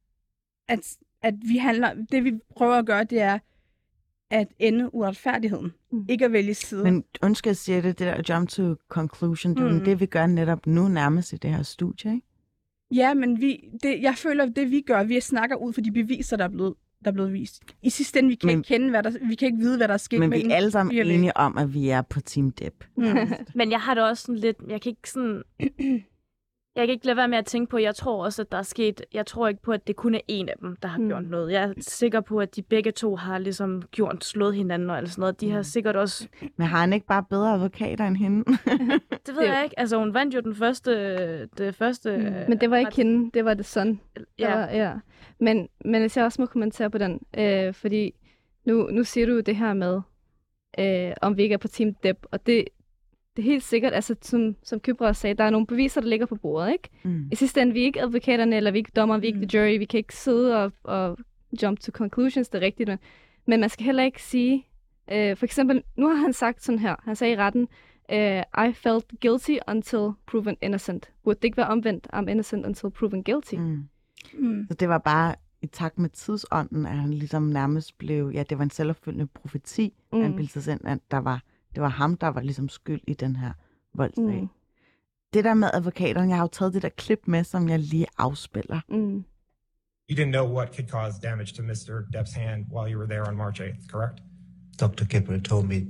at, 0.69 0.97
at 1.23 1.35
vi 1.49 1.57
handler, 1.57 1.95
det 2.13 2.25
vi 2.25 2.33
prøver 2.57 2.75
at 2.75 2.87
gøre, 2.87 3.05
det 3.05 3.21
er 3.21 3.39
at 4.31 4.49
ende 4.59 4.95
uretfærdigheden. 4.95 5.73
Mm. 5.93 6.07
Ikke 6.09 6.25
at 6.25 6.33
vælge 6.33 6.55
side. 6.55 6.85
Men 6.85 7.05
undskyld, 7.23 7.51
jeg 7.51 7.57
siger 7.57 7.81
det, 7.81 7.99
det 7.99 8.07
der 8.07 8.35
jump 8.35 8.49
to 8.49 8.75
conclusion, 8.89 9.55
det 9.55 9.63
er 9.63 9.73
mm. 9.73 9.85
det, 9.85 10.01
vi 10.01 10.07
gør 10.07 10.27
netop 10.27 10.67
nu 10.67 10.89
nærmest 10.89 11.33
i 11.33 11.37
det 11.37 11.51
her 11.55 11.63
studie, 11.63 12.15
ikke? 12.15 12.27
Ja, 12.95 13.15
men 13.15 13.41
vi, 13.41 13.65
det, 13.83 14.03
jeg 14.03 14.15
føler, 14.17 14.45
at 14.45 14.57
det 14.57 14.71
vi 14.71 14.81
gør, 14.81 15.05
vi 15.05 15.21
snakker 15.21 15.57
ud 15.57 15.73
for 15.73 15.81
de 15.81 15.93
beviser, 15.93 16.37
der 16.37 16.45
er 16.45 16.49
blevet, 16.49 16.75
der 17.05 17.11
er 17.11 17.15
blevet 17.15 17.33
vist. 17.33 17.63
I 17.83 17.91
sidste 17.91 18.19
ende, 18.19 18.29
vi 18.29 18.35
kan 18.35 18.47
Men- 18.47 18.59
ikke 18.59 18.69
kende, 18.69 18.91
hvad 18.91 19.03
der, 19.03 19.11
vi 19.29 19.35
kan 19.35 19.47
ikke 19.47 19.59
vide, 19.59 19.77
hvad 19.77 19.89
der 19.89 19.95
er 19.95 19.99
sket. 19.99 20.21
Men 20.21 20.31
vi 20.33 20.43
er 20.51 20.55
alle 20.55 20.71
sammen 20.71 20.97
enige 21.07 21.37
om, 21.37 21.59
at 21.59 21.75
vi 21.75 21.89
er 21.89 22.03
på 22.03 22.21
Team 22.21 22.51
Dip. 22.51 22.85
Mm. 22.97 23.05
Men 23.55 23.71
jeg 23.71 23.81
har 23.81 23.95
det 23.95 24.05
også 24.05 24.23
sådan 24.23 24.39
lidt, 24.39 24.57
jeg 24.69 24.81
kan 24.81 24.91
ikke 24.91 25.11
sådan... 25.11 25.43
Jeg 26.77 26.87
kan 26.87 26.93
ikke 26.93 27.07
lade 27.07 27.17
være 27.17 27.29
med 27.29 27.39
at 27.39 27.47
tænke 27.47 27.71
på, 27.71 27.79
jeg 27.79 27.95
tror 27.95 28.25
også, 28.25 28.43
at 28.43 28.53
der 28.53 28.59
er 28.59 28.63
sket... 28.63 29.01
Jeg 29.15 29.27
tror 29.27 29.49
ikke 29.49 29.63
på, 29.63 29.73
at 29.73 29.87
det 29.87 29.97
kun 29.97 30.15
er 30.15 30.21
en 30.29 30.49
af 30.49 30.55
dem, 30.61 30.77
der 30.77 30.89
har 30.89 30.99
Mm. 30.99 31.07
gjort 31.09 31.25
noget. 31.25 31.53
Jeg 31.53 31.63
er 31.63 31.73
sikker 31.79 32.21
på, 32.21 32.39
at 32.39 32.57
de 32.57 32.63
begge 32.63 32.91
to 32.93 33.17
har 33.17 33.39
ligesom 33.39 33.83
gjort, 33.91 34.25
slået 34.25 34.55
hinanden 34.55 34.91
og 34.91 35.09
sådan 35.09 35.21
noget. 35.21 35.41
De 35.41 35.51
har 35.51 35.59
Mm. 35.59 35.65
sikkert 35.65 35.97
også... 35.97 36.29
Men 36.57 36.67
har 36.67 36.79
han 36.81 36.93
ikke 36.93 37.07
bare 37.07 37.25
bedre 37.31 37.55
advokater 37.55 38.05
end 38.07 38.17
hende? 38.17 38.45
Det 39.27 39.35
ved 39.37 39.43
Det- 39.43 39.49
jeg 39.49 39.61
ikke. 39.65 39.79
Altså, 39.81 39.99
hun 39.99 40.15
vandt 40.15 40.35
jo 40.35 40.41
den 40.41 40.55
første... 40.55 41.47
Det 41.47 41.75
første 41.75 42.17
Mm. 42.17 42.49
Men 42.49 42.61
det 42.61 42.71
var 42.71 42.77
ikke 42.77 42.97
hende, 42.97 43.31
det 43.35 43.45
var 43.45 43.55
det 43.55 43.67
sådan. 43.67 44.01
Ja. 44.39 44.59
Ja. 44.61 44.77
ja. 44.85 44.93
Men, 45.41 45.69
men 45.85 46.01
hvis 46.01 46.17
jeg 46.17 46.25
også 46.25 46.43
må 46.43 46.47
kommentere 46.47 46.91
på 46.91 46.99
den, 46.99 47.21
øh, 47.39 47.75
fordi 47.75 48.13
nu, 48.65 48.87
nu 48.93 49.05
siger 49.05 49.27
du 49.27 49.33
jo 49.35 49.41
det 49.41 49.57
her 49.57 49.75
med, 49.75 50.01
øh, 50.79 51.13
om 51.23 51.37
vi 51.37 51.43
ikke 51.43 51.53
er 51.53 51.59
på 51.59 51.69
Team 51.69 51.95
Dep, 51.95 52.27
og 52.31 52.47
det, 52.47 52.65
det 53.37 53.43
er 53.43 53.47
helt 53.47 53.63
sikkert, 53.65 53.93
altså 53.93 54.15
som, 54.23 54.57
som 54.63 54.81
Kybra 54.81 55.07
også 55.07 55.21
sagde, 55.21 55.35
der 55.35 55.45
er 55.45 55.51
nogle 55.51 55.67
beviser, 55.67 56.01
der 56.01 56.09
ligger 56.09 56.27
på 56.27 56.35
bordet, 56.37 56.73
ikke? 56.73 56.89
Mm. 57.03 57.29
I 57.33 57.35
sidste 57.37 57.63
ende, 57.63 57.73
vi 57.73 57.81
er 57.81 57.85
ikke 57.85 58.03
advokaterne, 58.03 58.57
eller 58.57 58.71
vi 58.71 58.77
er 58.77 58.81
ikke 58.81 58.93
dommere, 58.97 59.21
vi 59.21 59.27
er 59.27 59.29
ikke 59.29 59.41
Mm. 59.41 59.49
the 59.49 59.59
jury, 59.59 59.79
vi 59.79 59.85
kan 59.85 59.99
ikke 59.99 60.17
sidde 60.17 60.65
og, 60.65 60.73
og 60.85 61.19
jump 61.63 61.81
to 61.81 61.93
conclusions, 61.93 62.49
det 62.49 62.63
er 62.63 62.67
rigtigt, 62.67 62.89
men, 62.89 62.99
men 63.47 63.61
man 63.61 63.69
skal 63.69 63.87
heller 63.87 64.03
ikke 64.03 64.23
sige, 64.23 64.67
øh, 65.13 65.37
for 65.37 65.45
eksempel, 65.45 65.83
nu 65.97 66.09
har 66.09 66.15
han 66.17 66.33
sagt 66.33 66.63
sådan 66.65 66.79
her, 66.79 66.97
han 67.05 67.17
sagde 67.17 67.33
i 67.33 67.37
retten, 67.37 67.69
øh, 68.13 68.43
I 68.69 68.73
felt 68.73 69.05
guilty 69.21 69.57
until 69.69 70.11
proven 70.27 70.57
innocent. 70.63 71.11
Burde 71.25 71.37
det 71.37 71.45
ikke 71.45 71.57
være 71.57 71.69
omvendt, 71.69 72.07
I'm 72.15 72.31
innocent 72.31 72.67
until 72.67 72.91
proven 72.91 73.25
guilty? 73.25 73.55
Mm. 73.55 73.89
Mm. 74.39 74.67
Så 74.69 74.75
det 74.75 74.89
var 74.89 74.99
bare 74.99 75.35
i 75.63 75.67
takt 75.67 75.99
med 75.99 76.09
tidsånden, 76.11 76.87
at 76.87 76.97
han 76.97 77.15
ligesom 77.15 77.43
nærmest 77.43 77.99
blev, 77.99 78.31
ja, 78.35 78.43
det 78.43 78.59
var 78.59 78.65
en 78.65 78.71
selvopfyldende 78.71 79.27
profeti, 79.27 79.95
mm. 80.13 80.23
han 80.23 80.37
bildte 80.37 80.53
sig 80.53 80.63
selv, 80.63 80.81
at 80.85 80.99
der 81.11 81.19
var, 81.19 81.43
det 81.75 81.83
var 81.83 81.89
ham, 81.89 82.17
der 82.17 82.27
var 82.29 82.41
ligesom 82.41 82.69
skyld 82.69 83.01
i 83.07 83.15
den 83.15 83.37
her 83.37 83.53
voldsdag. 83.95 84.25
Mm. 84.25 84.41
Mm. 84.41 84.49
Det 85.33 85.45
der 85.45 85.55
med 85.55 85.71
advokaterne, 85.73 86.29
jeg 86.29 86.37
har 86.37 86.45
jo 86.45 86.49
taget 86.53 86.75
det 86.75 86.83
der 86.83 86.89
klip 86.89 87.21
med, 87.27 87.45
som 87.45 87.69
jeg 87.69 87.79
lige 87.79 88.07
afspiller. 88.19 88.81
Mm. 88.89 89.25
You 90.11 90.17
didn't 90.17 90.33
know 90.33 90.55
what 90.57 90.77
could 90.77 90.89
cause 90.91 91.21
damage 91.23 91.55
to 91.57 91.63
Mr. 91.63 91.93
Depp's 92.15 92.35
hand 92.35 92.67
while 92.73 92.93
you 92.93 92.99
were 92.99 93.09
there 93.09 93.29
on 93.29 93.37
March 93.37 93.61
8th, 93.61 93.89
correct? 93.89 94.21
Dr. 94.81 95.05
Kipper 95.05 95.39
told 95.39 95.65
me 95.69 95.87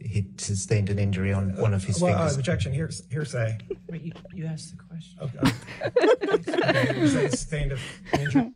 he 0.00 0.24
sustained 0.38 0.90
an 0.90 0.98
injury 0.98 1.32
on 1.32 1.44
one 1.62 1.74
of 1.74 1.84
his 1.84 2.02
well, 2.02 2.14
uh, 2.14 2.18
fingers. 2.18 2.38
objection, 2.38 2.72
here's 2.72 3.02
hearsay. 3.10 3.58
Wait, 3.88 4.02
you, 4.02 4.12
you 4.34 4.46
asked 4.46 4.70
the 4.70 4.78
question. 4.88 5.18
Okay. 5.22 5.38
okay. 6.34 7.06
Sustained 7.30 7.72
an 7.72 8.20
injury. 8.20 8.52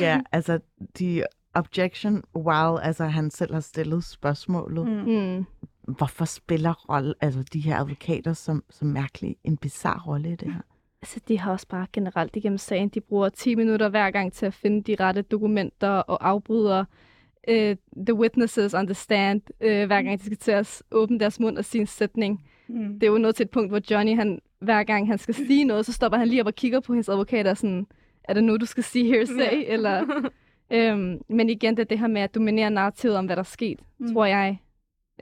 Ja, 0.00 0.20
altså, 0.32 0.58
de 0.98 1.24
objection, 1.54 2.22
while 2.36 2.82
altså, 2.82 3.04
han 3.04 3.30
selv 3.30 3.52
har 3.54 3.60
stillet 3.60 4.04
spørgsmålet. 4.04 4.86
Mm. 4.86 5.46
Hvorfor 5.88 6.24
spiller 6.24 6.72
rolle, 6.90 7.14
altså, 7.20 7.42
de 7.52 7.60
her 7.60 7.76
advokater 7.76 8.32
som, 8.32 8.64
som 8.70 8.88
mærkelig 8.88 9.36
en 9.44 9.56
bizarre 9.56 10.00
rolle 10.06 10.32
i 10.32 10.36
det 10.36 10.52
her? 10.52 10.60
Altså, 11.02 11.20
de 11.28 11.38
har 11.38 11.52
også 11.52 11.68
bare 11.68 11.86
generelt 11.92 12.36
igennem 12.36 12.58
sagen, 12.58 12.88
de 12.88 13.00
bruger 13.00 13.28
10 13.28 13.54
minutter 13.54 13.88
hver 13.88 14.10
gang 14.10 14.32
til 14.32 14.46
at 14.46 14.54
finde 14.54 14.82
de 14.82 15.04
rette 15.04 15.22
dokumenter 15.22 15.88
og 15.88 16.28
afbryder 16.28 16.84
uh, 17.48 17.76
the 18.06 18.14
witnesses 18.14 18.74
on 18.74 18.86
the 18.86 18.94
stand, 18.94 19.40
uh, 19.60 19.66
hver 19.66 20.02
gang 20.02 20.18
de 20.18 20.24
skal 20.24 20.36
til 20.36 20.50
at 20.50 20.82
åbne 20.90 21.18
deres 21.20 21.40
mund 21.40 21.58
og 21.58 21.64
sige 21.64 21.80
en 21.80 21.86
sætning. 21.86 22.44
Mm. 22.68 22.94
Det 22.94 23.02
er 23.02 23.10
jo 23.10 23.18
nået 23.18 23.34
til 23.34 23.44
et 23.44 23.50
punkt, 23.50 23.70
hvor 23.70 23.80
Johnny, 23.90 24.16
han, 24.16 24.40
hver 24.58 24.82
gang 24.82 25.08
han 25.08 25.18
skal 25.18 25.34
sige 25.34 25.64
noget, 25.64 25.86
så 25.86 25.92
stopper 25.92 26.18
han 26.18 26.28
lige 26.28 26.40
op 26.40 26.46
og 26.46 26.54
kigger 26.54 26.80
på 26.80 26.92
hendes 26.92 27.08
advokat 27.08 27.46
og 27.46 27.56
sådan, 27.56 27.86
er 28.24 28.34
det 28.34 28.44
nu, 28.44 28.56
du 28.56 28.66
skal 28.66 28.84
sige 28.84 29.06
hearsay? 29.06 29.36
Ja. 29.36 29.72
Eller, 29.72 30.04
øhm, 30.72 31.20
men 31.28 31.50
igen, 31.50 31.76
det 31.76 31.82
er 31.82 31.86
det 31.86 31.98
her 31.98 32.06
med 32.06 32.20
at 32.20 32.34
dominere 32.34 32.70
narrativet 32.70 33.16
om, 33.16 33.26
hvad 33.26 33.36
der 33.36 33.42
er 33.42 33.44
sket, 33.44 33.80
mm. 33.98 34.12
tror 34.12 34.24
jeg. 34.24 34.58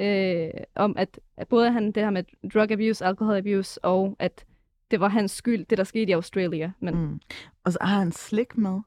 Øh, 0.00 0.50
om 0.74 0.94
at, 0.98 1.18
både 1.48 1.70
han 1.72 1.92
det 1.92 2.02
her 2.02 2.10
med 2.10 2.24
drug 2.54 2.70
abuse, 2.72 3.04
alcohol 3.04 3.36
abuse, 3.36 3.84
og 3.84 4.16
at 4.18 4.44
det 4.90 5.00
var 5.00 5.08
hans 5.08 5.32
skyld, 5.32 5.64
det 5.64 5.78
der 5.78 5.84
skete 5.84 6.08
i 6.10 6.12
Australia. 6.12 6.72
Men 6.80 6.94
mm. 6.94 7.20
Og 7.64 7.72
så 7.72 7.78
har 7.80 7.98
han 7.98 8.12
slik 8.12 8.56
med. 8.58 8.80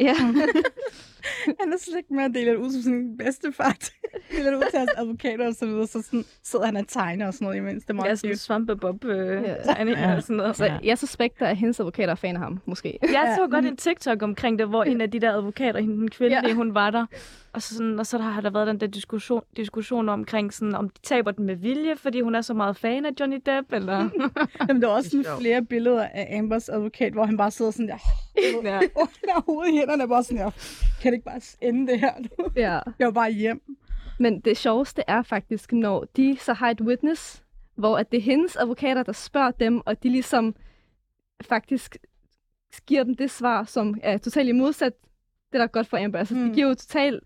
ja, 0.00 0.14
Han 1.60 1.72
er 1.72 1.76
slet 1.78 1.96
ikke 1.96 2.14
med 2.14 2.24
at 2.24 2.30
dele 2.34 2.50
det 2.50 2.56
ud 2.56 2.70
som 2.70 2.82
sådan 2.82 2.98
en 2.98 3.18
bedstefar. 3.18 3.76
Deler 4.32 4.50
det 4.50 4.56
ud 4.56 4.64
til 4.70 4.78
hans 4.78 4.90
advokater 4.96 5.46
og 5.46 5.54
så 5.54 5.66
videre. 5.66 5.86
Så 5.86 6.02
sådan, 6.02 6.24
sidder 6.42 6.64
han 6.66 6.76
og 6.76 6.88
tegner 6.88 7.26
og 7.26 7.34
sådan 7.34 7.44
noget 7.46 7.56
imens. 7.58 7.84
Det 7.84 7.90
er 7.90 7.94
er 7.94 7.96
meget 8.02 8.18
sådan 8.18 8.36
svampebob 8.36 9.04
øh, 9.04 9.42
Ja. 9.42 9.54
tegninger 9.64 10.08
Ja. 10.10 10.16
og 10.16 10.22
sådan 10.22 10.36
noget. 10.36 10.56
så 10.56 10.78
jeg 10.84 10.98
suspekter, 10.98 11.46
at 11.46 11.56
hendes 11.56 11.80
advokater 11.80 12.10
er 12.10 12.14
fan 12.14 12.34
af 12.36 12.42
ham, 12.42 12.60
måske. 12.66 12.98
Jeg 13.02 13.34
så 13.36 13.42
Ja, 13.42 13.48
godt 13.50 13.66
en 13.66 13.76
TikTok 13.76 14.22
omkring 14.22 14.58
det, 14.58 14.68
hvor 14.68 14.84
en 14.84 15.00
af 15.00 15.10
de 15.10 15.20
der 15.20 15.32
advokater, 15.32 15.80
hende 15.80 15.96
den 15.96 16.10
kvindelige, 16.10 16.40
Ja. 16.42 16.48
ja. 16.48 16.54
hun 16.54 16.74
var 16.74 16.90
der. 16.90 17.06
Og 17.52 17.62
så, 17.62 17.74
sådan, 17.74 17.98
og 17.98 18.06
så 18.06 18.18
har 18.18 18.40
der 18.40 18.50
været 18.50 18.66
den 18.66 18.80
der 18.80 18.86
diskussion, 18.86 19.42
diskussion 19.56 20.08
omkring, 20.08 20.52
sådan, 20.52 20.74
om 20.74 20.88
de 20.88 21.00
taber 21.02 21.30
den 21.30 21.46
med 21.46 21.56
vilje, 21.56 21.96
fordi 21.96 22.20
hun 22.20 22.34
er 22.34 22.40
så 22.40 22.54
meget 22.54 22.76
fan 22.76 23.06
af 23.06 23.10
Johnny 23.20 23.42
Depp, 23.46 23.72
eller... 23.72 24.08
Jamen, 24.68 24.82
der 24.82 24.88
er 24.88 24.92
også 24.92 25.10
sådan 25.10 25.24
flere 25.40 25.64
billeder 25.64 26.04
af 26.04 26.38
Ambers 26.38 26.68
advokat, 26.68 27.12
hvor 27.12 27.24
han 27.24 27.36
bare 27.36 27.50
sidder 27.50 27.70
sådan 27.70 27.88
der, 27.88 27.98
ja. 28.70 28.80
under 28.96 29.42
hovedet 29.46 29.72
i 29.72 29.76
hænderne, 29.76 30.08
bare 30.08 30.22
sådan 30.22 30.38
der, 30.38 30.50
kan 31.02 31.12
det 31.12 31.16
ikke 31.16 31.24
bare 31.24 31.40
ende 31.60 31.92
det 31.92 32.00
her? 32.00 32.12
ja. 32.56 32.80
Jeg 32.98 33.06
var 33.06 33.12
bare 33.12 33.32
hjem. 33.32 33.76
Men 34.18 34.40
det 34.40 34.56
sjoveste 34.56 35.02
er 35.06 35.22
faktisk, 35.22 35.72
når 35.72 36.04
de 36.16 36.36
så 36.40 36.52
har 36.52 36.70
et 36.70 36.80
witness, 36.80 37.42
hvor 37.74 37.98
at 37.98 38.12
det 38.12 38.18
er 38.18 38.22
hendes 38.22 38.56
advokater, 38.56 39.02
der 39.02 39.12
spørger 39.12 39.50
dem, 39.50 39.80
og 39.86 40.02
de 40.02 40.08
ligesom 40.08 40.54
faktisk 41.40 41.96
giver 42.86 43.04
dem 43.04 43.14
det 43.14 43.30
svar, 43.30 43.64
som 43.64 43.98
er 44.02 44.18
totalt 44.18 44.48
i 44.48 44.52
modsat 44.52 44.92
det, 45.52 45.58
der 45.58 45.62
er 45.62 45.66
godt 45.66 45.86
for 45.86 45.96
Amber. 46.04 46.18
Altså, 46.18 46.34
mm. 46.34 46.40
Mm. 46.40 46.48
de 46.48 46.54
giver 46.54 46.68
jo 46.68 46.74
totalt, 46.74 47.22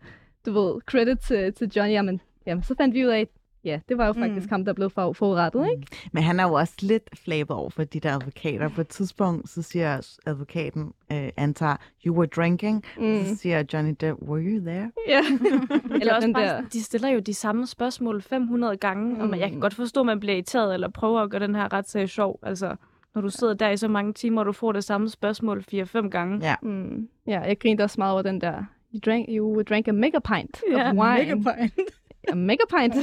du 0.47 0.53
ved, 0.53 0.81
credit 0.87 1.19
til, 1.19 1.53
til 1.55 1.73
Johnny. 1.77 1.93
Jamen, 1.93 2.21
jamen, 2.47 2.63
så 2.63 2.75
fandt 2.79 2.95
vi 2.95 3.05
ud 3.05 3.11
af, 3.11 3.21
at 3.21 3.29
ja, 3.65 3.81
det 3.89 3.99
var 3.99 4.07
jo 4.07 4.13
faktisk 4.13 4.47
Mm. 4.47 4.51
ham, 4.51 4.65
der 4.65 4.73
blev 4.73 4.91
for, 4.91 5.13
forurettet, 5.13 5.67
ikke? 5.71 5.87
Men 6.13 6.23
han 6.23 6.41
er 6.41 6.45
jo 6.49 6.53
også 6.55 6.75
lidt 6.83 7.11
flabet 7.25 7.57
over 7.57 7.71
for 7.71 7.85
de 7.85 8.01
der 8.01 8.15
advokater. 8.15 8.69
På 8.69 8.81
et 8.81 8.89
tidspunkt, 8.89 9.49
så 9.49 9.63
siger 9.63 10.01
advokaten, 10.27 10.93
øh, 11.13 11.29
antager, 11.37 11.77
you 12.07 12.17
were 12.17 12.27
drinking. 12.27 12.85
Mm. 12.99 13.25
Så 13.25 13.31
Mm. 13.31 13.37
siger 13.37 13.63
Johnny 13.73 13.95
Depp, 14.01 14.23
were 14.23 14.43
you 14.43 14.61
there? 14.67 14.91
Ja. 15.09 15.21
Eller 16.01 16.15
også 16.15 16.33
bare, 16.35 16.65
de 16.73 16.83
stiller 16.83 17.09
jo 17.09 17.19
de 17.19 17.35
samme 17.35 17.67
spørgsmål 17.67 18.23
500 18.23 18.77
gange, 18.77 19.15
mm. 19.15 19.21
og 19.21 19.29
man, 19.29 19.41
jeg 19.41 19.49
kan 19.49 19.57
Mm. 19.57 19.61
godt 19.61 19.75
forstå, 19.75 20.01
at 20.01 20.07
man 20.07 20.21
bliver 20.21 20.35
irriteret, 20.35 20.75
eller 20.75 20.89
prøver 20.89 21.21
at 21.21 21.31
gøre 21.31 21.41
den 21.41 21.55
her 21.55 21.73
retssag 21.73 22.09
sjov. 22.09 22.39
Altså, 22.43 22.77
når 23.15 23.21
du 23.21 23.29
sidder 23.31 23.55
der 23.55 23.71
i 23.71 23.77
så 23.77 23.89
mange 23.89 24.13
timer, 24.13 24.41
og 24.41 24.47
du 24.47 24.53
får 24.53 24.73
det 24.73 24.85
samme 24.85 25.09
spørgsmål 25.09 25.65
4-5 25.75 26.09
gange. 26.09 26.47
Ja. 26.47 26.55
Mm. 26.63 27.09
Ja, 27.27 27.41
jeg 27.41 27.59
grinte 27.59 27.83
også 27.83 27.95
meget 28.01 28.13
over 28.13 28.23
den 28.23 28.41
der, 28.41 28.65
you 28.95 29.01
drank, 29.07 29.27
you 29.29 29.63
drank 29.63 29.89
a 29.89 29.93
mega 29.93 30.19
pint 30.19 30.63
Ja, 30.71 30.91
of 30.91 30.95
wine. 30.97 31.35
Mega 31.35 31.35
point. 31.35 31.73
A 32.33 32.35
mega 32.35 32.63
pint? 32.79 32.95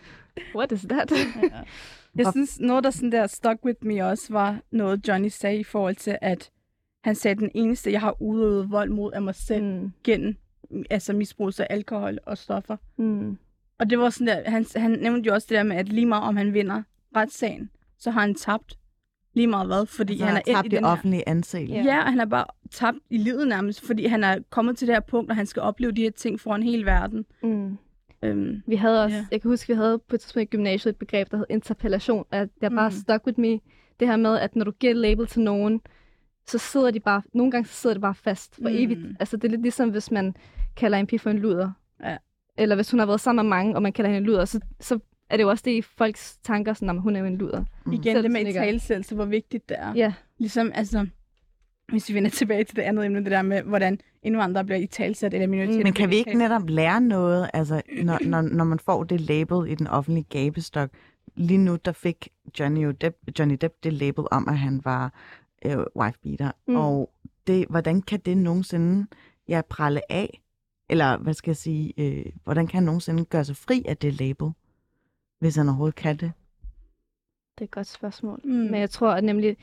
What 0.56 0.72
is 0.72 0.82
that? 0.88 1.10
Jeg 2.16 2.22
Hvor- 2.22 2.30
synes, 2.32 2.60
noget, 2.60 2.84
der 2.84 2.90
sådan 2.90 3.12
der 3.12 3.26
stuck 3.26 3.64
with 3.64 3.78
me 3.86 4.04
også, 4.06 4.32
var 4.32 4.60
noget, 4.70 5.08
Johnny 5.08 5.28
sagde 5.28 5.58
i 5.58 5.64
forhold 5.64 5.96
til, 5.96 6.18
at 6.20 6.50
han 7.04 7.14
sagde, 7.14 7.32
at 7.32 7.38
den 7.38 7.50
eneste, 7.54 7.92
jeg 7.92 8.00
har 8.00 8.22
udøvet 8.22 8.70
vold 8.70 8.90
mod, 8.90 9.12
er 9.14 9.20
mig 9.20 9.34
selv 9.34 9.64
Mm. 9.64 9.92
gennem 10.04 10.36
altså 10.90 11.12
misbrug 11.12 11.50
af 11.60 11.66
alkohol 11.70 12.18
og 12.26 12.38
stoffer. 12.38 12.76
Mm. 12.96 13.38
Og 13.78 13.90
det 13.90 13.98
var 13.98 14.10
sådan 14.10 14.26
der, 14.26 14.50
han, 14.50 14.66
han 14.76 14.90
nævnte 14.90 15.26
jo 15.26 15.34
også 15.34 15.46
det 15.50 15.56
der 15.56 15.62
med, 15.62 15.76
at 15.76 15.88
lige 15.88 16.06
meget 16.06 16.24
om 16.24 16.36
han 16.36 16.54
vinder 16.54 16.82
retssagen, 17.16 17.70
så 17.98 18.10
har 18.10 18.20
han 18.20 18.34
tabt 18.34 18.78
lige 19.34 19.46
meget 19.46 19.66
hvad, 19.66 19.86
fordi 19.86 20.12
Altså, 20.12 20.26
han 20.26 20.36
er 20.36 20.52
tabt 20.54 20.66
i 20.66 20.68
det 20.68 20.76
den 20.76 20.84
her... 20.84 20.92
offentlige 20.92 21.28
anseelse. 21.28 21.74
Ja. 21.74 21.82
ja, 21.84 21.98
og 21.98 22.10
han 22.10 22.20
er 22.20 22.24
bare 22.26 22.44
tabt 22.70 22.98
i 23.10 23.16
livet 23.16 23.48
nærmest, 23.48 23.86
fordi 23.86 24.06
han 24.06 24.24
er 24.24 24.38
kommet 24.50 24.78
til 24.78 24.88
det 24.88 24.94
her 24.94 25.00
punkt, 25.00 25.30
og 25.30 25.36
han 25.36 25.46
skal 25.46 25.62
opleve 25.62 25.92
de 25.92 26.02
her 26.02 26.10
ting 26.10 26.40
foran 26.40 26.62
hele 26.62 26.84
verden. 26.86 27.24
Mm. 27.42 27.78
Øhm, 28.22 28.62
Vi 28.66 28.76
havde 28.76 29.04
også, 29.04 29.14
Ja. 29.16 29.20
yeah. 29.20 29.28
jeg 29.32 29.40
kan 29.42 29.50
huske, 29.50 29.68
vi 29.68 29.74
havde 29.76 29.98
på 30.08 30.14
et 30.16 30.20
tidspunkt 30.20 30.42
i 30.42 30.56
gymnasiet 30.56 30.92
et 30.92 30.96
begreb, 30.98 31.30
der 31.30 31.36
hed 31.36 31.46
interpellation. 31.50 32.24
At 32.30 32.48
det 32.60 32.62
er 32.66 32.76
bare 32.76 32.88
Mm. 32.88 32.94
stuck 32.96 33.26
with 33.26 33.40
me. 33.40 33.60
Det 34.00 34.08
her 34.08 34.16
med, 34.16 34.38
at 34.38 34.56
når 34.56 34.64
du 34.64 34.70
giver 34.70 34.90
et 34.90 34.96
label 34.96 35.26
til 35.26 35.40
nogen, 35.42 35.80
så 36.46 36.58
sidder 36.58 36.90
de 36.90 37.00
bare, 37.00 37.22
nogle 37.34 37.50
gange 37.52 37.66
så 37.68 37.74
sidder 37.74 37.94
det 37.94 38.00
bare 38.00 38.14
fast 38.14 38.54
for 38.54 38.68
mm. 38.68 38.74
evigt. 38.78 39.00
Altså 39.20 39.36
det 39.36 39.44
er 39.44 39.48
lidt 39.50 39.62
ligesom, 39.62 39.88
hvis 39.90 40.10
man 40.10 40.34
kalder 40.76 40.98
en 40.98 41.06
pige 41.06 41.18
for 41.18 41.30
en 41.30 41.38
luder. 41.38 41.70
Ja. 42.04 42.16
Eller 42.58 42.74
hvis 42.74 42.90
hun 42.90 42.98
har 43.00 43.06
været 43.06 43.20
sammen 43.20 43.44
med 43.46 43.50
mange, 43.56 43.76
og 43.76 43.82
man 43.82 43.92
kalder 43.92 44.08
hende 44.10 44.18
en 44.18 44.24
luder, 44.26 44.44
så, 44.44 44.60
så 44.80 44.98
er 45.30 45.36
det 45.36 45.42
jo 45.42 45.50
også 45.50 45.62
det 45.64 45.70
i 45.70 45.82
folks 45.82 46.36
tanker, 46.42 46.72
sådan, 46.72 46.96
at 46.96 47.02
hun 47.02 47.16
er 47.16 47.20
jo 47.20 47.26
en 47.26 47.36
luder. 47.36 47.64
Mm. 47.86 47.92
igen, 47.92 48.16
det 48.16 48.30
med 48.30 48.46
i 48.46 48.52
talsættelse, 48.52 49.14
hvor 49.14 49.24
vigtigt 49.24 49.68
det 49.68 49.76
er. 49.80 49.92
Ja, 49.94 50.12
Ligesom, 50.38 50.72
altså, 50.74 51.06
hvis 51.88 52.08
vi 52.08 52.14
vender 52.14 52.30
tilbage 52.30 52.64
til 52.64 52.76
det 52.76 52.82
andet 52.82 53.06
emne, 53.06 53.18
det 53.18 53.30
der 53.30 53.42
med, 53.42 53.62
hvordan 53.62 54.00
indvandrere 54.22 54.64
bliver 54.64 54.78
i 54.78 54.86
talsat, 54.86 55.34
eller 55.34 55.46
minoriteter 55.46 55.82
Men 55.82 55.92
kan 55.92 56.10
vi 56.10 56.16
ikke 56.16 56.34
netop 56.34 56.68
lære 56.68 57.00
noget, 57.00 57.50
altså, 57.54 57.82
når, 58.02 58.18
når, 58.26 58.40
når 58.40 58.64
man 58.64 58.78
får 58.78 59.04
det 59.04 59.20
label 59.20 59.70
i 59.70 59.74
den 59.74 59.86
offentlige 59.86 60.26
gabestok? 60.30 60.90
Lige 61.36 61.58
nu, 61.58 61.76
der 61.84 61.92
fik 61.92 62.28
Johnny 62.60 62.94
Depp, 63.00 63.16
Johnny 63.38 63.56
Depp 63.60 63.74
det 63.84 63.92
label 63.92 64.24
om, 64.30 64.48
at 64.48 64.58
han 64.58 64.80
var 64.84 65.12
øh, 65.64 65.78
wife 65.96 66.18
beater. 66.22 66.50
Mm. 66.66 66.74
Mm. 66.74 66.80
Og 66.80 67.10
det, 67.46 67.66
hvordan 67.70 68.02
kan 68.02 68.20
det 68.20 68.36
nogensinde 68.36 69.06
ja, 69.48 69.60
pralle 69.70 70.12
af 70.12 70.40
Eller 70.90 71.16
hvad 71.16 71.34
skal 71.34 71.50
jeg 71.50 71.56
sige, 71.56 71.92
øh, 71.96 72.26
hvordan 72.44 72.66
kan 72.66 72.74
han 72.74 72.84
nogensinde 72.84 73.24
gøre 73.24 73.44
sig 73.44 73.56
fri 73.56 73.82
af 73.88 73.96
det 73.96 74.20
label, 74.20 74.50
hvis 75.44 75.56
han 75.56 75.68
overhovedet 75.68 75.94
kan 75.94 76.16
det? 76.16 76.32
Det 77.54 77.60
er 77.60 77.64
et 77.64 77.70
godt 77.70 77.86
spørgsmål. 77.86 78.40
Mm. 78.44 78.50
Men 78.50 78.74
jeg 78.74 78.90
tror 78.90 79.10
at 79.10 79.24
nemlig, 79.24 79.56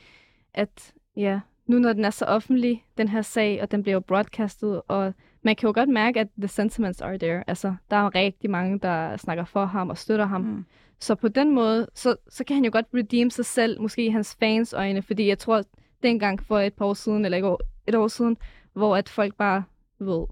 at 0.54 0.94
ja, 1.16 1.40
nu 1.66 1.78
når 1.78 1.92
den 1.92 2.04
er 2.04 2.10
så 2.10 2.24
offentlig, 2.24 2.84
den 2.98 3.08
her 3.08 3.22
sag, 3.22 3.62
og 3.62 3.70
den 3.70 3.82
bliver 3.82 3.92
jo 3.92 4.00
broadcastet, 4.00 4.82
og 4.88 5.14
man 5.42 5.56
kan 5.56 5.66
jo 5.66 5.72
godt 5.74 5.88
mærke, 5.88 6.20
at 6.20 6.28
the 6.38 6.48
sentiments 6.48 7.00
are 7.00 7.18
there. 7.18 7.44
Altså, 7.46 7.74
der 7.90 7.96
er 7.96 8.14
rigtig 8.14 8.50
mange, 8.50 8.78
der 8.78 9.16
snakker 9.16 9.44
for 9.44 9.64
ham 9.64 9.90
og 9.90 9.98
støtter 9.98 10.26
ham. 10.26 10.40
Mm. 10.40 10.64
Så 11.00 11.14
på 11.14 11.28
den 11.28 11.54
måde, 11.54 11.88
så, 11.94 12.16
så 12.28 12.44
kan 12.44 12.56
han 12.56 12.64
jo 12.64 12.70
godt 12.72 12.86
redeem 12.94 13.30
sig 13.30 13.44
selv, 13.44 13.80
måske 13.80 14.06
i 14.06 14.08
hans 14.08 14.36
fans 14.40 14.72
øjne, 14.72 15.02
fordi 15.02 15.28
jeg 15.28 15.38
tror, 15.38 15.62
dengang 16.02 16.42
for 16.42 16.58
et 16.58 16.74
par 16.74 16.84
år 16.84 16.94
siden, 16.94 17.24
eller 17.24 17.38
et 17.38 17.44
år, 17.44 17.60
et 17.86 17.94
år 17.94 18.08
siden, 18.08 18.36
hvor 18.72 18.96
at 18.96 19.08
folk 19.08 19.34
bare, 19.34 19.64
ved, 19.98 20.26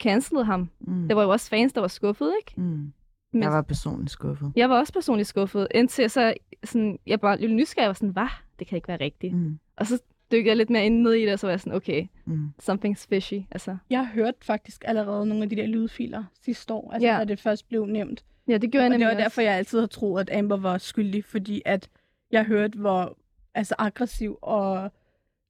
cancelede 0.00 0.44
ham. 0.44 0.70
Mm. 0.80 1.08
Der 1.08 1.14
var 1.14 1.22
jo 1.22 1.30
også 1.30 1.48
fans, 1.48 1.72
der 1.72 1.80
var 1.80 1.88
skuffet, 1.88 2.32
ikke? 2.40 2.60
Mm. 2.60 2.92
Men 3.32 3.42
Jeg 3.42 3.50
var 3.52 3.62
personligt 3.62 4.10
skuffet. 4.10 4.52
jeg 4.56 4.70
var 4.70 4.78
også 4.78 4.92
personligt 4.92 5.28
skuffet, 5.28 5.68
indtil 5.74 6.02
jeg 6.02 6.10
så 6.10 6.34
sådan, 6.64 6.98
jeg 7.06 7.20
bare 7.20 7.40
lidt 7.40 7.52
nysgerrig, 7.54 7.82
jeg 7.84 7.88
var 7.88 7.94
sådan, 7.94 8.08
hvad? 8.08 8.26
Det 8.58 8.66
kan 8.66 8.76
ikke 8.76 8.88
være 8.88 9.00
rigtigt. 9.00 9.34
Mm. 9.34 9.40
Mm. 9.40 9.58
Og 9.76 9.86
så 9.86 10.02
dykkede 10.32 10.48
jeg 10.48 10.56
lidt 10.56 10.70
mere 10.70 10.86
ind 10.86 11.00
ned 11.02 11.12
i 11.12 11.22
det, 11.24 11.32
og 11.32 11.38
så 11.38 11.46
var 11.46 11.52
jeg 11.52 11.60
sådan, 11.60 11.72
okay, 11.72 12.06
Mm. 12.24 12.48
something's 12.62 13.06
fishy. 13.08 13.34
Altså, 13.50 13.76
Jeg 13.90 13.98
har 14.06 14.14
hørt 14.14 14.34
faktisk 14.42 14.84
allerede 14.86 15.26
nogle 15.26 15.42
af 15.42 15.48
de 15.50 15.56
der 15.56 15.66
lydfiler 15.66 16.24
sidste 16.42 16.74
år, 16.74 16.92
altså 16.92 17.08
Ja. 17.08 17.18
da 17.18 17.24
det 17.24 17.40
først 17.40 17.68
blev 17.68 17.86
nævnt. 17.86 18.24
ja, 18.48 18.58
det 18.58 18.70
gjorde 18.72 18.84
jeg 18.84 18.88
Og 18.88 18.90
det 18.92 19.00
nemlig 19.00 19.06
var 19.06 19.12
også. 19.14 19.22
derfor, 19.22 19.40
jeg 19.42 19.54
altid 19.54 19.80
har 19.80 19.86
troet, 19.86 20.20
at 20.30 20.38
Amber 20.38 20.56
var 20.56 20.78
skyldig, 20.78 21.24
fordi 21.24 21.62
at 21.64 21.88
jeg 22.30 22.44
hørte, 22.44 22.78
hvor 22.78 23.16
altså, 23.54 23.74
aggressiv 23.78 24.38
og 24.42 24.92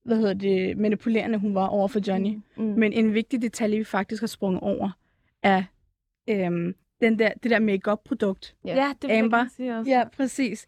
hvad 0.05 0.16
hedder 0.16 0.35
det, 0.35 0.79
manipulerende 0.79 1.39
hun 1.39 1.55
var 1.55 1.66
over 1.66 1.89
for 1.89 2.01
Johnny. 2.09 2.39
Mm. 2.57 2.62
Men 2.64 2.93
en 2.93 3.14
vigtig 3.14 3.43
detalje, 3.43 3.79
vi 3.79 3.85
faktisk 3.85 4.22
har 4.22 4.26
sprunget 4.26 4.61
over, 4.62 4.91
er 5.43 5.62
øhm, 6.29 6.74
den 7.01 7.18
der, 7.18 7.32
det 7.42 7.51
der 7.51 7.59
make-up-produkt. 7.59 8.55
Ja. 8.64 8.74
Ja, 8.76 8.92
det 9.03 9.09
vil 9.09 9.14
jeg 9.14 9.24
Amber. 9.24 9.36
gerne 9.38 9.51
sige 9.51 9.76
også. 9.78 9.90
Ja, 9.90 10.05
præcis. 10.16 10.66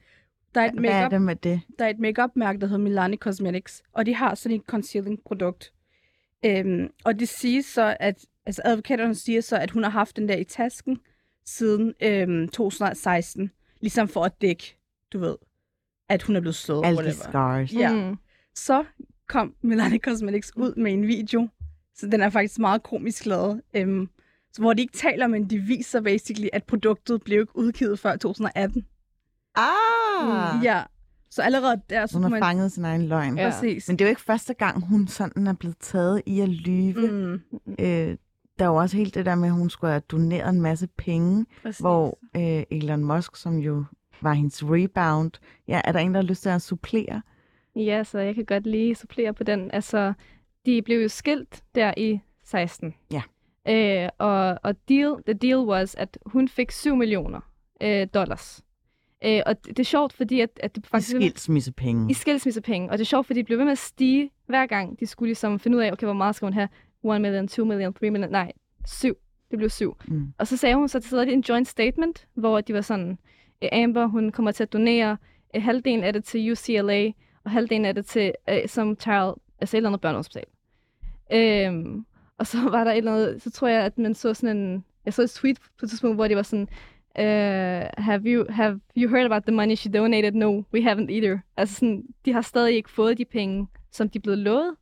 Der 0.55 0.61
er 0.61 0.65
et 0.67 0.73
Hvad 0.73 0.91
er 0.91 0.95
make-up 0.95 1.11
det 1.11 1.23
med 1.23 1.37
det? 1.37 1.61
der 1.79 1.85
er 1.85 1.89
et 1.91 1.99
makeup-mærke, 1.99 2.61
der 2.61 2.67
hedder 2.67 2.83
Milani 2.83 3.17
Cosmetics, 3.17 3.83
og 3.93 4.07
de 4.07 4.15
har 4.15 4.35
sådan 4.35 4.57
et 4.57 4.63
concealing-produkt. 4.67 5.73
Øhm, 6.45 6.91
og 7.05 7.21
det 7.21 7.29
siges 7.29 7.67
så, 7.67 7.97
at 8.01 8.27
altså 8.47 8.63
advokaterne 8.65 9.15
siger 9.15 9.41
så, 9.41 9.57
at 9.59 9.71
hun 9.71 9.83
har 9.83 9.91
haft 9.91 10.17
den 10.17 10.29
der 10.29 10.37
i 10.37 10.45
tasken 10.45 10.99
siden 11.45 11.95
øhm, 12.03 12.49
2016, 12.49 13.51
ligesom 13.81 14.09
for 14.09 14.25
at 14.25 14.41
dække, 14.41 14.77
du 15.13 15.19
ved, 15.19 15.37
at 16.09 16.23
hun 16.23 16.37
er 16.37 16.41
blevet 16.41 16.55
slået. 16.55 16.85
Alle 16.87 16.97
de 16.99 17.03
whatever. 17.05 17.23
scars. 17.31 17.73
Ja. 17.73 17.93
Mm. 18.11 18.17
Så 18.55 18.85
kom 19.29 19.55
Milani 19.63 19.99
Cosmetics 19.99 20.53
ud 20.57 20.75
med 20.75 20.93
en 20.93 21.07
video, 21.07 21.49
så 21.95 22.07
den 22.07 22.21
er 22.21 22.31
faktisk 22.31 22.59
meget 22.59 22.83
komisk 22.83 23.27
lavet, 23.27 23.63
øhm, 23.75 24.09
så 24.53 24.63
hvor 24.63 24.73
de 24.73 24.83
ikke 24.83 24.97
taler, 24.97 25.27
men 25.27 25.51
de 25.51 25.59
viser 25.59 26.01
basically, 26.01 26.49
at 26.53 26.65
produktet 26.65 27.23
blev 27.23 27.41
ikke 27.41 27.57
udgivet 27.57 27.99
før 27.99 28.17
2018. 28.17 28.87
Ah! 29.57 30.65
Ja, 30.65 30.83
så 31.31 31.43
allerede 31.43 31.81
der, 31.91 32.07
så 32.07 32.15
Hun 32.17 32.23
har 32.23 32.31
man... 32.31 32.43
fanget 32.43 32.73
sin 32.73 32.85
egen 32.85 33.07
løgn. 33.07 33.39
Ja. 33.39 33.51
Præcis. 33.51 33.89
Men 33.89 33.99
det 33.99 34.05
er 34.05 34.09
jo 34.09 34.11
ikke 34.11 34.21
første 34.21 34.55
gang, 34.55 34.87
hun 34.87 35.07
sådan 35.09 35.47
er 35.47 35.53
blevet 35.53 35.77
taget 35.81 36.23
i 36.27 36.41
at 36.41 36.49
lyve. 36.49 37.11
Mm. 37.11 37.41
Mm, 37.67 37.75
Øh, 37.79 38.17
der 38.59 38.65
er 38.67 38.71
jo 38.71 38.75
også 38.77 38.97
helt 38.97 39.15
det 39.15 39.27
der 39.27 39.35
med, 39.35 39.49
at 39.49 39.55
hun 39.55 39.71
skulle 39.71 39.91
have 39.91 40.01
doneret 40.01 40.49
en 40.49 40.61
masse 40.61 40.87
penge, 40.99 41.47
præcis. 41.63 41.79
hvor 41.81 42.19
øh, 42.37 42.63
Elon 42.71 43.05
Musk, 43.05 43.37
som 43.37 43.59
jo 43.59 43.85
var 44.23 44.33
hendes 44.33 44.63
rebound, 44.65 45.31
ja, 45.69 45.81
er 45.85 45.93
der 45.93 45.99
en, 45.99 46.15
der 46.15 46.21
har 46.21 46.27
lyst 46.29 46.43
til 46.43 46.49
at 46.49 46.63
supplere? 46.63 47.23
Ja, 47.77 48.05
så 48.05 48.19
jeg 48.19 48.35
kan 48.35 48.45
godt 48.45 48.67
lige 48.67 48.95
supplere 48.95 49.35
på 49.35 49.45
den. 49.45 49.71
Altså, 49.71 50.13
de 50.67 50.83
blev 50.83 51.03
jo 51.03 51.09
skilt 51.09 51.63
der 51.75 51.95
i 51.97 52.21
16. 52.45 52.95
Ja. 53.13 53.23
Øh, 53.69 54.09
og, 54.19 54.59
og 54.63 54.89
deal, 54.89 55.15
the 55.27 55.35
deal 55.35 55.59
was, 55.59 55.95
at 55.95 56.19
hun 56.27 56.49
fik 56.49 56.71
7 56.71 56.97
millioner 56.97 57.41
øh, 57.83 58.07
dollars. 58.15 58.65
Øh, 59.25 59.41
og 59.47 59.65
det, 59.65 59.67
det 59.67 59.79
er 59.79 59.85
sjovt, 59.85 60.13
fordi 60.13 60.41
at, 60.41 60.51
at 60.63 60.75
det 60.75 60.87
I 60.87 60.89
faktisk... 60.89 61.17
skilsmissepenge. 61.17 62.11
I 62.11 62.15
skilsmissepenge. 62.15 62.91
Og 62.91 62.99
det 62.99 63.05
er 63.05 63.09
sjovt, 63.09 63.27
fordi 63.27 63.41
de 63.41 63.45
blev 63.45 63.59
ved 63.59 63.65
med 63.65 63.73
at 63.73 63.79
stige 63.79 64.31
hver 64.47 64.67
gang. 64.67 65.01
De 65.01 65.07
skulle 65.07 65.29
ligesom 65.29 65.59
finde 65.59 65.77
ud 65.77 65.83
af, 65.83 65.93
okay, 65.93 66.07
hvor 66.07 66.15
meget 66.15 66.35
skal 66.35 66.47
hun 66.47 66.53
have? 66.53 66.69
1 67.15 67.21
million, 67.21 67.49
2 67.49 67.65
million, 67.65 67.93
3 67.93 68.11
million. 68.11 68.31
Nej, 68.31 68.53
7. 68.87 69.17
Det 69.51 69.59
blev 69.59 69.71
7. 69.71 69.97
Mm. 70.09 70.33
Og 70.39 70.47
så 70.47 70.57
sagde 70.57 70.75
hun 70.75 70.89
så 70.89 71.01
til 71.01 71.11
sidst 71.11 71.29
en 71.29 71.45
joint 71.49 71.69
statement, 71.69 72.27
hvor 72.35 72.61
de 72.61 72.75
var 72.75 72.81
sådan, 72.81 73.19
øh, 73.63 73.69
Amber, 73.73 74.07
hun 74.07 74.33
kommer 74.33 74.53
til 74.53 74.63
at 74.63 74.73
donere 74.73 75.17
øh, 75.57 75.63
halvdelen 75.63 76.05
af 76.05 76.13
det 76.13 76.25
til 76.25 76.53
UCLA, 76.53 77.11
og 77.45 77.51
halvdelen 77.51 77.85
af 77.85 77.95
det 77.95 78.07
til 78.07 78.33
øh, 78.49 78.69
som 78.69 78.97
child, 79.01 79.35
altså 79.61 79.77
et 79.77 79.79
eller 79.79 79.89
andet 79.89 80.01
børnehospital. 80.01 80.45
Øhm, 81.33 82.07
og 82.41 82.47
så 82.47 82.71
var 82.71 82.85
der 82.85 82.91
et 82.91 82.99
eller 82.99 83.13
andet, 83.15 83.43
så 83.43 83.51
tror 83.51 83.69
jeg, 83.69 83.85
at 83.85 83.99
man 83.99 84.15
så 84.15 84.35
sådan 84.35 84.57
en, 84.57 84.85
jeg 85.05 85.15
så 85.15 85.23
et 85.23 85.31
tweet 85.31 85.59
på 85.61 85.87
et 85.87 85.89
tidspunkt, 85.89 86.17
hvor 86.17 86.29
det 86.29 86.37
var 86.37 86.43
sådan, 86.43 86.69
uh, 87.19 88.05
have, 88.05 88.23
you, 88.27 88.47
have 88.49 88.81
you 88.97 89.11
heard 89.11 89.27
about 89.27 89.43
the 89.43 89.57
money 89.57 89.75
she 89.75 89.93
donated? 89.93 90.33
No, 90.33 90.63
we 90.75 90.93
haven't 90.93 91.11
either. 91.11 91.39
Altså 91.57 91.75
sådan, 91.75 92.05
de 92.25 92.33
har 92.33 92.41
stadig 92.41 92.75
ikke 92.75 92.91
fået 92.91 93.19
de 93.19 93.25
penge, 93.25 93.67
som 93.93 94.09
de 94.09 94.19
er 94.19 94.21
blevet 94.21 94.39
lovet. 94.39 94.75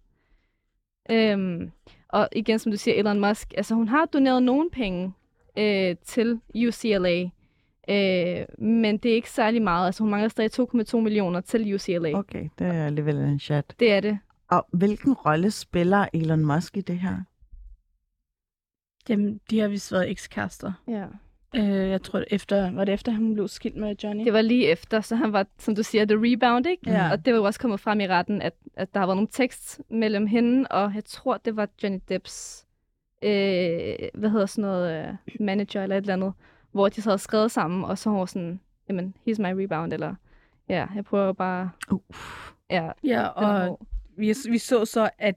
Øhm, 1.10 1.70
og 2.08 2.28
igen, 2.32 2.58
som 2.58 2.72
du 2.72 2.78
siger, 2.78 2.94
Elon 2.94 3.20
Musk, 3.20 3.54
altså 3.56 3.74
hun 3.74 3.88
har 3.88 4.04
doneret 4.04 4.42
nogle 4.42 4.70
penge 4.70 5.12
øh, 5.58 5.96
til 6.04 6.40
UCLA, 6.68 7.22
øh, 7.90 8.46
men 8.58 8.98
det 8.98 9.10
er 9.10 9.14
ikke 9.14 9.30
særlig 9.30 9.62
meget. 9.62 9.86
Altså 9.86 10.02
hun 10.02 10.10
mangler 10.10 10.28
stadig 10.28 10.60
2,2 10.94 10.96
millioner 10.96 11.40
til 11.40 11.74
UCLA. 11.74 11.98
Okay. 11.98 12.18
Okay, 12.18 12.48
det 12.58 12.66
er 12.66 12.86
alligevel 12.86 13.16
en 13.16 13.38
chat. 13.38 13.74
Det 13.80 13.92
er 13.92 14.00
det. 14.00 14.18
Og 14.50 14.66
hvilken 14.72 15.12
rolle 15.12 15.50
spiller 15.50 16.06
Elon 16.12 16.44
Musk 16.44 16.76
i 16.76 16.80
det 16.80 16.98
her? 16.98 17.16
Dem, 19.08 19.40
de 19.50 19.60
har 19.60 19.68
vist 19.68 19.92
været 19.92 20.10
ekskærester. 20.10 20.72
Ja. 20.88 21.04
Øh, 21.56 21.88
jeg 21.90 22.02
tror, 22.02 22.24
efter, 22.30 22.70
var 22.72 22.84
det 22.84 22.94
efter, 22.94 23.12
han 23.12 23.34
blev 23.34 23.48
skilt 23.48 23.76
med 23.76 23.96
Johnny? 24.04 24.24
Det 24.24 24.32
var 24.32 24.40
lige 24.42 24.66
efter, 24.66 25.00
så 25.00 25.16
han 25.16 25.32
var, 25.32 25.46
som 25.58 25.74
du 25.74 25.82
siger, 25.82 26.04
the 26.04 26.16
rebound, 26.16 26.66
ikke? 26.66 26.90
Ja. 26.90 27.10
Og 27.10 27.24
det 27.24 27.32
var 27.32 27.38
jo 27.38 27.44
også 27.44 27.60
kommet 27.60 27.80
frem 27.80 28.00
i 28.00 28.06
retten, 28.08 28.42
at, 28.42 28.54
at 28.76 28.94
der 28.94 29.00
har 29.00 29.06
været 29.06 29.16
nogle 29.16 29.28
tekst 29.30 29.80
mellem 29.90 30.26
hende, 30.26 30.68
og 30.70 30.92
jeg 30.94 31.04
tror, 31.04 31.36
det 31.36 31.56
var 31.56 31.68
Johnny 31.82 31.98
Depps, 32.08 32.66
øh, 33.22 33.30
hvad 34.14 34.30
hedder 34.30 34.46
sådan 34.46 34.62
noget, 34.62 35.08
øh, 35.08 35.14
manager 35.46 35.82
eller 35.82 35.96
et 35.96 36.00
eller 36.00 36.12
andet, 36.14 36.32
hvor 36.72 36.88
de 36.88 37.02
så 37.02 37.10
havde 37.10 37.18
skrevet 37.18 37.50
sammen, 37.50 37.84
og 37.84 37.98
så 37.98 38.10
var 38.10 38.18
hun 38.18 38.26
sådan, 38.28 38.60
jamen, 38.88 39.14
he's 39.28 39.42
my 39.42 39.62
rebound, 39.62 39.92
eller 39.92 40.14
ja, 40.68 40.86
jeg 40.94 41.04
prøver 41.04 41.32
bare, 41.32 41.70
Uh. 41.90 42.00
ja, 42.70 42.90
Ja, 43.04 43.26
og 43.26 43.80
vi, 44.16 44.34
vi 44.50 44.58
så 44.58 44.84
så, 44.84 45.10
at 45.18 45.34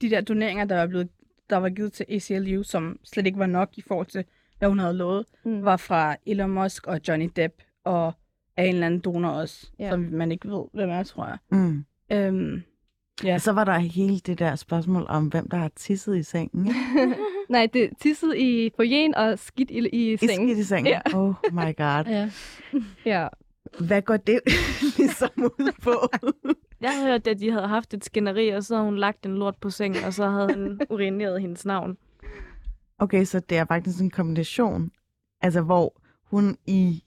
de 0.00 0.10
der 0.10 0.20
doneringer, 0.20 0.64
der 0.64 0.76
var, 0.76 0.86
blevet, 0.86 1.08
der 1.50 1.56
var 1.56 1.68
givet 1.68 1.92
til 1.92 2.06
ACLU, 2.08 2.62
som 2.62 2.98
slet 3.04 3.26
ikke 3.26 3.38
var 3.38 3.46
nok 3.46 3.68
i 3.76 3.82
forhold 3.88 4.06
til, 4.06 4.24
hvad 4.58 4.68
hun 4.68 4.78
havde 4.78 4.94
lovet, 4.94 5.26
Mm. 5.44 5.64
var 5.64 5.76
fra 5.76 6.16
Elon 6.26 6.50
Musk 6.50 6.86
og 6.86 7.00
Johnny 7.08 7.30
Depp, 7.36 7.54
og 7.84 8.12
af 8.56 8.64
en 8.64 8.74
eller 8.74 8.86
anden 8.86 9.00
donor 9.00 9.28
også, 9.30 9.70
Ja. 9.78 9.90
som 9.90 10.00
man 10.00 10.32
ikke 10.32 10.48
ved, 10.50 10.64
hvem 10.74 10.90
er, 10.90 11.02
tror 11.02 11.26
jeg. 11.26 11.38
Mm. 11.50 11.84
Øhm, 12.12 12.62
ja. 13.24 13.34
Og 13.34 13.40
så 13.40 13.52
var 13.52 13.64
der 13.64 13.78
hele 13.78 14.18
det 14.18 14.38
der 14.38 14.54
spørgsmål 14.56 15.06
om, 15.08 15.26
hvem 15.28 15.48
der 15.50 15.56
har 15.56 15.70
tisset 15.76 16.16
i 16.16 16.22
sengen. 16.22 16.74
Nej, 17.48 17.68
det 17.72 17.90
tissede 18.00 18.38
i 18.38 18.70
foyeren 18.76 19.14
og 19.14 19.38
skidt 19.38 19.70
i, 19.70 19.88
i 19.92 20.12
I 20.12 20.16
sengen. 20.16 20.48
skidt 20.48 20.58
i 20.58 20.64
sengen. 20.64 20.86
Ja. 20.92 21.00
Oh 21.14 21.34
my 21.52 21.76
god. 21.76 22.04
ja. 22.06 22.30
Ja. 23.04 23.28
Hvad 23.86 24.02
går 24.02 24.16
det 24.16 24.40
ligesom 24.98 25.30
ud 25.36 25.72
på? 25.82 25.90
Jeg 26.80 26.90
har 27.00 27.06
hørt, 27.06 27.26
at 27.26 27.38
de 27.40 27.50
havde 27.52 27.68
haft 27.68 27.94
et 27.94 28.04
skænderi, 28.04 28.48
og 28.48 28.64
så 28.64 28.74
havde 28.74 28.84
hun 28.84 28.98
lagt 28.98 29.26
en 29.26 29.36
lort 29.38 29.56
på 29.60 29.70
sengen, 29.70 30.04
og 30.04 30.12
så 30.14 30.28
havde 30.30 30.48
han 30.50 30.80
urineret 30.90 31.40
hendes 31.40 31.66
navn. 31.66 31.96
Okay, 32.98 33.24
så 33.24 33.40
det 33.40 33.58
er 33.58 33.64
faktisk 33.64 34.00
en 34.00 34.10
kombination, 34.10 34.90
altså 35.40 35.62
hvor 35.62 36.00
hun 36.24 36.56
i 36.66 37.02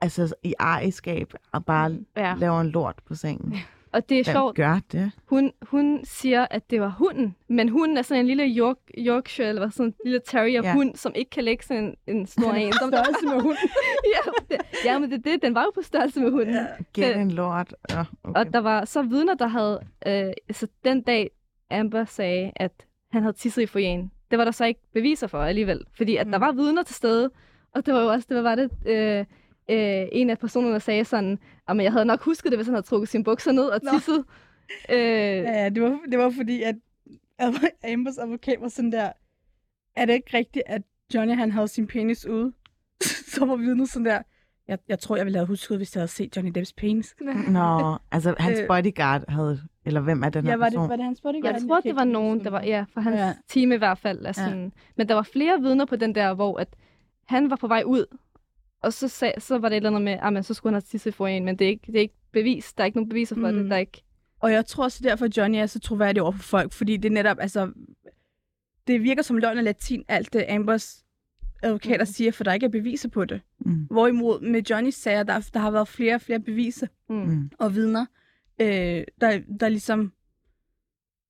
altså 0.00 0.34
i 0.42 0.54
ejerskab 0.60 1.32
og 1.52 1.64
bare 1.64 1.98
Ja. 2.16 2.34
laver 2.38 2.60
en 2.60 2.70
lort 2.70 3.02
på 3.06 3.14
sengen. 3.14 3.54
Og 3.92 4.08
det 4.08 4.20
er 4.20 4.24
Hvem 4.24 4.34
sjovt, 4.34 4.56
gør 4.56 4.80
det? 4.92 5.12
Hun, 5.24 5.52
hun 5.62 6.00
siger, 6.04 6.46
at 6.50 6.70
det 6.70 6.80
var 6.80 6.88
hunden, 6.88 7.36
men 7.48 7.68
hunden 7.68 7.96
er 7.96 8.02
sådan 8.02 8.20
en 8.20 8.26
lille 8.26 8.44
York, 8.56 8.76
Yorkshire, 8.98 9.48
eller 9.48 9.70
sådan 9.70 9.86
en 9.86 9.94
lille 10.04 10.20
terrier-hund, 10.26 10.96
som 10.96 11.12
ikke 11.14 11.30
kan 11.30 11.44
lægge 11.44 11.64
sådan 11.64 11.84
en, 11.84 12.16
en 12.16 12.26
stor 12.26 12.52
en. 12.52 12.72
Som, 12.80 12.88
Størrelse 12.90 13.26
med 13.26 13.40
hunden. 13.40 13.68
ja, 14.14 14.30
det, 14.50 14.60
ja, 14.84 14.98
men 14.98 15.10
det, 15.10 15.24
det, 15.24 15.42
den 15.42 15.54
var 15.54 15.62
jo 15.62 15.70
på 15.74 15.82
størrelse 15.82 16.20
med 16.20 16.30
hunden. 16.30 16.54
Ja. 16.54 16.66
Det 16.96 17.16
en 17.16 17.30
lort? 17.30 17.74
Ja, 17.90 18.04
okay. 18.24 18.40
Og 18.40 18.52
der 18.52 18.58
var 18.58 18.84
så 18.84 19.02
vidner, 19.02 19.34
der 19.34 19.46
havde... 19.46 19.80
Øh, 20.06 20.32
så 20.50 20.66
den 20.84 21.02
dag, 21.02 21.30
Amber 21.70 22.04
sagde, 22.04 22.52
at 22.56 22.72
han 23.12 23.22
havde 23.22 23.36
tisset 23.36 23.62
i 23.62 23.66
foyeren, 23.66 24.10
det 24.30 24.38
var 24.38 24.44
der 24.44 24.52
så 24.52 24.64
ikke 24.64 24.80
beviser 24.94 25.26
for 25.26 25.38
alligevel. 25.38 25.84
Fordi 25.96 26.16
at 26.16 26.26
mm. 26.26 26.30
der 26.30 26.38
var 26.38 26.52
vidner 26.52 26.82
til 26.82 26.94
stede, 26.94 27.30
og 27.74 27.86
det 27.86 27.94
var 27.94 28.00
jo 28.00 28.08
også, 28.08 28.26
det 28.28 28.36
var, 28.36 28.42
var 28.42 28.54
det... 28.54 28.70
Øh, 28.86 29.24
øh, 29.70 30.06
en 30.12 30.30
af 30.30 30.38
personerne 30.38 30.72
der 30.72 30.78
sagde 30.78 31.04
sådan, 31.04 31.38
at 31.68 31.76
jeg 31.76 31.92
havde 31.92 32.04
nok 32.04 32.22
husket 32.24 32.52
det, 32.52 32.58
hvis 32.58 32.66
han 32.66 32.74
havde 32.74 32.86
trukket 32.86 33.08
sine 33.08 33.24
bukser 33.24 33.52
ned 33.52 33.64
og 33.64 33.80
tisset. 33.92 34.24
Øh, 34.90 34.98
Ja, 34.98 35.62
ja, 35.62 35.68
det 35.68 35.82
var, 35.82 35.98
det 36.10 36.18
var 36.18 36.30
fordi, 36.30 36.62
at 36.62 36.74
Ambers 37.92 38.18
advokat 38.18 38.56
var 38.60 38.68
sådan 38.68 38.92
der, 38.92 39.12
er 39.96 40.04
det 40.06 40.12
ikke 40.14 40.36
rigtigt, 40.36 40.62
at 40.66 40.82
Johnny 41.14 41.34
han 41.34 41.52
havde 41.52 41.68
sin 41.68 41.86
penis 41.86 42.26
ude? 42.26 42.52
så 43.34 43.44
var 43.44 43.56
vidnet 43.56 43.88
sådan 43.88 44.06
der, 44.06 44.22
Jeg, 44.68 44.78
jeg 44.88 44.98
tror, 44.98 45.16
jeg 45.16 45.24
ville 45.26 45.38
have 45.38 45.46
husket, 45.46 45.76
hvis 45.76 45.94
jeg 45.96 46.00
havde 46.00 46.10
set 46.10 46.36
Johnny 46.36 46.50
Depps 46.54 46.72
penis. 46.72 47.14
Nå, 47.48 47.96
altså 48.12 48.34
hans 48.38 48.60
Øh. 48.60 48.66
bodyguard 48.68 49.24
havde, 49.28 49.60
eller 49.84 50.00
hvem 50.00 50.22
er 50.22 50.28
den 50.28 50.44
her 50.44 50.50
Ja, 50.50 50.56
var 50.56 50.64
det, 50.64 50.72
person? 50.74 50.88
var 50.90 50.96
det 50.96 51.04
hans 51.04 51.20
bodyguard? 51.20 51.54
Jeg 51.54 51.62
tror, 51.68 51.80
det 51.80 51.96
var 51.96 52.04
nogen, 52.04 52.44
der 52.44 52.50
var, 52.50 52.62
ja, 52.62 52.84
fra 52.94 53.00
hans 53.00 53.16
Ja. 53.16 53.34
team 53.48 53.72
i 53.72 53.76
hvert 53.76 53.98
fald. 53.98 54.26
Altså, 54.26 54.42
ja. 54.42 54.68
Men 54.96 55.08
der 55.08 55.14
var 55.14 55.22
flere 55.22 55.60
vidner 55.60 55.84
på 55.84 55.96
den 55.96 56.14
der, 56.14 56.34
hvor 56.34 56.58
at 56.58 56.68
han 57.26 57.50
var 57.50 57.56
på 57.56 57.68
vej 57.68 57.82
ud, 57.86 58.16
og 58.82 58.92
så, 58.92 59.08
sag, 59.08 59.34
så 59.38 59.58
var 59.58 59.68
det 59.68 59.76
et 59.76 59.86
eller 59.86 59.96
andet 59.96 60.02
med, 60.22 60.38
at 60.38 60.44
så 60.44 60.54
skulle 60.54 60.70
han 60.70 60.74
have 60.74 60.86
tisset 60.90 61.14
for 61.14 61.26
en, 61.26 61.44
men 61.44 61.58
det 61.58 61.64
er 61.64 61.68
ikke, 61.68 61.86
det 61.86 61.96
er 61.96 62.00
ikke 62.00 62.18
bevis. 62.32 62.72
Der 62.72 62.82
er 62.82 62.86
ikke 62.86 62.96
nogen 62.96 63.08
beviser 63.08 63.34
for 63.34 63.50
mm. 63.50 63.56
Det. 63.56 63.70
Der 63.70 63.76
er 63.76 63.80
ikke... 63.80 64.04
Og 64.40 64.52
jeg 64.52 64.66
tror 64.66 64.84
også 64.84 65.00
derfor, 65.02 65.24
at 65.24 65.36
Johnny 65.36 65.58
er 65.58 65.66
så 65.66 65.80
troværdig 65.80 66.22
over 66.22 66.32
for 66.32 66.42
folk, 66.42 66.72
fordi 66.72 66.96
det 66.96 67.12
netop, 67.12 67.36
altså, 67.40 67.72
det 68.86 69.02
virker 69.02 69.22
som 69.22 69.36
løgn 69.36 69.58
og 69.58 69.64
latin, 69.64 70.04
alt 70.08 70.32
det 70.32 70.44
Ambers 70.48 71.04
advokater 71.62 72.04
mm. 72.04 72.06
siger, 72.06 72.32
for 72.32 72.44
der 72.44 72.52
ikke 72.52 72.66
er 72.66 72.70
beviser 72.70 73.08
på 73.08 73.24
det. 73.24 73.40
Mm. 73.60 73.86
Hvorimod 73.90 74.40
med 74.40 74.62
Johnnys 74.70 74.94
sager, 74.94 75.22
der, 75.22 75.50
der 75.54 75.60
har 75.60 75.70
været 75.70 75.88
flere 75.88 76.14
og 76.14 76.20
flere 76.20 76.40
beviser 76.40 76.86
Mm. 77.08 77.16
Mm. 77.16 77.50
og 77.58 77.74
vidner, 77.74 78.06
øh, 78.60 79.04
der, 79.20 79.40
der 79.60 79.68
ligesom, 79.68 80.12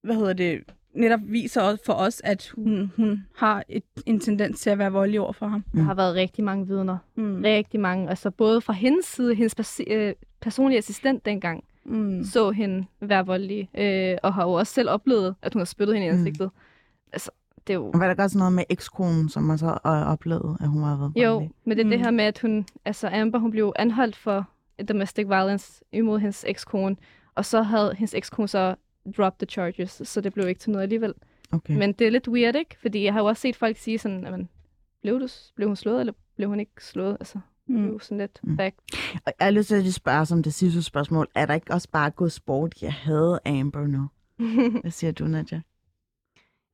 hvad 0.02 0.14
hedder 0.14 0.32
det, 0.32 0.64
netop 0.98 1.20
viser 1.22 1.62
også 1.62 1.84
for 1.86 1.92
os, 1.92 2.20
at 2.24 2.52
hun, 2.54 2.92
hun 2.96 3.24
har 3.36 3.62
et, 3.68 3.82
en 4.06 4.20
tendens 4.20 4.60
til 4.60 4.70
at 4.70 4.78
være 4.78 4.92
voldelig 4.92 5.20
over 5.20 5.32
for 5.32 5.46
ham. 5.46 5.64
Der 5.74 5.82
har 5.82 5.94
været 5.94 6.14
rigtig 6.14 6.44
mange 6.44 6.66
vidner. 6.66 6.98
Mm. 7.16 7.40
Rigtig 7.44 7.80
mange. 7.80 8.08
Altså 8.10 8.30
både 8.30 8.60
fra 8.60 8.72
hendes 8.72 9.06
side, 9.06 9.34
hendes 9.34 9.54
pers- 9.60 9.92
øh, 9.92 10.14
personlige 10.40 10.78
assistent 10.78 11.24
dengang, 11.26 11.64
Mm. 11.84 12.24
så 12.24 12.50
hende 12.50 12.86
være 13.00 13.26
voldelig, 13.26 13.70
øh, 13.78 14.16
og 14.22 14.34
har 14.34 14.42
jo 14.44 14.52
også 14.52 14.72
selv 14.74 14.90
oplevet, 14.90 15.34
at 15.42 15.52
hun 15.52 15.60
har 15.60 15.64
spyttet 15.64 15.96
hende 15.96 16.06
i 16.08 16.10
Mm. 16.10 16.18
ansigtet. 16.18 16.50
Altså, 17.12 17.30
det 17.66 17.70
er 17.72 17.74
jo... 17.74 17.90
Og 17.94 18.00
var 18.00 18.14
der 18.14 18.22
også 18.22 18.38
noget 18.38 18.52
med 18.52 18.64
ekskonen, 18.68 19.28
som 19.28 19.50
også 19.50 19.66
har 19.66 20.04
oplevet, 20.04 20.56
at 20.60 20.68
hun 20.68 20.82
har 20.82 20.96
været 20.96 21.12
Jo, 21.16 21.32
voldelig? 21.32 21.54
men 21.64 21.76
det 21.76 21.82
er 21.82 21.84
mm. 21.86 21.90
det 21.90 21.98
Mm. 21.98 22.04
her 22.04 22.10
med, 22.10 22.24
at 22.24 22.38
hun, 22.38 22.66
altså 22.84 23.08
Amber, 23.12 23.38
hun 23.38 23.50
blev 23.50 23.72
anholdt 23.76 24.16
for 24.16 24.46
domestic 24.88 25.26
violence 25.28 25.82
imod 25.92 26.18
hendes 26.18 26.44
ekskone, 26.48 26.96
og 27.34 27.44
så 27.44 27.62
havde 27.62 27.94
hendes 27.98 28.14
ekskone 28.14 28.48
så 28.48 28.74
dropped 29.16 29.46
the 29.46 29.50
charges, 29.52 30.02
så 30.04 30.20
det 30.20 30.34
blev 30.34 30.48
ikke 30.48 30.58
til 30.58 30.70
noget 30.70 30.82
alligevel. 30.82 31.14
Okay. 31.52 31.76
Men 31.76 31.92
det 31.92 32.06
er 32.06 32.10
lidt 32.10 32.28
weird, 32.28 32.54
ikke? 32.56 32.76
Fordi 32.80 33.04
jeg 33.04 33.12
har 33.12 33.20
jo 33.20 33.26
også 33.26 33.40
set 33.40 33.56
folk 33.56 33.76
sige 33.76 33.98
sådan, 33.98 34.24
jamen, 34.24 34.48
blev, 35.02 35.20
du, 35.20 35.28
blev 35.54 35.68
hun 35.68 35.76
slået, 35.76 36.00
eller 36.00 36.12
blev 36.36 36.48
hun 36.48 36.60
ikke 36.60 36.84
slået? 36.84 37.16
Altså, 37.20 37.38
det 37.66 37.74
er 37.74 37.78
Mm. 37.78 37.86
jo 37.88 37.98
sådan 37.98 38.18
lidt 38.18 38.40
Mm. 38.42 38.56
back. 38.56 38.74
Og 39.26 39.32
jeg 39.38 39.44
har 39.46 39.50
lyst 39.50 39.68
til 39.68 39.74
at 39.86 39.94
spørge 39.94 40.26
som 40.26 40.42
det 40.42 40.54
sidste 40.54 40.82
spørgsmål. 40.82 41.28
Er 41.34 41.46
der 41.46 41.54
ikke 41.54 41.72
også 41.74 41.88
bare 41.90 42.10
gået 42.10 42.32
sport? 42.32 42.82
Jeg 42.82 42.92
havde 42.92 43.40
Amber 43.44 43.86
nu. 43.86 44.08
Hvad 44.80 44.90
siger 44.90 45.12
du, 45.12 45.24
Nadja? 45.24 45.60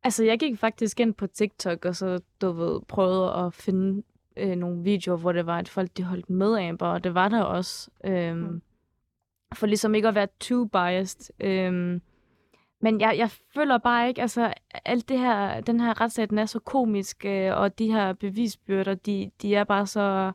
Altså, 0.02 0.24
jeg 0.24 0.38
gik 0.38 0.58
faktisk 0.58 1.00
ind 1.00 1.14
på 1.14 1.26
TikTok, 1.26 1.84
og 1.84 1.96
så, 1.96 2.20
du 2.40 2.52
ved, 2.52 2.80
prøvede 2.88 3.32
at 3.34 3.54
finde 3.54 4.02
øh, 4.36 4.56
nogle 4.56 4.82
videoer, 4.82 5.16
hvor 5.16 5.32
det 5.32 5.46
var, 5.46 5.58
at 5.58 5.68
folk 5.68 5.96
de 5.96 6.02
holdt 6.02 6.30
med 6.30 6.58
Amber, 6.68 6.86
og 6.86 7.04
det 7.04 7.14
var 7.14 7.28
der 7.28 7.42
også. 7.42 7.90
Øhm, 8.04 8.38
Mm. 8.38 8.62
For 9.54 9.66
ligesom 9.66 9.94
ikke 9.94 10.08
at 10.08 10.14
være 10.14 10.28
too 10.40 10.64
biased. 10.64 11.30
Øhm, 11.40 12.00
men 12.84 13.00
jeg, 13.00 13.14
jeg 13.18 13.30
føler 13.54 13.78
bare 13.78 14.08
ikke, 14.08 14.22
altså, 14.22 14.54
alt 14.84 15.08
det 15.08 15.18
her, 15.18 15.60
den 15.60 15.80
her 15.80 16.00
retssag, 16.00 16.30
den 16.30 16.38
er 16.38 16.46
så 16.46 16.58
komisk, 16.58 17.24
øh, 17.24 17.56
og 17.56 17.78
de 17.78 17.92
her 17.92 18.12
bevisbyrder, 18.12 18.94
de, 18.94 19.30
de 19.42 19.54
er 19.54 19.64
bare 19.64 19.86
så 19.86 20.32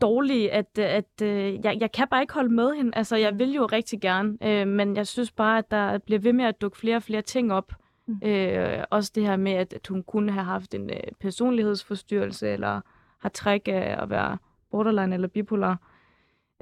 dårlige, 0.00 0.52
at, 0.52 0.78
at 0.78 1.22
øh, 1.22 1.64
jeg, 1.64 1.76
jeg 1.80 1.92
kan 1.92 2.08
bare 2.08 2.22
ikke 2.22 2.34
holde 2.34 2.54
med 2.54 2.74
hende. 2.74 2.90
Altså, 2.94 3.16
jeg 3.16 3.38
vil 3.38 3.52
jo 3.52 3.66
rigtig 3.66 4.00
gerne, 4.00 4.38
øh, 4.42 4.68
men 4.68 4.96
jeg 4.96 5.06
synes 5.06 5.32
bare, 5.32 5.58
at 5.58 5.70
der 5.70 5.98
bliver 5.98 6.18
ved 6.20 6.32
med 6.32 6.44
at 6.44 6.60
dukke 6.60 6.78
flere 6.78 6.96
og 6.96 7.02
flere 7.02 7.22
ting 7.22 7.52
op. 7.52 7.72
Mm. 8.06 8.20
Øh, 8.24 8.84
også 8.90 9.12
det 9.14 9.26
her 9.26 9.36
med, 9.36 9.52
at, 9.52 9.72
at 9.72 9.86
hun 9.86 10.02
kunne 10.02 10.32
have 10.32 10.44
haft 10.44 10.74
en 10.74 10.90
øh, 10.90 11.12
personlighedsforstyrrelse, 11.20 12.48
eller 12.48 12.80
har 13.18 13.28
træk 13.28 13.68
af 13.68 13.96
at 14.02 14.10
være 14.10 14.38
borderline 14.70 15.14
eller 15.14 15.28
bipolar. 15.28 15.78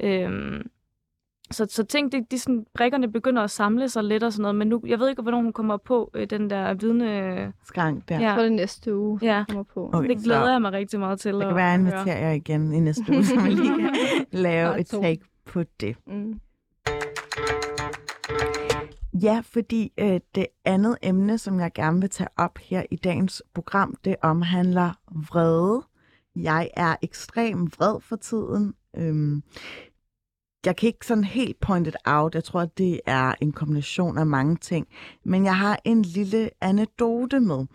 Øh, 0.01 0.61
så, 1.51 1.67
så 1.71 1.85
ting, 1.85 2.13
de, 2.13 2.25
de 2.31 2.39
sådan, 2.39 2.67
brikkerne 2.75 3.13
begynder 3.13 3.43
at 3.43 3.51
samle 3.51 3.89
sig 3.89 4.05
lidt 4.05 4.23
og 4.23 4.33
sådan 4.33 4.43
noget, 4.43 4.55
men 4.55 4.69
nu, 4.69 4.83
jeg 4.87 4.99
ved 4.99 5.09
ikke, 5.09 5.23
hvornår 5.23 5.43
hun 5.43 5.53
kommer 5.53 5.77
på 5.77 6.11
øh, 6.15 6.31
den 6.31 6.51
der 6.51 6.75
vidne... 6.75 7.53
Skrank 7.65 8.09
der. 8.09 8.21
Ja. 8.21 8.35
Tror, 8.35 8.43
det 8.43 8.53
næste 8.53 8.97
uge, 8.97 9.19
Ja. 9.23 9.45
kommer 9.49 9.63
på. 9.75 9.91
Okay, 9.93 10.09
Det 10.09 10.19
glæder 10.25 10.45
så 10.45 10.51
jeg 10.51 10.61
mig 10.63 10.73
rigtig 10.73 10.99
meget 11.01 11.21
til 11.21 11.35
Det 11.35 11.41
at, 11.43 11.47
kan 11.49 11.57
være, 11.57 11.75
at 11.75 11.81
inviterer 11.81 12.19
jer 12.27 12.33
igen 12.33 12.73
i 12.73 12.81
næste 12.81 13.05
uge, 13.09 13.25
så 13.25 13.41
vi 13.41 13.49
lige 13.49 13.77
kan 13.77 13.91
lave 14.47 14.81
et 14.81 14.87
take 14.87 15.21
på 15.47 15.63
det. 15.81 15.97
Mm. 16.07 16.41
Ja, 19.23 19.43
fordi 19.45 19.93
øh, 19.99 20.21
det 20.35 20.47
andet 20.65 20.97
emne, 21.03 21.39
som 21.39 21.61
jeg 21.61 21.73
gerne 21.75 22.01
vil 22.01 22.11
tage 22.11 22.29
op 22.37 22.59
her 22.59 22.83
i 22.91 22.97
dagens 22.97 23.43
program, 23.55 23.95
det 24.05 24.17
omhandler 24.23 24.91
vrede. 25.33 25.83
Jeg 26.37 26.71
er 26.77 26.97
ekstrem 27.03 27.67
vred 27.67 28.01
for 28.01 28.17
tiden. 28.17 28.75
Øhm, 28.97 29.43
jeg 30.69 30.77
kan 30.77 30.87
ikke 30.87 31.07
sådan 31.07 31.25
helt 31.25 31.61
point 31.61 31.87
it 31.87 31.97
out. 32.05 32.35
Jeg 32.35 32.45
tror, 32.45 32.61
at 32.61 32.79
det 32.79 33.01
er 33.07 33.35
en 33.41 33.53
kombination 33.53 34.19
af 34.19 34.27
mange 34.27 34.57
ting. 34.57 34.87
Men 35.25 35.45
jeg 35.45 35.57
har 35.57 35.81
en 35.85 36.03
lille 36.03 36.51
anekdote 36.61 37.41
med. 37.41 37.67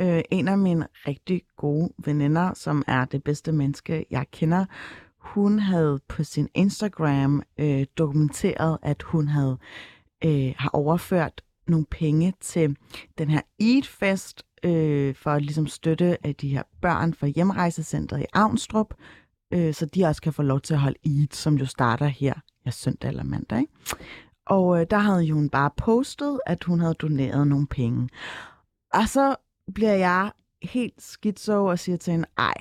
Øh, 0.00 0.22
en 0.30 0.48
af 0.48 0.58
mine 0.58 0.86
rigtig 1.08 1.42
gode 1.56 1.92
veninder, 2.04 2.54
som 2.54 2.84
er 2.86 3.04
det 3.04 3.24
bedste 3.24 3.52
menneske, 3.52 4.06
jeg 4.10 4.26
kender, 4.32 4.64
hun 5.18 5.58
havde 5.58 6.00
på 6.08 6.24
sin 6.24 6.48
Instagram 6.54 7.42
øh, 7.58 7.86
dokumenteret, 7.98 8.78
at 8.82 9.02
hun 9.02 9.28
havde 9.28 9.58
øh, 10.24 10.54
har 10.58 10.70
overført 10.72 11.42
nogle 11.68 11.86
penge 11.90 12.32
til 12.40 12.76
den 13.18 13.30
her 13.30 13.40
Eat-fest 13.60 14.42
øh, 14.64 15.14
for 15.14 15.30
at 15.30 15.42
ligesom 15.42 15.66
støtte 15.66 16.26
af 16.26 16.34
de 16.34 16.48
her 16.48 16.62
børn 16.82 17.14
fra 17.14 17.26
hjemrejsecentret 17.26 18.20
i 18.20 18.26
Avnstrup, 18.32 18.94
øh, 19.54 19.74
så 19.74 19.86
de 19.86 20.04
også 20.04 20.22
kan 20.22 20.32
få 20.32 20.42
lov 20.42 20.60
til 20.60 20.74
at 20.74 20.80
holde 20.80 20.98
Eid, 21.04 21.32
som 21.32 21.54
jo 21.54 21.66
starter 21.66 22.06
her 22.06 22.34
ja, 22.66 22.70
søndag 22.70 23.08
eller 23.08 23.24
mandag. 23.24 23.58
Ikke? 23.58 23.72
Og 24.46 24.80
øh, 24.80 24.86
der 24.90 24.98
havde 24.98 25.32
hun 25.32 25.50
bare 25.50 25.70
postet, 25.76 26.40
at 26.46 26.64
hun 26.64 26.80
havde 26.80 26.94
doneret 26.94 27.46
nogle 27.46 27.66
penge. 27.66 28.08
Og 28.92 29.08
så 29.08 29.36
bliver 29.74 29.94
jeg 29.94 30.32
helt 30.62 31.02
skitso 31.02 31.64
og 31.64 31.78
siger 31.78 31.96
til 31.96 32.10
hende, 32.10 32.28
ej. 32.38 32.54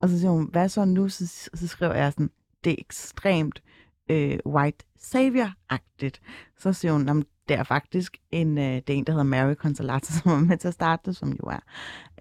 Og 0.00 0.08
så 0.08 0.18
siger 0.18 0.30
hun, 0.30 0.48
hvad 0.52 0.68
så 0.68 0.84
nu? 0.84 1.08
Så, 1.08 1.26
så 1.54 1.68
skriver 1.68 1.94
jeg 1.94 2.12
sådan, 2.12 2.30
det 2.64 2.70
er 2.70 2.76
ekstremt 2.78 3.62
øh, 4.10 4.38
white 4.46 4.84
savior-agtigt. 4.98 6.20
Så 6.58 6.72
siger 6.72 6.92
hun, 6.92 7.02
"Nå, 7.02 7.22
det 7.48 7.56
er 7.56 7.62
faktisk 7.62 8.16
en, 8.30 8.58
øh, 8.58 8.64
det 8.64 8.90
er 8.90 8.94
en, 8.94 9.04
der 9.04 9.12
hedder 9.12 9.24
Mary 9.24 9.54
Consolata, 9.54 10.12
som 10.22 10.32
var 10.32 10.38
med 10.38 10.56
til 10.58 10.68
at 10.68 10.74
starte 10.74 11.02
det, 11.06 11.16
som 11.16 11.32
jo 11.32 11.48
er 11.48 11.60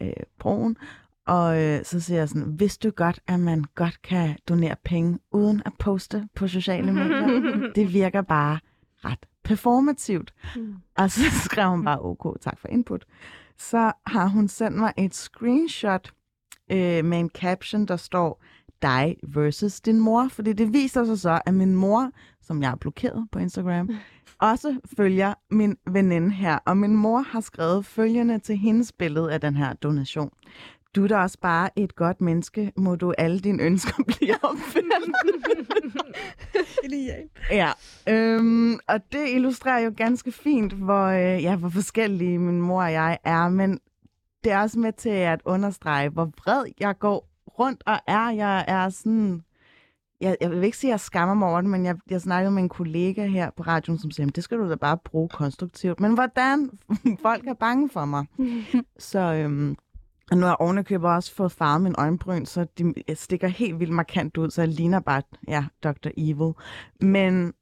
øh, 0.02 0.14
broen. 0.40 0.78
Og 1.32 1.64
øh, 1.64 1.86
så 1.86 2.00
siger 2.00 2.18
jeg 2.18 2.30
sådan, 2.30 2.60
vidste 2.60 2.88
du 2.88 2.94
godt, 2.96 3.20
at 3.28 3.40
man 3.40 3.64
godt 3.76 4.02
kan 4.02 4.38
donere 4.50 4.76
penge 4.86 5.20
uden 5.32 5.62
at 5.66 5.74
poste 5.80 6.28
på 6.36 6.48
sociale 6.48 6.94
medier? 6.94 7.28
det 7.76 7.94
virker 7.94 8.22
bare 8.22 8.60
ret 9.06 9.26
performativt. 9.44 10.34
Mm. 10.56 10.76
Og 10.98 11.12
så 11.12 11.22
skrev 11.46 11.70
hun 11.70 11.86
bare, 11.86 12.02
ok, 12.02 12.42
tak 12.42 12.60
for 12.60 12.68
input. 12.68 13.06
Så 13.58 13.92
har 14.06 14.28
hun 14.28 14.48
sendt 14.48 14.78
mig 14.78 14.94
et 14.98 15.16
screenshot 15.16 16.12
øh, 16.72 17.06
med 17.06 17.20
en 17.20 17.30
caption, 17.30 17.86
der 17.86 17.96
står, 17.96 18.44
dig 18.82 19.16
versus 19.24 19.82
din 19.82 20.00
mor. 20.00 20.28
Fordi 20.28 20.54
det 20.54 20.74
viser 20.74 21.06
sig 21.06 21.20
så, 21.20 21.42
at 21.46 21.54
min 21.54 21.76
mor, 21.76 22.12
som 22.42 22.62
jeg 22.62 22.70
har 22.70 22.76
blokeret 22.76 23.28
på 23.32 23.40
Instagram, 23.40 23.90
også 24.52 24.80
følger 24.98 25.34
min 25.52 25.78
veninde 25.88 26.32
her. 26.32 26.58
Og 26.66 26.78
min 26.78 26.96
mor 26.96 27.20
har 27.20 27.42
skrevet 27.42 27.86
følgende 27.86 28.40
til 28.40 28.58
hendes 28.58 28.92
billede 28.92 29.34
af 29.34 29.42
den 29.42 29.56
her 29.56 29.74
donation. 29.74 30.32
Du 30.96 31.04
er 31.04 31.08
da 31.08 31.18
også 31.18 31.38
bare 31.42 31.70
et 31.80 31.96
godt 31.96 32.22
menneske. 32.22 32.72
Må 32.78 32.96
du 32.96 33.14
alle 33.18 33.40
dine 33.40 33.64
ønsker 33.64 34.04
blive 34.18 34.36
opfyldt? 34.44 34.94
Ja, 37.52 37.72
øhm, 38.10 38.74
og 38.88 39.00
det 39.12 39.30
illustrerer 39.30 39.80
jo 39.80 39.94
ganske 39.98 40.32
fint, 40.32 40.74
hvor, 40.74 41.06
øh, 41.06 41.44
ja, 41.44 41.56
hvor 41.56 41.70
forskellige 41.70 42.40
min 42.40 42.62
mor 42.62 42.84
og 42.84 42.92
jeg 42.92 43.18
er, 43.24 43.50
men 43.50 43.80
det 44.44 44.52
er 44.52 44.62
også 44.62 44.80
med 44.80 44.94
til 44.94 45.10
at 45.10 45.42
understrege, 45.46 46.10
hvor 46.10 46.26
vred 46.26 46.64
jeg 46.80 47.00
går 47.00 47.28
rundt 47.60 47.84
og 47.86 48.00
er. 48.08 48.30
Jeg 48.30 48.66
er 48.68 48.90
sådan... 48.90 49.44
Jeg, 50.22 50.38
jeg 50.42 50.52
vil 50.52 50.64
ikke 50.64 50.78
sige, 50.78 50.90
at 50.90 50.92
jeg 50.92 51.00
skammer 51.00 51.36
mig 51.36 51.48
over 51.50 51.62
det, 51.62 51.70
men 51.70 51.86
jeg, 51.86 51.96
jeg 52.10 52.22
snakkede 52.22 52.52
med 52.52 52.64
en 52.64 52.70
kollega 52.70 53.26
her 53.28 53.50
på 53.58 53.64
radioen, 53.64 54.00
som 54.00 54.12
siger, 54.12 54.26
"Men 54.26 54.32
det 54.36 54.44
skal 54.44 54.58
du 54.58 54.70
da 54.70 54.76
bare 54.76 54.98
bruge 54.98 55.30
konstruktivt. 55.30 56.00
Men 56.00 56.14
hvordan? 56.14 56.70
Folk 57.22 57.48
er 57.48 57.54
bange 57.54 57.90
for 57.90 58.06
mig. 58.06 58.26
Så 59.00 59.20
øhm, 59.20 59.76
og 60.32 60.38
nu 60.38 60.42
har 60.42 60.50
jeg 60.50 60.58
ovenikøbet 60.60 61.10
også 61.10 61.36
fået 61.36 61.52
farvet 61.52 61.82
min 61.82 61.96
øjenbryn, 61.98 62.46
så 62.46 62.66
de 62.78 63.16
stikker 63.16 63.48
helt 63.48 63.80
vildt 63.80 63.94
markant 63.94 64.38
ud, 64.38 64.50
så 64.50 64.62
jeg 64.62 64.70
ligner 64.70 65.00
bare, 65.00 65.22
ja, 65.48 65.66
Dr. 65.84 66.10
Evil. 66.18 66.54
Men 67.02 67.54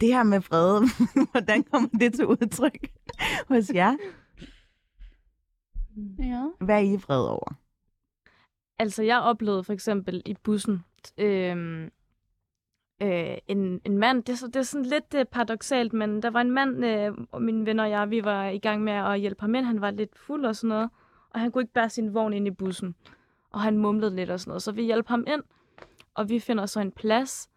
det 0.00 0.08
her 0.08 0.22
med 0.22 0.40
vrede, 0.40 0.82
hvordan 1.30 1.62
kommer 1.62 1.88
det 1.88 2.14
til 2.14 2.26
udtryk 2.26 2.88
hos 3.48 3.70
jer? 3.74 3.96
Ja. 6.18 6.44
Hvad 6.60 6.76
er 6.76 6.80
I 6.80 6.96
vrede 6.96 7.30
over? 7.30 7.54
Altså, 8.78 9.02
jeg 9.02 9.20
oplevede 9.20 9.64
for 9.64 9.72
eksempel 9.72 10.22
i 10.26 10.36
bussen 10.42 10.84
øhm, 11.18 11.90
øh, 13.02 13.36
en, 13.48 13.80
en 13.84 13.98
mand, 13.98 14.22
det 14.22 14.32
er, 14.32 14.36
så, 14.36 14.46
det 14.46 14.56
er 14.56 14.62
sådan 14.62 14.86
lidt 14.86 15.14
øh, 15.14 15.24
paradoxalt, 15.24 15.92
men 15.92 16.22
der 16.22 16.30
var 16.30 16.40
en 16.40 16.50
mand, 16.50 16.84
øh, 16.84 17.42
mine 17.42 17.66
venner 17.66 17.84
og 17.84 17.90
jeg, 17.90 18.10
vi 18.10 18.24
var 18.24 18.44
i 18.44 18.58
gang 18.58 18.82
med 18.84 18.92
at 18.92 19.20
hjælpe 19.20 19.40
ham 19.40 19.54
ind. 19.54 19.64
Han 19.64 19.80
var 19.80 19.90
lidt 19.90 20.18
fuld 20.18 20.44
og 20.44 20.56
sådan 20.56 20.68
noget, 20.68 20.90
og 21.34 21.40
han 21.40 21.52
kunne 21.52 21.62
ikke 21.62 21.72
bære 21.72 21.90
sin 21.90 22.14
vogn 22.14 22.32
ind 22.32 22.46
i 22.46 22.50
bussen. 22.50 22.94
og 23.50 23.60
han 23.60 23.78
mumlede 23.78 24.16
lidt 24.16 24.30
og 24.30 24.40
sådan 24.40 24.50
noget. 24.50 24.62
Så 24.62 24.72
vi 24.72 24.82
hjælper 24.82 25.10
ham 25.10 25.24
ind, 25.26 25.42
og 26.14 26.28
vi 26.28 26.40
finder 26.40 26.66
så 26.66 26.80
en 26.80 26.92
plads. 26.92 27.50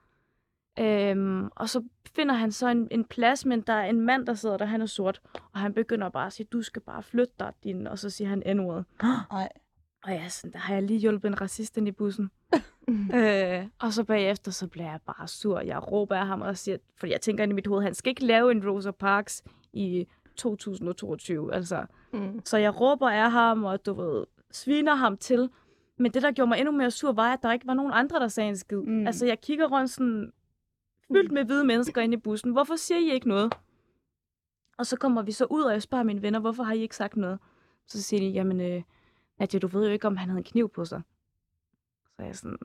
Øhm, 0.80 1.48
og 1.56 1.70
så 1.70 1.84
finder 2.16 2.36
han 2.36 2.52
så 2.52 2.68
en, 2.68 2.88
en 2.92 3.06
plads, 3.06 3.46
men 3.46 3.62
der 3.62 3.74
er 3.74 3.86
en 3.90 4.02
mand, 4.02 4.26
der 4.26 4.34
sidder 4.34 4.58
der, 4.58 4.66
han 4.66 4.82
er 4.82 4.86
sort. 4.86 5.22
Og 5.54 5.60
han 5.60 5.74
begynder 5.74 6.10
bare 6.10 6.26
at 6.26 6.34
sige, 6.34 6.48
du 6.52 6.62
skal 6.62 6.82
bare 6.82 7.04
flytte 7.04 7.34
dig, 7.40 7.54
din. 7.64 7.88
Og 7.88 8.00
så 8.00 8.10
siger 8.10 8.28
han 8.28 8.58
n-ordet. 8.58 8.86
Ej. 9.32 9.50
Og 10.04 10.12
jeg 10.12 10.24
er 10.24 10.28
sådan, 10.28 10.54
der 10.54 10.60
har 10.60 10.74
jeg 10.74 10.84
lige 10.84 11.00
hjulpet 11.00 11.28
en 11.28 11.42
racist 11.42 11.78
ind 11.78 11.88
i 11.88 11.92
bussen. 11.92 12.32
øh, 13.14 13.68
og 13.80 13.94
så 13.94 14.04
bagefter, 14.04 14.52
så 14.52 14.68
bliver 14.68 14.90
jeg 14.92 15.00
bare 15.06 15.28
sur. 15.28 15.60
Jeg 15.60 15.92
råber 15.92 16.16
af 16.16 16.28
ham 16.28 16.42
og 16.42 16.58
siger, 16.58 16.78
fordi 16.98 17.12
jeg 17.12 17.22
tænker 17.22 17.44
ind 17.44 17.52
i 17.52 17.56
mit 17.56 17.68
hoved, 17.68 17.84
han 17.84 17.94
skal 17.94 18.10
ikke 18.10 18.26
lave 18.26 18.52
en 18.52 18.70
Rosa 18.70 18.92
Parks 18.92 19.44
i 19.74 20.08
2022. 20.36 21.54
Altså, 21.54 21.86
Mm. 22.14 22.42
så 22.46 22.58
jeg 22.58 22.82
råber 22.82 23.10
af 23.10 23.32
ham, 23.32 23.64
og 23.64 23.86
du 23.86 23.94
ved, 23.94 24.26
sviner 24.52 24.96
ham 24.96 25.18
til. 25.18 25.50
Men 25.98 26.12
det, 26.14 26.22
der 26.24 26.32
gjorde 26.32 26.50
mig 26.50 26.60
endnu 26.60 26.72
mere 26.72 26.92
sur, 26.92 27.12
var, 27.12 27.34
at 27.34 27.44
der 27.44 27.52
ikke 27.52 27.68
var 27.68 27.74
nogen 27.74 27.92
andre, 27.96 28.20
der 28.20 28.28
sagde 28.28 28.50
en 28.50 28.58
skid. 28.58 28.78
Mm. 28.78 28.92
Mm. 28.92 29.08
Altså, 29.08 29.26
jeg 29.26 29.42
kigger 29.42 29.68
rundt 29.68 29.90
sådan, 29.92 30.32
fyldt 31.12 31.32
med 31.32 31.46
hvide 31.46 31.66
mennesker 31.66 32.02
inde 32.02 32.14
i 32.14 32.20
bussen. 32.20 32.52
Hvorfor 32.52 32.76
siger 32.76 32.98
I 33.00 33.12
ikke 33.14 33.28
noget? 33.28 33.54
Og 34.78 34.86
så 34.86 34.98
kommer 34.98 35.22
vi 35.22 35.32
så 35.32 35.46
ud, 35.50 35.62
og 35.62 35.72
jeg 35.74 35.82
spørger 35.82 36.04
mine 36.04 36.22
venner, 36.22 36.40
hvorfor 36.40 36.64
har 36.64 36.74
I 36.74 36.80
ikke 36.80 36.96
sagt 36.96 37.18
noget? 37.18 37.40
Så 37.88 38.02
siger 38.04 38.20
de, 38.20 38.28
jamen, 38.28 38.62
øh, 38.62 38.84
Nadia, 39.40 39.60
du 39.60 39.68
ved 39.68 39.86
jo 39.86 39.92
ikke, 39.94 40.08
om 40.08 40.18
han 40.18 40.30
havde 40.30 40.38
en 40.38 40.44
kniv 40.44 40.70
på 40.70 40.86
sig. 40.86 41.02
Så 42.16 42.22
er 42.22 42.26
jeg 42.26 42.36
sådan, 42.36 42.58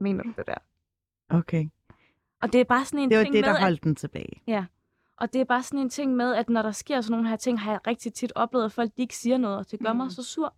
mener 0.00 0.22
du 0.22 0.32
det 0.36 0.46
der? 0.46 0.54
Okay. 1.28 1.68
Og 2.42 2.52
det 2.52 2.60
er 2.60 2.64
bare 2.64 2.84
sådan 2.84 3.00
en 3.00 3.10
Det 3.10 3.18
var 3.18 3.24
ting 3.24 3.34
det, 3.34 3.40
med, 3.40 3.48
der 3.48 3.54
at- 3.54 3.60
holdt 3.62 3.84
den 3.84 3.94
tilbage. 3.96 4.42
Og 5.20 5.32
det 5.32 5.40
er 5.40 5.44
bare 5.44 5.62
sådan 5.62 5.80
en 5.80 5.90
ting 5.90 6.16
med, 6.16 6.34
at 6.34 6.48
når 6.48 6.62
der 6.62 6.70
sker 6.70 7.00
sådan 7.00 7.12
nogle 7.12 7.28
her 7.28 7.36
ting, 7.36 7.60
har 7.60 7.70
jeg 7.70 7.80
rigtig 7.86 8.12
tit 8.14 8.32
oplevet, 8.34 8.64
at 8.64 8.72
folk 8.72 8.90
de 8.96 9.02
ikke 9.02 9.16
siger 9.16 9.38
noget, 9.38 9.58
og 9.58 9.70
det 9.70 9.80
gør 9.80 9.92
mm. 9.92 9.98
Mm. 9.98 10.02
mig 10.04 10.12
så 10.12 10.22
sur. 10.22 10.54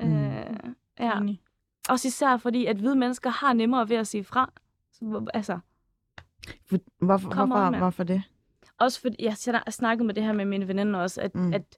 Mm. 0.00 0.06
Mm. 0.06 0.14
Øh, 0.14 0.74
ja. 1.00 1.18
Enig. 1.20 1.40
Også 1.88 2.08
især 2.08 2.36
fordi, 2.36 2.66
at 2.66 2.76
hvide 2.76 2.96
mennesker 2.96 3.30
har 3.30 3.52
nemmere 3.52 3.88
ved 3.88 3.96
at 3.96 4.06
sige 4.06 4.24
fra. 4.24 4.52
Så, 4.92 5.26
altså, 5.34 5.58
For, 6.66 6.76
hvorfor, 7.04 7.34
hvorfor, 7.34 7.78
hvorfor 7.78 8.04
det? 8.04 8.22
også 8.78 9.00
fordi, 9.00 9.16
jeg 9.24 9.32
snak- 9.36 9.70
snakket 9.70 10.06
med 10.06 10.14
det 10.14 10.22
her 10.24 10.32
med 10.32 10.44
mine 10.44 10.68
veninder 10.68 11.00
også, 11.00 11.20
at, 11.20 11.34
Mm. 11.34 11.40
mm. 11.40 11.52
at 11.54 11.76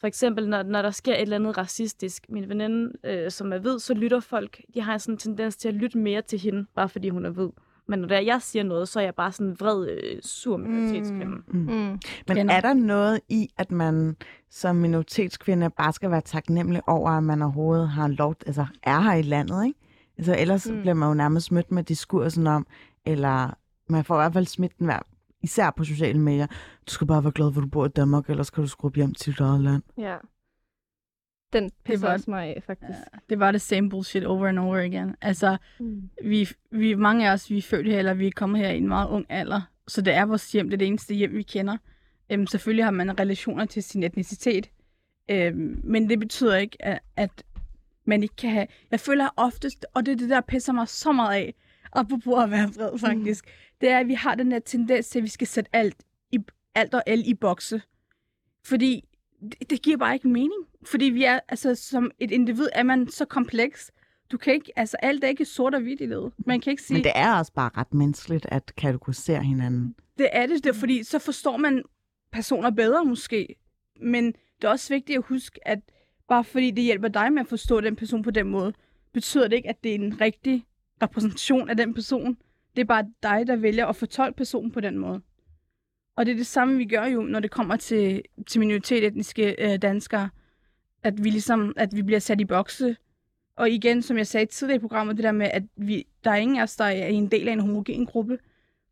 for 0.00 0.06
eksempel, 0.06 0.48
når, 0.48 0.62
når 0.62 0.82
der 0.82 0.90
sker 0.90 1.14
et 1.14 1.20
eller 1.22 1.36
andet 1.36 1.58
racistisk, 1.58 2.26
min 2.28 2.48
veninde, 2.48 2.92
øh, 3.04 3.30
som 3.30 3.52
er 3.52 3.58
hvid, 3.58 3.78
så 3.78 3.94
lytter 3.94 4.20
folk, 4.20 4.60
de 4.74 4.80
har 4.80 4.98
sådan 4.98 5.14
en 5.14 5.18
tendens 5.18 5.56
til 5.56 5.68
at 5.68 5.74
lytte 5.74 5.98
mere 5.98 6.22
til 6.22 6.38
hende, 6.38 6.66
bare 6.74 6.88
fordi 6.88 7.08
hun 7.08 7.26
er 7.26 7.30
hvid. 7.30 7.48
Men 7.92 8.00
når 8.00 8.08
der 8.08 8.18
jeg 8.18 8.42
siger 8.42 8.62
noget, 8.62 8.88
så 8.88 9.00
er 9.00 9.04
jeg 9.04 9.14
bare 9.14 9.32
sådan 9.32 9.46
en 9.46 9.56
vred, 9.60 9.88
øh, 9.88 10.22
sur 10.22 10.56
minoritetskvinde. 10.56 11.36
Mm. 11.48 11.62
Men 11.62 12.00
Kender. 12.26 12.54
er 12.54 12.60
der 12.60 12.74
noget 12.74 13.20
i, 13.28 13.48
at 13.58 13.70
man 13.70 14.16
som 14.50 14.76
minoritetskvinde 14.76 15.70
bare 15.70 15.92
skal 15.92 16.10
være 16.10 16.20
taknemmelig 16.20 16.82
over, 16.88 17.10
at 17.10 17.22
man 17.22 17.42
overhovedet 17.42 17.88
har 17.88 18.08
lov, 18.08 18.34
altså 18.46 18.66
er 18.82 19.00
her 19.00 19.14
i 19.14 19.22
landet, 19.22 19.66
ikke? 19.66 19.78
Altså 20.18 20.36
ellers 20.38 20.68
mm. 20.68 20.74
Mm. 20.74 20.80
bliver 20.80 20.94
man 20.94 21.08
jo 21.08 21.14
nærmest 21.14 21.52
mødt 21.52 21.72
med 21.72 21.82
diskursen 21.84 22.46
om, 22.46 22.66
eller 23.06 23.54
man 23.88 24.04
får 24.04 24.14
i 24.14 24.18
hvert 24.18 24.32
fald 24.32 24.46
smidt 24.46 24.78
den 24.78 24.86
hver, 24.86 24.98
især 25.42 25.70
på 25.76 25.84
sociale 25.84 26.20
medier. 26.20 26.46
Du 26.86 26.92
skal 26.92 27.06
bare 27.06 27.24
være 27.24 27.32
glad 27.32 27.52
for, 27.52 27.60
at 27.60 27.64
du 27.64 27.70
bor 27.70 27.86
i 27.86 27.88
Danmark, 27.88 28.30
ellers 28.30 28.50
kan 28.50 28.62
du 28.62 28.68
skrubbe 28.68 28.96
hjem 28.96 29.14
til 29.14 29.32
dit 29.32 29.40
eget 29.40 29.60
land. 29.60 29.82
Ja. 29.98 30.16
Den 31.52 31.70
pisser 31.84 32.06
var- 32.06 32.14
også 32.14 32.30
mig 32.30 32.46
af, 32.56 32.62
faktisk. 32.66 32.98
Ja, 32.98 33.18
det 33.30 33.38
var 33.38 33.52
det 33.52 33.60
same 33.60 33.88
bullshit 33.90 34.24
over 34.24 34.46
and 34.48 34.58
over 34.58 34.76
again. 34.78 35.14
Altså, 35.20 35.56
Mm. 35.80 36.10
vi, 36.24 36.48
vi, 36.70 36.94
mange 36.94 37.28
af 37.28 37.32
os, 37.32 37.50
vi 37.50 37.58
er 37.58 37.62
født 37.62 37.86
her, 37.86 37.98
eller 37.98 38.14
vi 38.14 38.26
er 38.26 38.30
kommet 38.36 38.60
her 38.60 38.68
i 38.70 38.76
en 38.76 38.88
meget 38.88 39.08
ung 39.08 39.26
alder. 39.28 39.60
Så 39.88 40.02
det 40.02 40.14
er 40.14 40.24
vores 40.24 40.52
hjem, 40.52 40.66
det 40.66 40.74
er 40.74 40.78
det 40.78 40.86
eneste 40.88 41.14
hjem, 41.14 41.32
vi 41.34 41.42
kender. 41.42 41.76
Øhm, 42.30 42.46
selvfølgelig 42.46 42.84
har 42.84 42.90
man 42.90 43.20
relationer 43.20 43.64
til 43.64 43.82
sin 43.82 44.02
etnicitet. 44.02 44.70
Øhm, 45.30 45.80
men 45.84 46.08
det 46.08 46.18
betyder 46.20 46.56
ikke, 46.56 46.76
at, 46.84 46.98
at 47.16 47.44
man 48.04 48.22
ikke 48.22 48.36
kan 48.36 48.50
have... 48.50 48.66
Jeg 48.90 49.00
føler 49.00 49.28
oftest, 49.36 49.86
og 49.94 50.06
det 50.06 50.12
er 50.12 50.16
det, 50.16 50.30
der 50.30 50.40
pisser 50.40 50.72
mig 50.72 50.88
så 50.88 51.12
meget 51.12 51.34
af, 51.36 51.54
apropos 51.92 52.42
at 52.44 52.50
være 52.50 52.68
vred 52.76 52.98
faktisk, 52.98 53.44
mm. 53.46 53.50
det 53.80 53.88
er, 53.88 53.98
at 53.98 54.08
vi 54.08 54.14
har 54.14 54.34
den 54.34 54.52
her 54.52 54.58
tendens 54.58 55.08
til, 55.08 55.18
at 55.18 55.22
vi 55.22 55.28
skal 55.28 55.46
sætte 55.46 55.70
alt, 55.72 55.96
i, 56.32 56.38
alt 56.74 56.94
og 56.94 57.02
alt 57.06 57.26
i 57.26 57.34
bokse. 57.34 57.82
Fordi 58.64 59.04
det, 59.42 59.70
det 59.70 59.82
giver 59.82 59.96
bare 59.96 60.14
ikke 60.14 60.28
mening. 60.28 60.62
Fordi 60.84 61.04
vi 61.04 61.24
er, 61.24 61.40
altså, 61.48 61.74
som 61.74 62.10
et 62.18 62.30
individ 62.30 62.68
er 62.72 62.82
man 62.82 63.08
så 63.08 63.24
kompleks. 63.24 63.90
Du 64.32 64.38
kan 64.38 64.54
ikke, 64.54 64.72
altså 64.76 64.96
alt 65.02 65.24
er 65.24 65.28
ikke 65.28 65.44
sort 65.44 65.74
og 65.74 65.80
hvidt 65.80 66.00
i 66.00 66.06
livet. 66.06 66.32
Man 66.46 66.60
kan 66.60 66.70
ikke 66.70 66.82
sige, 66.82 66.94
Men 66.94 67.04
det 67.04 67.12
er 67.14 67.34
også 67.34 67.52
bare 67.52 67.70
ret 67.76 67.94
menneskeligt 67.94 68.46
at 68.48 68.72
kategorisere 68.76 69.42
hinanden. 69.42 69.94
det 70.18 70.28
er 70.32 70.46
det, 70.46 70.64
det 70.64 70.70
er, 70.70 70.74
fordi 70.74 71.02
så 71.02 71.18
forstår 71.18 71.56
man 71.56 71.82
personer 72.32 72.70
bedre 72.70 73.04
måske. 73.04 73.54
Men 74.00 74.26
det 74.26 74.64
er 74.64 74.68
også 74.68 74.94
vigtigt 74.94 75.16
at 75.16 75.24
huske, 75.28 75.68
at 75.68 75.78
bare 76.28 76.44
fordi 76.44 76.70
det 76.70 76.84
hjælper 76.84 77.08
dig 77.08 77.32
med 77.32 77.40
at 77.40 77.48
forstå 77.48 77.80
den 77.80 77.96
person 77.96 78.22
på 78.22 78.30
den 78.30 78.46
måde, 78.46 78.72
betyder 79.12 79.48
det 79.48 79.56
ikke, 79.56 79.68
at 79.68 79.84
det 79.84 79.90
er 79.90 79.94
en 79.94 80.20
rigtig 80.20 80.66
repræsentation 81.02 81.70
af 81.70 81.76
den 81.76 81.94
person. 81.94 82.36
Det 82.76 82.80
er 82.80 82.86
bare 82.86 83.04
dig, 83.22 83.46
der 83.46 83.56
vælger 83.56 83.86
at 83.86 83.96
fortolke 83.96 84.36
personen 84.36 84.70
på 84.70 84.80
den 84.80 84.98
måde. 84.98 85.20
Og 86.16 86.26
det 86.26 86.32
er 86.32 86.36
det 86.36 86.46
samme, 86.46 86.76
vi 86.76 86.84
gør 86.84 87.04
jo, 87.04 87.22
når 87.22 87.40
det 87.40 87.50
kommer 87.50 87.76
til, 87.76 88.22
til 88.46 88.60
minoritet-etniske 88.60 89.56
øh, 89.58 89.82
danskere. 89.82 90.28
At 91.04 91.24
vi 91.24 91.30
ligesom, 91.30 91.72
at 91.76 91.96
vi 91.96 92.02
bliver 92.02 92.18
sat 92.18 92.40
i 92.40 92.44
bokse. 92.44 92.96
Og 93.56 93.70
igen, 93.70 94.02
som 94.02 94.18
jeg 94.18 94.26
sagde 94.26 94.46
tidligere 94.46 94.76
i 94.76 94.80
programmet, 94.80 95.16
det 95.16 95.24
der 95.24 95.32
med, 95.32 95.50
at 95.52 95.62
vi, 95.76 96.06
der 96.24 96.30
er 96.30 96.36
ingen 96.36 96.58
af 96.58 96.62
os, 96.62 96.76
der 96.76 96.84
er 96.84 97.06
en 97.06 97.26
del 97.26 97.48
af 97.48 97.52
en 97.52 97.60
homogen 97.60 98.06
gruppe. 98.06 98.38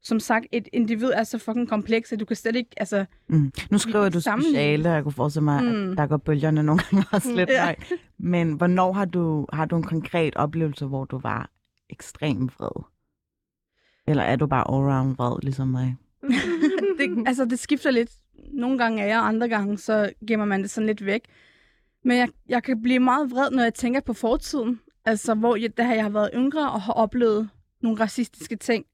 Som 0.02 0.20
sagt, 0.20 0.46
et 0.52 0.68
individ 0.72 1.10
er 1.14 1.24
så 1.24 1.38
fucking 1.38 1.68
kompleks, 1.68 2.12
at 2.12 2.20
du 2.20 2.24
kan 2.24 2.36
slet 2.36 2.56
ikke, 2.56 2.70
altså... 2.76 3.04
Mm. 3.28 3.52
Nu 3.70 3.78
skriver 3.78 4.08
du 4.08 4.20
sammenligne. 4.20 4.56
speciale, 4.56 4.88
og 4.88 4.94
jeg 4.94 5.02
kunne 5.02 5.12
forestille 5.12 5.44
mig, 5.44 5.64
mm. 5.64 5.90
At 5.90 5.98
der 5.98 6.06
går 6.06 6.16
bølgerne 6.16 6.62
nogle 6.62 6.82
gange 6.90 7.06
også 7.12 7.32
lidt 7.36 7.50
Ja. 7.50 7.74
Men 8.18 8.52
hvornår 8.52 8.92
har 8.92 9.04
du, 9.04 9.46
har 9.52 9.64
du 9.64 9.76
en 9.76 9.82
konkret 9.82 10.36
oplevelse, 10.36 10.86
hvor 10.86 11.04
du 11.04 11.18
var 11.18 11.50
ekstremt 11.90 12.52
vred? 12.58 12.84
Eller 14.06 14.22
er 14.22 14.36
du 14.36 14.46
bare 14.46 14.74
allround 14.74 15.16
vred, 15.16 15.42
ligesom 15.42 15.68
mig? 15.68 15.96
det, 16.98 17.24
altså, 17.26 17.44
det 17.44 17.58
skifter 17.58 17.90
lidt. 17.90 18.10
Nogle 18.52 18.78
gange 18.78 19.02
er 19.02 19.06
jeg, 19.06 19.18
andre 19.18 19.48
gange, 19.48 19.78
så 19.78 20.12
gemmer 20.26 20.46
man 20.46 20.62
det 20.62 20.70
sådan 20.70 20.86
lidt 20.86 21.06
væk. 21.06 21.20
Men 22.04 22.16
jeg, 22.16 22.28
jeg 22.48 22.62
kan 22.62 22.82
blive 22.82 22.98
meget 22.98 23.30
vred, 23.30 23.50
når 23.50 23.62
jeg 23.62 23.74
tænker 23.74 24.00
på 24.00 24.12
fortiden. 24.12 24.80
Altså, 25.04 25.34
hvor 25.34 25.56
jeg, 25.56 25.76
da 25.76 25.88
jeg 25.88 26.02
har 26.02 26.10
været 26.10 26.30
yngre 26.34 26.70
og 26.70 26.82
har 26.82 26.92
oplevet 26.92 27.50
nogle 27.80 28.00
racistiske 28.00 28.56
ting, 28.56 28.86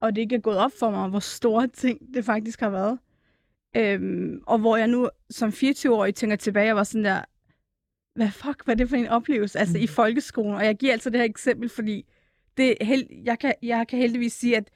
og 0.00 0.16
det 0.16 0.22
ikke 0.22 0.34
er 0.36 0.40
gået 0.40 0.58
op 0.58 0.72
for 0.78 0.90
mig, 0.90 1.08
hvor 1.08 1.18
store 1.18 1.66
ting 1.66 2.14
det 2.14 2.24
faktisk 2.24 2.60
har 2.60 2.70
været. 2.70 2.98
Øhm, 3.76 4.42
og 4.46 4.58
hvor 4.58 4.76
jeg 4.76 4.88
nu 4.88 5.08
som 5.30 5.48
24-årig 5.48 6.14
tænker 6.14 6.36
tilbage 6.36 6.72
og 6.72 6.76
var 6.76 6.84
sådan 6.84 7.04
der, 7.04 7.24
hvad 8.14 8.30
fuck, 8.30 8.64
hvad 8.64 8.74
er 8.74 8.76
det 8.76 8.88
for 8.88 8.96
en 8.96 9.06
oplevelse? 9.06 9.58
Altså 9.58 9.78
i 9.78 9.86
folkeskolen. 9.86 10.54
Og 10.54 10.64
jeg 10.64 10.76
giver 10.76 10.92
altså 10.92 11.10
det 11.10 11.20
her 11.20 11.24
eksempel, 11.24 11.68
fordi 11.68 12.06
det 12.56 12.76
held, 12.80 13.06
jeg, 13.24 13.38
kan, 13.38 13.54
jeg 13.62 13.88
kan 13.88 13.98
heldigvis 13.98 14.32
sige, 14.32 14.56
at 14.56 14.70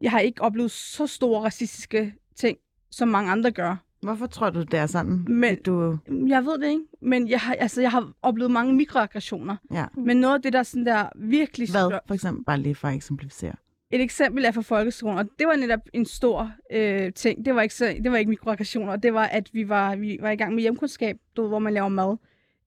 jeg 0.00 0.10
har 0.10 0.20
ikke 0.20 0.42
oplevet 0.42 0.70
så 0.70 1.06
store 1.06 1.44
racistiske 1.44 2.14
ting, 2.36 2.58
som 2.90 3.08
mange 3.08 3.30
andre 3.30 3.50
gør. 3.50 3.76
Hvorfor 4.02 4.26
tror 4.26 4.50
du, 4.50 4.62
det 4.62 4.74
er 4.74 4.86
sådan? 4.86 5.24
Men- 5.28 5.62
du, 5.62 5.98
Jeg 6.28 6.44
ved 6.44 6.58
det 6.58 6.68
ikke, 6.68 6.84
men 7.02 7.28
jeg 7.28 7.40
har, 7.40 7.54
altså, 7.54 7.80
jeg 7.80 7.90
har 7.90 8.12
oplevet 8.22 8.50
mange 8.50 8.74
mikroaggressioner. 8.74 9.56
ja. 9.72 9.86
Men 9.96 10.16
noget 10.16 10.34
af 10.34 10.42
det, 10.42 10.52
der 10.52 10.62
sådan 10.62 10.86
der 10.86 11.08
virkelig... 11.16 11.70
Hvad, 11.70 11.90
stør- 11.90 11.98
for 12.06 12.14
eksempel, 12.14 12.44
bare 12.44 12.60
lige 12.60 12.74
for 12.74 12.88
at 12.88 12.94
eksemplificere? 12.94 13.52
Et 13.90 14.00
eksempel 14.00 14.44
er 14.44 14.50
fra 14.50 14.60
folkeskolen, 14.60 15.18
og 15.18 15.24
det 15.38 15.46
var 15.46 15.56
netop 15.56 15.80
en 15.92 16.04
stor 16.06 16.52
øh, 16.72 17.12
ting. 17.12 17.44
Det 17.44 17.54
var, 17.54 17.62
ikke 17.62 17.74
så, 17.74 17.96
det 18.04 18.12
var 18.12 18.16
ikke 18.18 18.28
mikroaggressioner, 18.28 18.96
det 18.96 19.14
var, 19.14 19.24
at 19.24 19.50
vi 19.52 19.68
var, 19.68 19.96
vi 19.96 20.18
var 20.20 20.30
i 20.30 20.36
gang 20.36 20.54
med 20.54 20.60
hjemkundskab, 20.62 21.16
du 21.36 21.48
hvor 21.48 21.58
man 21.58 21.74
laver 21.74 21.88
mad 21.88 22.16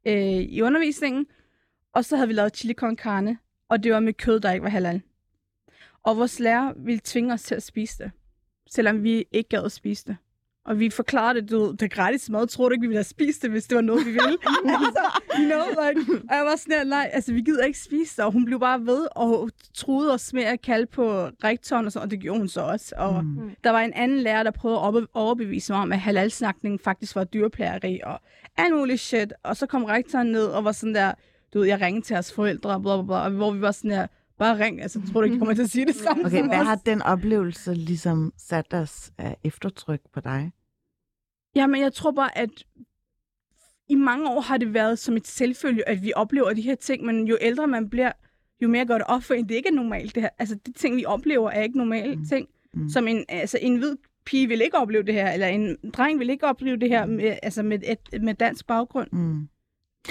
øh, 0.07 0.13
i 0.41 0.61
undervisningen. 0.61 1.25
Og 1.93 2.05
så 2.05 2.15
havde 2.15 2.27
vi 2.27 2.33
lavet 2.33 2.57
chili 2.57 2.73
con 2.73 2.95
carne, 2.97 3.37
og 3.69 3.83
det 3.83 3.91
var 3.91 3.99
med 3.99 4.13
kød, 4.13 4.39
der 4.39 4.51
ikke 4.51 4.63
var 4.63 4.69
halal. 4.69 5.01
Og 6.03 6.17
vores 6.17 6.39
lærer 6.39 6.73
ville 6.77 7.01
tvinge 7.03 7.33
os 7.33 7.43
til 7.43 7.55
at 7.55 7.63
spise 7.63 8.03
det, 8.03 8.11
selvom 8.71 9.03
vi 9.03 9.25
ikke 9.31 9.49
gad 9.49 9.63
at 9.63 9.71
spise 9.71 10.05
det. 10.07 10.17
Og 10.65 10.79
vi 10.79 10.89
forklarede 10.89 11.41
det, 11.41 11.51
du 11.51 11.71
det 11.71 11.81
er 11.81 11.87
gratis 11.87 12.29
mad. 12.29 12.47
Tror 12.47 12.69
du 12.69 12.73
ikke, 12.73 12.81
vi 12.81 12.87
ville 12.87 12.97
have 12.97 13.03
spist 13.03 13.41
det, 13.41 13.51
hvis 13.51 13.63
det 13.67 13.75
var 13.75 13.81
noget, 13.81 14.05
vi 14.05 14.11
ville? 14.11 14.37
altså, 14.65 15.21
you 15.39 15.45
know, 15.45 15.65
like, 15.87 16.11
og 16.29 16.35
jeg 16.35 16.45
var 16.45 16.55
sådan 16.55 16.73
her, 16.77 16.83
nej, 16.83 17.09
altså, 17.13 17.33
vi 17.33 17.41
gider 17.41 17.63
ikke 17.65 17.79
spise 17.79 18.17
det. 18.17 18.25
Og 18.25 18.31
hun 18.31 18.45
blev 18.45 18.59
bare 18.59 18.85
ved 18.85 19.07
og 19.15 19.49
truede 19.73 20.13
os 20.13 20.33
med 20.33 20.43
at 20.43 20.61
kalde 20.61 20.85
på 20.85 21.25
rektoren 21.43 21.85
og 21.85 21.91
sådan, 21.91 22.03
og 22.05 22.11
det 22.11 22.19
gjorde 22.19 22.39
hun 22.39 22.47
så 22.47 22.61
også. 22.61 22.95
Og 22.97 23.25
Mm. 23.25 23.51
der 23.63 23.69
var 23.69 23.79
en 23.79 23.93
anden 23.93 24.19
lærer, 24.19 24.43
der 24.43 24.51
prøvede 24.51 24.79
at 24.79 24.83
overbe- 24.85 25.07
overbevise 25.13 25.73
mig 25.73 25.81
om, 25.81 25.91
at 25.91 25.99
halalsnakning 25.99 26.81
faktisk 26.81 27.15
var 27.15 27.23
dyrplageri 27.23 27.99
og 28.03 28.21
alt 28.57 28.75
muligt 28.75 28.99
shit. 28.99 29.33
Og 29.43 29.57
så 29.57 29.65
kom 29.65 29.83
rektoren 29.83 30.27
ned 30.27 30.45
og 30.45 30.63
var 30.65 30.71
sådan 30.71 30.95
der, 30.95 31.11
du 31.53 31.59
ved, 31.59 31.67
jeg 31.67 31.81
ringede 31.81 32.05
til 32.05 32.13
deres 32.13 32.33
forældre, 32.33 32.81
bla, 32.81 32.95
bla, 32.97 33.05
bla, 33.05 33.15
og 33.15 33.31
hvor 33.31 33.51
vi 33.51 33.61
var 33.61 33.71
sådan 33.71 33.91
der, 33.91 34.07
bare 34.37 34.59
ring, 34.65 34.81
altså, 34.81 35.01
tror 35.11 35.21
du 35.21 35.25
ikke, 35.25 35.33
de 35.33 35.39
kommer 35.39 35.53
til 35.55 35.61
at 35.63 35.69
sige 35.69 35.85
det 35.85 35.95
samme 35.95 36.25
Okay, 36.25 36.47
hvad 36.47 36.57
har 36.63 36.75
den 36.75 37.01
oplevelse 37.01 37.73
ligesom 37.73 38.33
sat 38.37 38.73
os 38.73 39.11
af 39.17 39.37
eftertryk 39.43 39.99
på 40.13 40.19
dig? 40.19 40.51
Jamen, 41.55 41.81
jeg 41.81 41.93
tror 41.93 42.11
bare, 42.11 42.37
at 42.37 42.49
i 43.89 43.95
mange 43.95 44.29
år 44.29 44.41
har 44.41 44.57
det 44.57 44.73
været 44.73 44.99
som 44.99 45.15
et 45.17 45.27
selvfølge, 45.27 45.89
at 45.89 46.03
vi 46.03 46.11
oplever 46.15 46.53
de 46.53 46.61
her 46.61 46.75
ting, 46.75 47.05
men 47.05 47.27
jo 47.27 47.37
ældre 47.41 47.67
man 47.67 47.89
bliver, 47.89 48.11
jo 48.61 48.67
mere 48.67 48.85
går 48.85 48.93
det 48.93 49.03
op 49.07 49.23
for 49.23 49.33
en, 49.33 49.49
det 49.49 49.55
ikke 49.55 49.69
er 49.69 49.73
normalt. 49.73 50.15
Det 50.15 50.23
her. 50.23 50.29
Altså, 50.39 50.55
de 50.65 50.71
ting, 50.71 50.95
vi 50.95 51.05
oplever, 51.05 51.49
er 51.51 51.61
ikke 51.61 51.77
normale 51.77 52.15
Mm. 52.15 52.19
mm. 52.21 52.25
ting. 52.27 52.47
Mm. 52.73 52.81
Mm. 52.81 52.89
Som 52.89 53.07
en, 53.07 53.25
altså, 53.29 53.59
en 53.61 53.77
hvid 53.77 53.95
pige 54.25 54.47
vil 54.47 54.61
ikke 54.61 54.77
opleve 54.77 55.03
det 55.03 55.13
her, 55.13 55.31
eller 55.31 55.47
en 55.47 55.77
dreng 55.93 56.19
vil 56.19 56.29
ikke 56.29 56.47
opleve 56.47 56.77
det 56.77 56.89
her 56.89 57.05
med, 57.05 57.37
altså 57.43 57.63
med, 57.63 57.79
et, 57.83 58.21
med 58.23 58.33
dansk 58.33 58.67
baggrund. 58.67 59.07
Mm. 59.11 59.47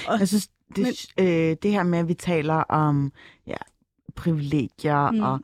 Og- 0.09 0.19
Jeg 0.19 0.29
synes, 0.29 0.49
det, 0.77 1.07
øh, 1.21 1.57
det 1.63 1.71
her 1.71 1.83
med, 1.83 1.99
at 1.99 2.09
vi 2.09 2.15
taler 2.15 2.55
om 2.55 3.13
ja, 3.47 3.57
privilegier, 4.17 5.11
Mm. 5.11 5.23
og 5.23 5.41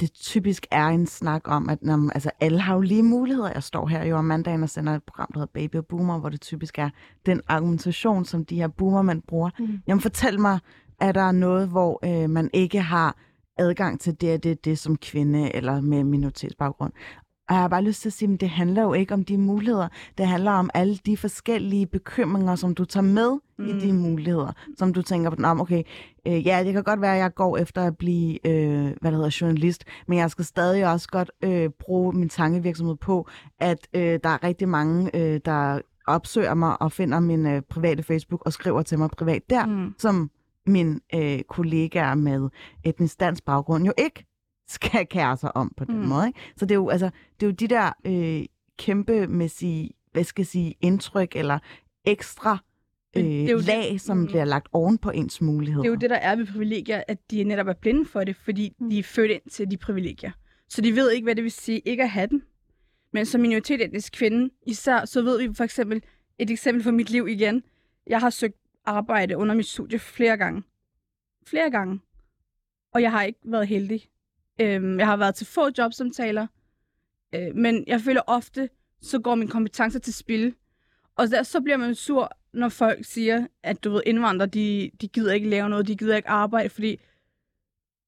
det 0.00 0.12
typisk 0.12 0.66
er 0.70 0.86
en 0.86 1.06
snak 1.06 1.42
om, 1.44 1.68
at 1.68 1.82
når, 1.82 2.10
altså, 2.14 2.30
alle 2.40 2.60
har 2.60 2.74
jo 2.74 2.80
lige 2.80 3.02
muligheder. 3.02 3.50
Jeg 3.54 3.62
står 3.62 3.86
her 3.86 4.04
jo 4.04 4.16
om 4.16 4.24
mandagen 4.24 4.62
og 4.62 4.68
sender 4.68 4.94
et 4.94 5.02
program, 5.02 5.30
der 5.32 5.38
hedder 5.40 5.52
Baby 5.54 5.76
og 5.76 5.86
Boomer, 5.86 6.18
hvor 6.18 6.28
det 6.28 6.40
typisk 6.40 6.78
er 6.78 6.90
den 7.26 7.40
argumentation, 7.48 8.24
som 8.24 8.44
de 8.44 8.56
her 8.56 8.68
boomermænd 8.68 9.22
bruger. 9.22 9.50
Mm. 9.58 9.78
Jamen 9.86 10.00
fortæl 10.00 10.40
mig, 10.40 10.58
er 11.00 11.12
der 11.12 11.32
noget, 11.32 11.68
hvor 11.68 12.00
øh, 12.04 12.30
man 12.30 12.50
ikke 12.52 12.80
har 12.80 13.16
adgang 13.58 14.00
til 14.00 14.20
det 14.20 14.34
og 14.34 14.42
det, 14.44 14.64
det 14.64 14.78
som 14.78 14.96
kvinde 14.96 15.56
eller 15.56 15.80
med 15.80 16.04
minoritetsbaggrund? 16.04 16.92
Og 17.48 17.54
jeg 17.54 17.60
har 17.62 17.68
bare 17.68 17.82
lyst 17.84 18.02
til 18.02 18.08
at 18.08 18.12
sige, 18.12 18.34
at 18.34 18.40
det 18.40 18.48
handler 18.48 18.82
jo 18.82 18.92
ikke 18.92 19.14
om 19.14 19.24
de 19.24 19.38
muligheder. 19.38 19.88
Det 20.18 20.26
handler 20.26 20.50
om 20.50 20.70
alle 20.74 20.96
de 21.06 21.16
forskellige 21.16 21.86
bekymringer, 21.86 22.54
som 22.54 22.74
du 22.74 22.84
tager 22.84 23.04
med 23.04 23.38
mm. 23.58 23.64
i 23.66 23.80
de 23.80 23.92
muligheder. 23.92 24.52
Som 24.78 24.92
du 24.92 25.02
tænker 25.02 25.30
på, 25.30 25.36
"Nå, 25.38 25.48
okay, 25.48 25.82
øh, 26.26 26.46
ja, 26.46 26.64
det 26.64 26.72
kan 26.72 26.82
godt 26.84 27.00
være, 27.00 27.12
at 27.14 27.18
jeg 27.18 27.34
går 27.34 27.56
efter 27.56 27.82
at 27.86 27.96
blive 27.96 28.46
øh, 28.46 28.82
hvad 29.00 29.10
det 29.10 29.18
hedder, 29.18 29.38
journalist, 29.40 29.84
men 30.08 30.18
jeg 30.18 30.30
skal 30.30 30.44
stadig 30.44 30.86
også 30.92 31.08
godt 31.08 31.30
øh, 31.42 31.70
bruge 31.80 32.12
min 32.12 32.28
tankevirksomhed 32.28 32.96
på, 32.96 33.28
at 33.60 33.78
øh, 33.94 34.20
der 34.24 34.28
er 34.28 34.44
rigtig 34.44 34.68
mange, 34.68 35.10
øh, 35.16 35.40
der 35.44 35.80
opsøger 36.06 36.54
mig 36.54 36.82
og 36.82 36.92
finder 36.92 37.20
min 37.20 37.46
øh, 37.46 37.62
private 37.70 38.02
Facebook 38.02 38.42
og 38.46 38.52
skriver 38.52 38.82
til 38.82 38.98
mig 38.98 39.10
privat 39.10 39.42
der, 39.50 39.66
Mm. 39.66 39.94
som 39.98 40.30
min 40.66 41.00
øh, 41.14 41.40
kollegaer 41.48 42.14
med 42.14 42.48
etnisk 42.84 43.20
dansk 43.20 43.44
baggrund 43.44 43.84
jo 43.86 43.92
ikke 43.98 44.26
skal 44.68 45.06
kære 45.06 45.36
sig 45.36 45.56
om 45.56 45.72
på 45.76 45.84
den 45.84 45.94
Mm. 45.94 46.00
mm. 46.02 46.08
måde. 46.08 46.26
Ikke? 46.26 46.40
Så 46.56 46.64
det 46.66 46.70
er 46.70 46.74
jo, 46.78 46.88
altså, 46.88 47.10
det 47.40 47.46
er 47.46 47.50
jo 47.50 47.52
de 47.52 47.68
der 47.68 47.92
øh, 48.06 48.44
kæmpemæssige, 48.78 49.90
hvad 50.12 50.24
skal 50.24 50.42
jeg 50.42 50.46
sige, 50.46 50.74
indtryk 50.80 51.36
eller 51.36 51.58
ekstra 52.04 52.58
øh, 53.16 53.22
det 53.24 53.44
er 53.46 53.50
jo 53.52 53.58
det- 53.58 53.66
lag, 53.66 54.00
som 54.00 54.16
Mm. 54.18 54.26
bliver 54.26 54.44
lagt 54.44 54.68
oven 54.72 54.98
på 54.98 55.10
ens 55.10 55.40
muligheder. 55.40 55.82
Det 55.82 55.88
er 55.88 55.92
jo 55.92 55.98
det, 55.98 56.10
der 56.10 56.16
er 56.16 56.36
ved 56.36 56.46
privilegier, 56.46 57.02
at 57.08 57.30
de 57.30 57.44
netop 57.44 57.66
er 57.68 57.72
blinde 57.72 58.04
for 58.04 58.24
det, 58.24 58.36
fordi 58.36 58.72
de 58.90 58.98
er 58.98 59.02
født 59.02 59.30
ind 59.30 59.42
til 59.50 59.70
de 59.70 59.76
privilegier. 59.76 60.30
Så 60.68 60.80
de 60.82 60.96
ved 60.96 61.10
ikke, 61.10 61.24
hvad 61.24 61.34
det 61.34 61.44
vil 61.44 61.52
sige 61.52 61.78
ikke 61.78 62.02
at 62.02 62.10
have 62.10 62.26
dem. 62.26 62.42
Men 63.12 63.26
som 63.26 63.40
minoritetsetnisk 63.40 64.12
kvinde, 64.12 64.50
især, 64.66 65.04
så 65.04 65.22
ved 65.22 65.48
vi 65.48 65.54
for 65.54 65.64
eksempel, 65.64 66.02
et 66.38 66.50
eksempel 66.50 66.84
fra 66.84 66.90
mit 66.90 67.10
liv 67.10 67.28
igen. 67.28 67.62
Jeg 68.06 68.20
har 68.20 68.30
søgt 68.30 68.56
arbejde 68.84 69.36
under 69.36 69.54
mit 69.54 69.66
studie 69.66 69.98
flere 69.98 70.36
gange. 70.36 70.62
Flere 71.46 71.70
gange. 71.70 72.00
Og 72.94 73.02
jeg 73.02 73.10
har 73.10 73.22
ikke 73.22 73.38
været 73.44 73.66
heldig. 73.68 74.08
Øhm, 74.60 74.98
jeg 74.98 75.06
har 75.06 75.16
været 75.16 75.34
til 75.34 75.46
få 75.46 75.70
jobsamtaler. 75.78 76.46
Øh, 77.34 77.54
men 77.54 77.84
jeg 77.86 78.00
føler 78.00 78.22
ofte, 78.26 78.68
så 79.00 79.18
går 79.18 79.34
min 79.34 79.48
kompetencer 79.48 80.00
til 80.00 80.14
spil. 80.14 80.54
Og 81.16 81.30
der, 81.30 81.42
så 81.42 81.60
bliver 81.60 81.76
man 81.76 81.94
sur, 81.94 82.30
når 82.52 82.68
folk 82.68 83.04
siger, 83.04 83.46
at 83.62 83.84
du 83.84 83.90
ved, 83.90 84.02
indvandrere, 84.06 84.48
de, 84.48 84.90
de 85.00 85.08
gider 85.08 85.32
ikke 85.32 85.48
lave 85.48 85.68
noget, 85.68 85.86
de 85.88 85.96
gider 85.96 86.16
ikke 86.16 86.28
arbejde, 86.28 86.68
fordi 86.68 87.00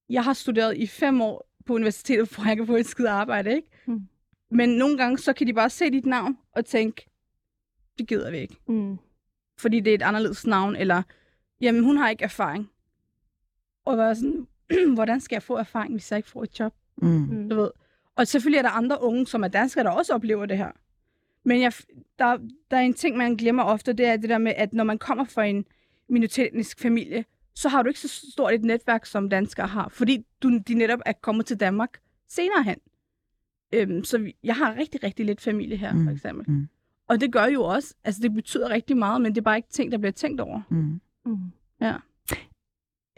jeg 0.09 0.25
har 0.25 0.33
studeret 0.33 0.77
i 0.77 0.87
fem 0.87 1.21
år 1.21 1.51
på 1.67 1.75
universitetet, 1.75 2.29
for 2.29 2.49
jeg 2.49 2.57
kan 2.57 2.67
få 2.67 2.77
et 2.77 2.87
skide 2.87 3.11
arbejde, 3.11 3.55
ikke? 3.55 3.69
Mm. 3.87 4.09
Men 4.51 4.69
nogle 4.69 4.97
gange, 4.97 5.19
så 5.19 5.33
kan 5.33 5.47
de 5.47 5.53
bare 5.53 5.71
se 5.71 5.91
dit 5.91 6.07
navn 6.07 6.39
og 6.53 6.65
tænke, 6.65 7.11
det 7.99 8.09
gider 8.09 8.31
vi 8.31 8.39
ikke. 8.39 8.57
Mm. 8.69 8.99
Fordi 9.59 9.81
det 9.81 9.91
er 9.91 9.95
et 9.95 10.03
anderledes 10.03 10.47
navn, 10.47 10.77
eller, 10.77 11.03
jamen, 11.61 11.85
hun 11.85 11.97
har 11.97 12.11
ikke 12.11 12.25
erfaring. 12.25 12.71
Og 13.85 13.99
var 13.99 14.15
sådan, 14.15 14.47
hvordan 14.95 15.21
skal 15.21 15.35
jeg 15.37 15.43
få 15.43 15.57
erfaring, 15.57 15.93
hvis 15.93 16.11
jeg 16.13 16.17
ikke 16.17 16.29
får 16.29 16.43
et 16.43 16.61
job? 16.61 16.75
Mm. 16.97 17.09
Mm. 17.09 17.49
Du 17.49 17.57
ved. 17.57 17.71
Og 18.17 18.27
selvfølgelig 18.27 18.59
er 18.59 18.63
der 18.63 18.69
andre 18.71 19.03
unge, 19.03 19.27
som 19.27 19.45
er 19.45 19.49
danskere, 19.49 19.85
der 19.85 19.91
også 19.91 20.15
oplever 20.15 20.47
det 20.47 20.59
her. 20.59 20.71
Men 21.45 21.61
jeg, 21.61 21.73
der, 22.19 22.39
der 22.71 22.77
er 22.77 22.81
en 22.81 22.95
ting, 22.95 23.17
man 23.17 23.37
glemmer 23.37 23.63
ofte, 23.63 23.93
det 23.93 24.07
er 24.07 24.17
det 24.17 24.31
der 24.31 24.39
med, 24.39 24.53
at 24.57 24.73
når 24.73 24.85
man 24.85 24.99
kommer 24.99 25.25
fra 25.25 25.45
en 25.45 25.65
minoritetsetnisk 26.09 26.81
familie, 26.81 27.25
så 27.55 27.69
har 27.69 27.83
du 27.83 27.89
ikke 27.89 28.01
så 28.01 28.31
stort 28.33 28.55
et 28.55 28.63
netværk, 28.65 29.07
som 29.07 29.29
danskere 29.29 29.67
har, 29.67 29.89
fordi 29.89 30.27
du, 30.43 30.59
de 30.59 30.75
netop 30.75 30.99
er 31.07 31.13
kommet 31.13 31.47
til 31.47 31.61
Danmark 31.61 31.99
senere 32.29 32.63
hen. 32.63 32.77
Øhm, 33.73 34.05
så 34.05 34.19
vi- 34.19 34.37
jeg 34.45 34.55
har 34.57 34.75
rigtig, 34.77 35.03
rigtig 35.05 35.27
lidt 35.27 35.41
familie 35.41 35.77
her, 35.77 35.93
mm. 35.93 36.05
For 36.05 36.11
eksempel. 36.13 36.45
mm. 36.51 36.69
Og 37.09 37.21
det 37.21 37.33
gør 37.33 37.45
jo 37.47 37.63
også, 37.65 37.95
altså 38.05 38.21
det 38.23 38.35
betyder 38.35 38.69
rigtig 38.71 38.97
meget, 38.97 39.21
men 39.21 39.33
det 39.35 39.39
er 39.41 39.43
bare 39.43 39.57
ikke 39.57 39.69
ting, 39.69 39.93
der 39.93 39.99
bliver 39.99 40.13
tænkt 40.13 40.41
over. 40.41 40.61
Mm. 40.71 41.01
Mm. 41.25 41.37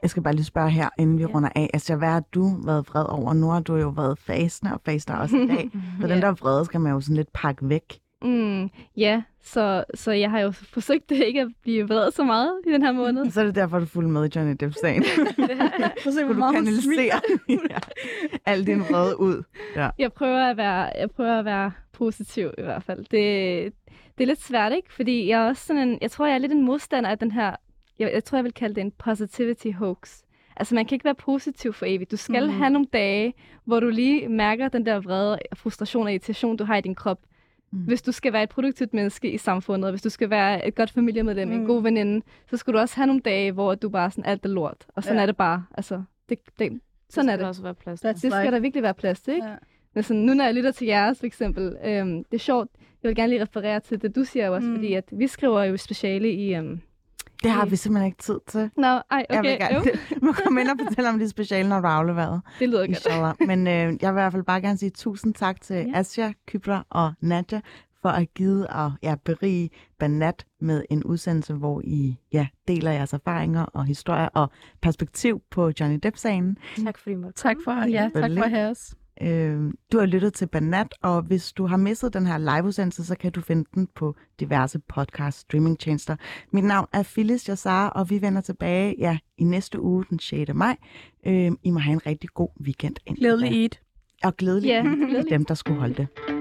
Jeg 0.02 0.10
skal 0.10 0.22
bare 0.22 0.34
lige 0.34 0.44
spørge 0.44 0.70
her, 0.70 0.88
inden 0.98 1.18
vi 1.18 1.22
Ja. 1.22 1.28
runder 1.28 1.48
af. 1.56 1.70
Altså, 1.74 1.96
hvad 1.96 2.08
har 2.08 2.22
du 2.34 2.50
været 2.64 2.88
vred 2.88 3.04
over? 3.08 3.32
Nu 3.34 3.46
har 3.46 3.60
du 3.60 3.76
jo 3.76 3.88
været 3.88 4.18
fasende 4.18 4.72
og 4.74 4.80
faster 4.84 5.14
også 5.16 5.36
i 5.36 5.46
dag. 5.46 5.70
Så 6.00 6.06
den 6.06 6.18
Ja. 6.18 6.26
der 6.26 6.32
vrede 6.32 6.64
skal 6.64 6.80
man 6.80 6.92
jo 6.92 7.00
sådan 7.00 7.16
lidt 7.16 7.32
pakke 7.34 7.68
væk. 7.68 7.98
Mm, 8.22 8.70
ja, 8.96 9.22
så, 9.42 9.84
så 9.94 10.12
jeg 10.12 10.30
har 10.30 10.40
jo 10.40 10.50
forsøgt 10.50 11.10
ikke 11.10 11.40
at 11.40 11.48
blive 11.62 11.88
vred 11.88 12.10
så 12.10 12.24
meget 12.24 12.52
i 12.66 12.72
den 12.72 12.82
her 12.82 12.92
måned. 12.92 13.30
Så 13.30 13.40
er 13.40 13.44
det 13.44 13.54
derfor, 13.54 13.78
du 13.78 13.86
fulgte 13.86 14.10
med 14.10 14.24
i 14.26 14.38
Johnny 14.38 14.56
Depp-sagen. 14.60 15.04
Se, 16.12 16.24
hvor 16.24 16.34
du 16.34 16.52
kanalisere 16.52 17.20
ja, 17.48 17.78
al 18.46 18.66
din 18.66 18.80
vrede 18.80 19.20
ud. 19.20 19.42
Ja. 19.76 19.90
Jeg 19.98 20.12
prøver 20.12 20.50
at 20.50 20.56
være, 20.56 20.90
jeg 20.98 21.10
prøver 21.10 21.38
at 21.38 21.44
være 21.44 21.72
positiv 21.92 22.50
i 22.58 22.62
hvert 22.62 22.82
fald. 22.82 22.98
Det, 22.98 23.72
det 24.18 24.24
er 24.24 24.26
lidt 24.26 24.42
svært, 24.42 24.72
ikke? 24.72 24.94
Fordi 24.94 25.28
jeg 25.28 25.42
er 25.42 25.48
også 25.48 25.66
sådan 25.66 25.88
en, 25.88 25.98
jeg 26.02 26.10
tror, 26.10 26.26
jeg 26.26 26.34
er 26.34 26.38
lidt 26.38 26.52
en 26.52 26.64
modstander 26.64 27.10
af 27.10 27.18
den 27.18 27.30
her, 27.30 27.56
jeg, 28.00 28.10
jeg 28.14 28.24
tror, 28.24 28.38
jeg 28.38 28.44
vil 28.44 28.52
kalde 28.52 28.74
det 28.74 28.80
en 28.80 28.90
positivity 28.90 29.68
hoax. 29.70 30.22
Altså, 30.56 30.74
man 30.74 30.84
kan 30.86 30.96
ikke 30.96 31.04
være 31.04 31.14
positiv 31.14 31.72
for 31.72 31.86
evigt. 31.88 32.10
Du 32.10 32.16
skal 32.16 32.46
mm. 32.46 32.52
have 32.52 32.70
nogle 32.70 32.86
dage, 32.92 33.34
hvor 33.64 33.80
du 33.80 33.88
lige 33.88 34.28
mærker 34.28 34.68
den 34.68 34.86
der 34.86 35.00
vrede, 35.00 35.38
frustration 35.54 36.04
og 36.06 36.10
irritation, 36.12 36.56
du 36.56 36.64
har 36.64 36.76
i 36.76 36.80
din 36.80 36.94
krop. 36.94 37.20
Mm. 37.72 37.78
Hvis 37.78 38.02
du 38.02 38.12
skal 38.12 38.32
være 38.32 38.42
et 38.42 38.48
produktivt 38.48 38.94
menneske 38.94 39.32
i 39.32 39.38
samfundet, 39.38 39.84
og 39.86 39.92
hvis 39.92 40.02
du 40.02 40.08
skal 40.08 40.30
være 40.30 40.66
et 40.68 40.74
godt 40.74 40.90
familiemedlem, 40.90 41.48
mm. 41.48 41.54
en 41.54 41.66
god 41.66 41.82
veninde, 41.82 42.22
så 42.50 42.56
skal 42.56 42.72
du 42.72 42.78
også 42.78 42.96
have 42.96 43.06
nogle 43.06 43.20
dage, 43.20 43.52
hvor 43.52 43.74
du 43.74 43.88
bare 43.88 44.04
er 44.06 44.08
sådan 44.08 44.24
alt 44.24 44.44
er 44.44 44.48
lort. 44.48 44.86
Og 44.88 45.02
sådan 45.04 45.16
Ja. 45.16 45.22
er 45.22 45.26
det 45.26 45.36
bare. 45.36 45.64
Altså, 45.74 46.02
det, 46.28 46.38
det, 46.58 46.80
sådan 47.10 47.24
skal 47.24 47.28
er 47.32 47.36
det. 47.36 47.46
også 47.46 47.62
være 47.62 47.74
plads 47.74 48.04
That's 48.04 48.08
Det 48.08 48.18
skal 48.18 48.42
life. 48.42 48.50
der 48.54 48.60
virkelig 48.60 48.82
være 48.82 48.94
plads 48.94 49.20
til, 49.20 49.34
ikke? 49.34 49.46
Ja. 49.46 49.54
Men 49.94 50.02
sådan, 50.02 50.22
nu 50.22 50.34
når 50.34 50.44
jeg 50.44 50.54
lytter 50.54 50.70
til 50.70 50.86
jeres, 50.86 51.18
for 51.18 51.26
eksempel, 51.26 51.76
øhm, 51.84 52.24
det 52.24 52.34
er 52.34 52.38
sjovt, 52.38 52.68
jeg 53.02 53.08
vil 53.08 53.16
gerne 53.16 53.30
lige 53.30 53.42
referere 53.42 53.80
til 53.80 54.02
det, 54.02 54.14
du 54.16 54.24
siger 54.24 54.48
også, 54.48 54.68
mm. 54.68 54.74
fordi 54.74 54.94
at 54.94 55.04
vi 55.12 55.26
skriver 55.26 55.64
jo 55.64 55.76
speciale 55.76 56.32
i... 56.32 56.54
Øhm... 56.54 56.80
Det 57.42 57.50
har 57.50 57.66
vi 57.66 57.76
simpelthen 57.76 58.06
ikke 58.06 58.22
tid 58.22 58.38
til. 58.46 58.70
Nå, 58.76 58.86
ej, 58.86 59.02
Jeg 59.10 59.38
okay, 59.38 59.50
vil 59.50 59.58
gerne, 59.58 59.84
du 60.20 60.26
må 60.26 60.32
komme 60.32 60.60
ind 60.60 60.68
og 60.68 60.76
fortælle 60.88 61.10
om 61.10 61.18
det 61.18 61.30
speciale, 61.30 61.68
når 61.68 61.80
du 61.80 61.86
er 61.86 61.90
afleveret. 61.90 62.40
det 62.58 62.68
lyder 62.68 62.78
godt. 62.80 62.88
Inshallah. 62.88 63.34
Men 63.46 63.66
øh, 63.66 63.72
jeg 63.74 63.88
vil 63.88 64.08
i 64.08 64.12
hvert 64.12 64.32
fald 64.32 64.42
bare 64.42 64.60
gerne 64.60 64.78
sige 64.78 64.90
tusind 64.90 65.34
tak 65.34 65.60
til 65.60 65.76
Ja. 65.76 65.98
Asja, 65.98 66.32
Kybra 66.46 66.86
og 66.90 67.12
Nadja 67.20 67.60
for 68.02 68.08
at 68.08 68.34
givet 68.34 68.66
og 68.66 68.92
ja, 69.02 69.14
berige 69.24 69.70
Banat 69.98 70.46
med 70.60 70.84
en 70.90 71.04
udsendelse, 71.04 71.54
hvor 71.54 71.80
I 71.84 72.16
ja, 72.32 72.46
deler 72.68 72.90
jeres 72.90 73.12
erfaringer 73.12 73.62
og 73.62 73.84
historier 73.84 74.28
og 74.34 74.50
perspektiv 74.82 75.42
på 75.50 75.72
Johnny 75.80 75.98
Depp-sagen. 76.02 76.58
Tak 76.84 76.98
fordi 76.98 77.12
I 77.12 77.16
måtte 77.16 77.42
Tak 77.42 77.56
for, 77.64 77.72
ja, 77.88 78.10
tak 78.14 78.30
for 78.36 78.42
at 78.44 78.50
have 78.50 78.70
os. 78.70 78.94
Øh, 79.22 79.72
du 79.92 79.98
har 79.98 80.06
lyttet 80.06 80.34
til 80.34 80.46
Banat, 80.46 80.94
og 81.02 81.22
hvis 81.22 81.52
du 81.52 81.66
har 81.66 81.76
misset 81.76 82.14
den 82.14 82.26
her 82.26 82.38
liveudsendelse, 82.38 83.04
så 83.04 83.14
kan 83.14 83.32
du 83.32 83.40
finde 83.40 83.64
den 83.74 83.88
på 83.94 84.14
diverse 84.40 84.78
podcast 84.78 85.38
streamingtjenester. 85.38 86.16
Mit 86.52 86.64
navn 86.64 86.86
er 86.92 87.02
Phyllis 87.02 87.48
Jassar, 87.48 87.88
og 87.88 88.10
vi 88.10 88.22
vender 88.22 88.40
tilbage 88.40 88.94
ja, 88.98 89.18
i 89.38 89.44
næste 89.44 89.80
uge, 89.80 90.04
den 90.10 90.18
6. 90.18 90.50
maj. 90.54 90.76
Øh, 91.26 91.52
I 91.62 91.70
må 91.70 91.78
have 91.78 91.92
en 91.92 92.06
rigtig 92.06 92.30
god 92.34 92.48
weekend. 92.64 92.96
Glædelig. 93.16 93.62
Eid. 93.62 93.70
Og 94.24 94.36
glædelig 94.36 94.68
Ja, 94.68 94.76
ja, 94.76 94.82
glædelig. 94.82 95.30
dem, 95.30 95.44
der 95.44 95.54
skulle 95.54 95.80
holde 95.80 95.94
det. 95.94 96.39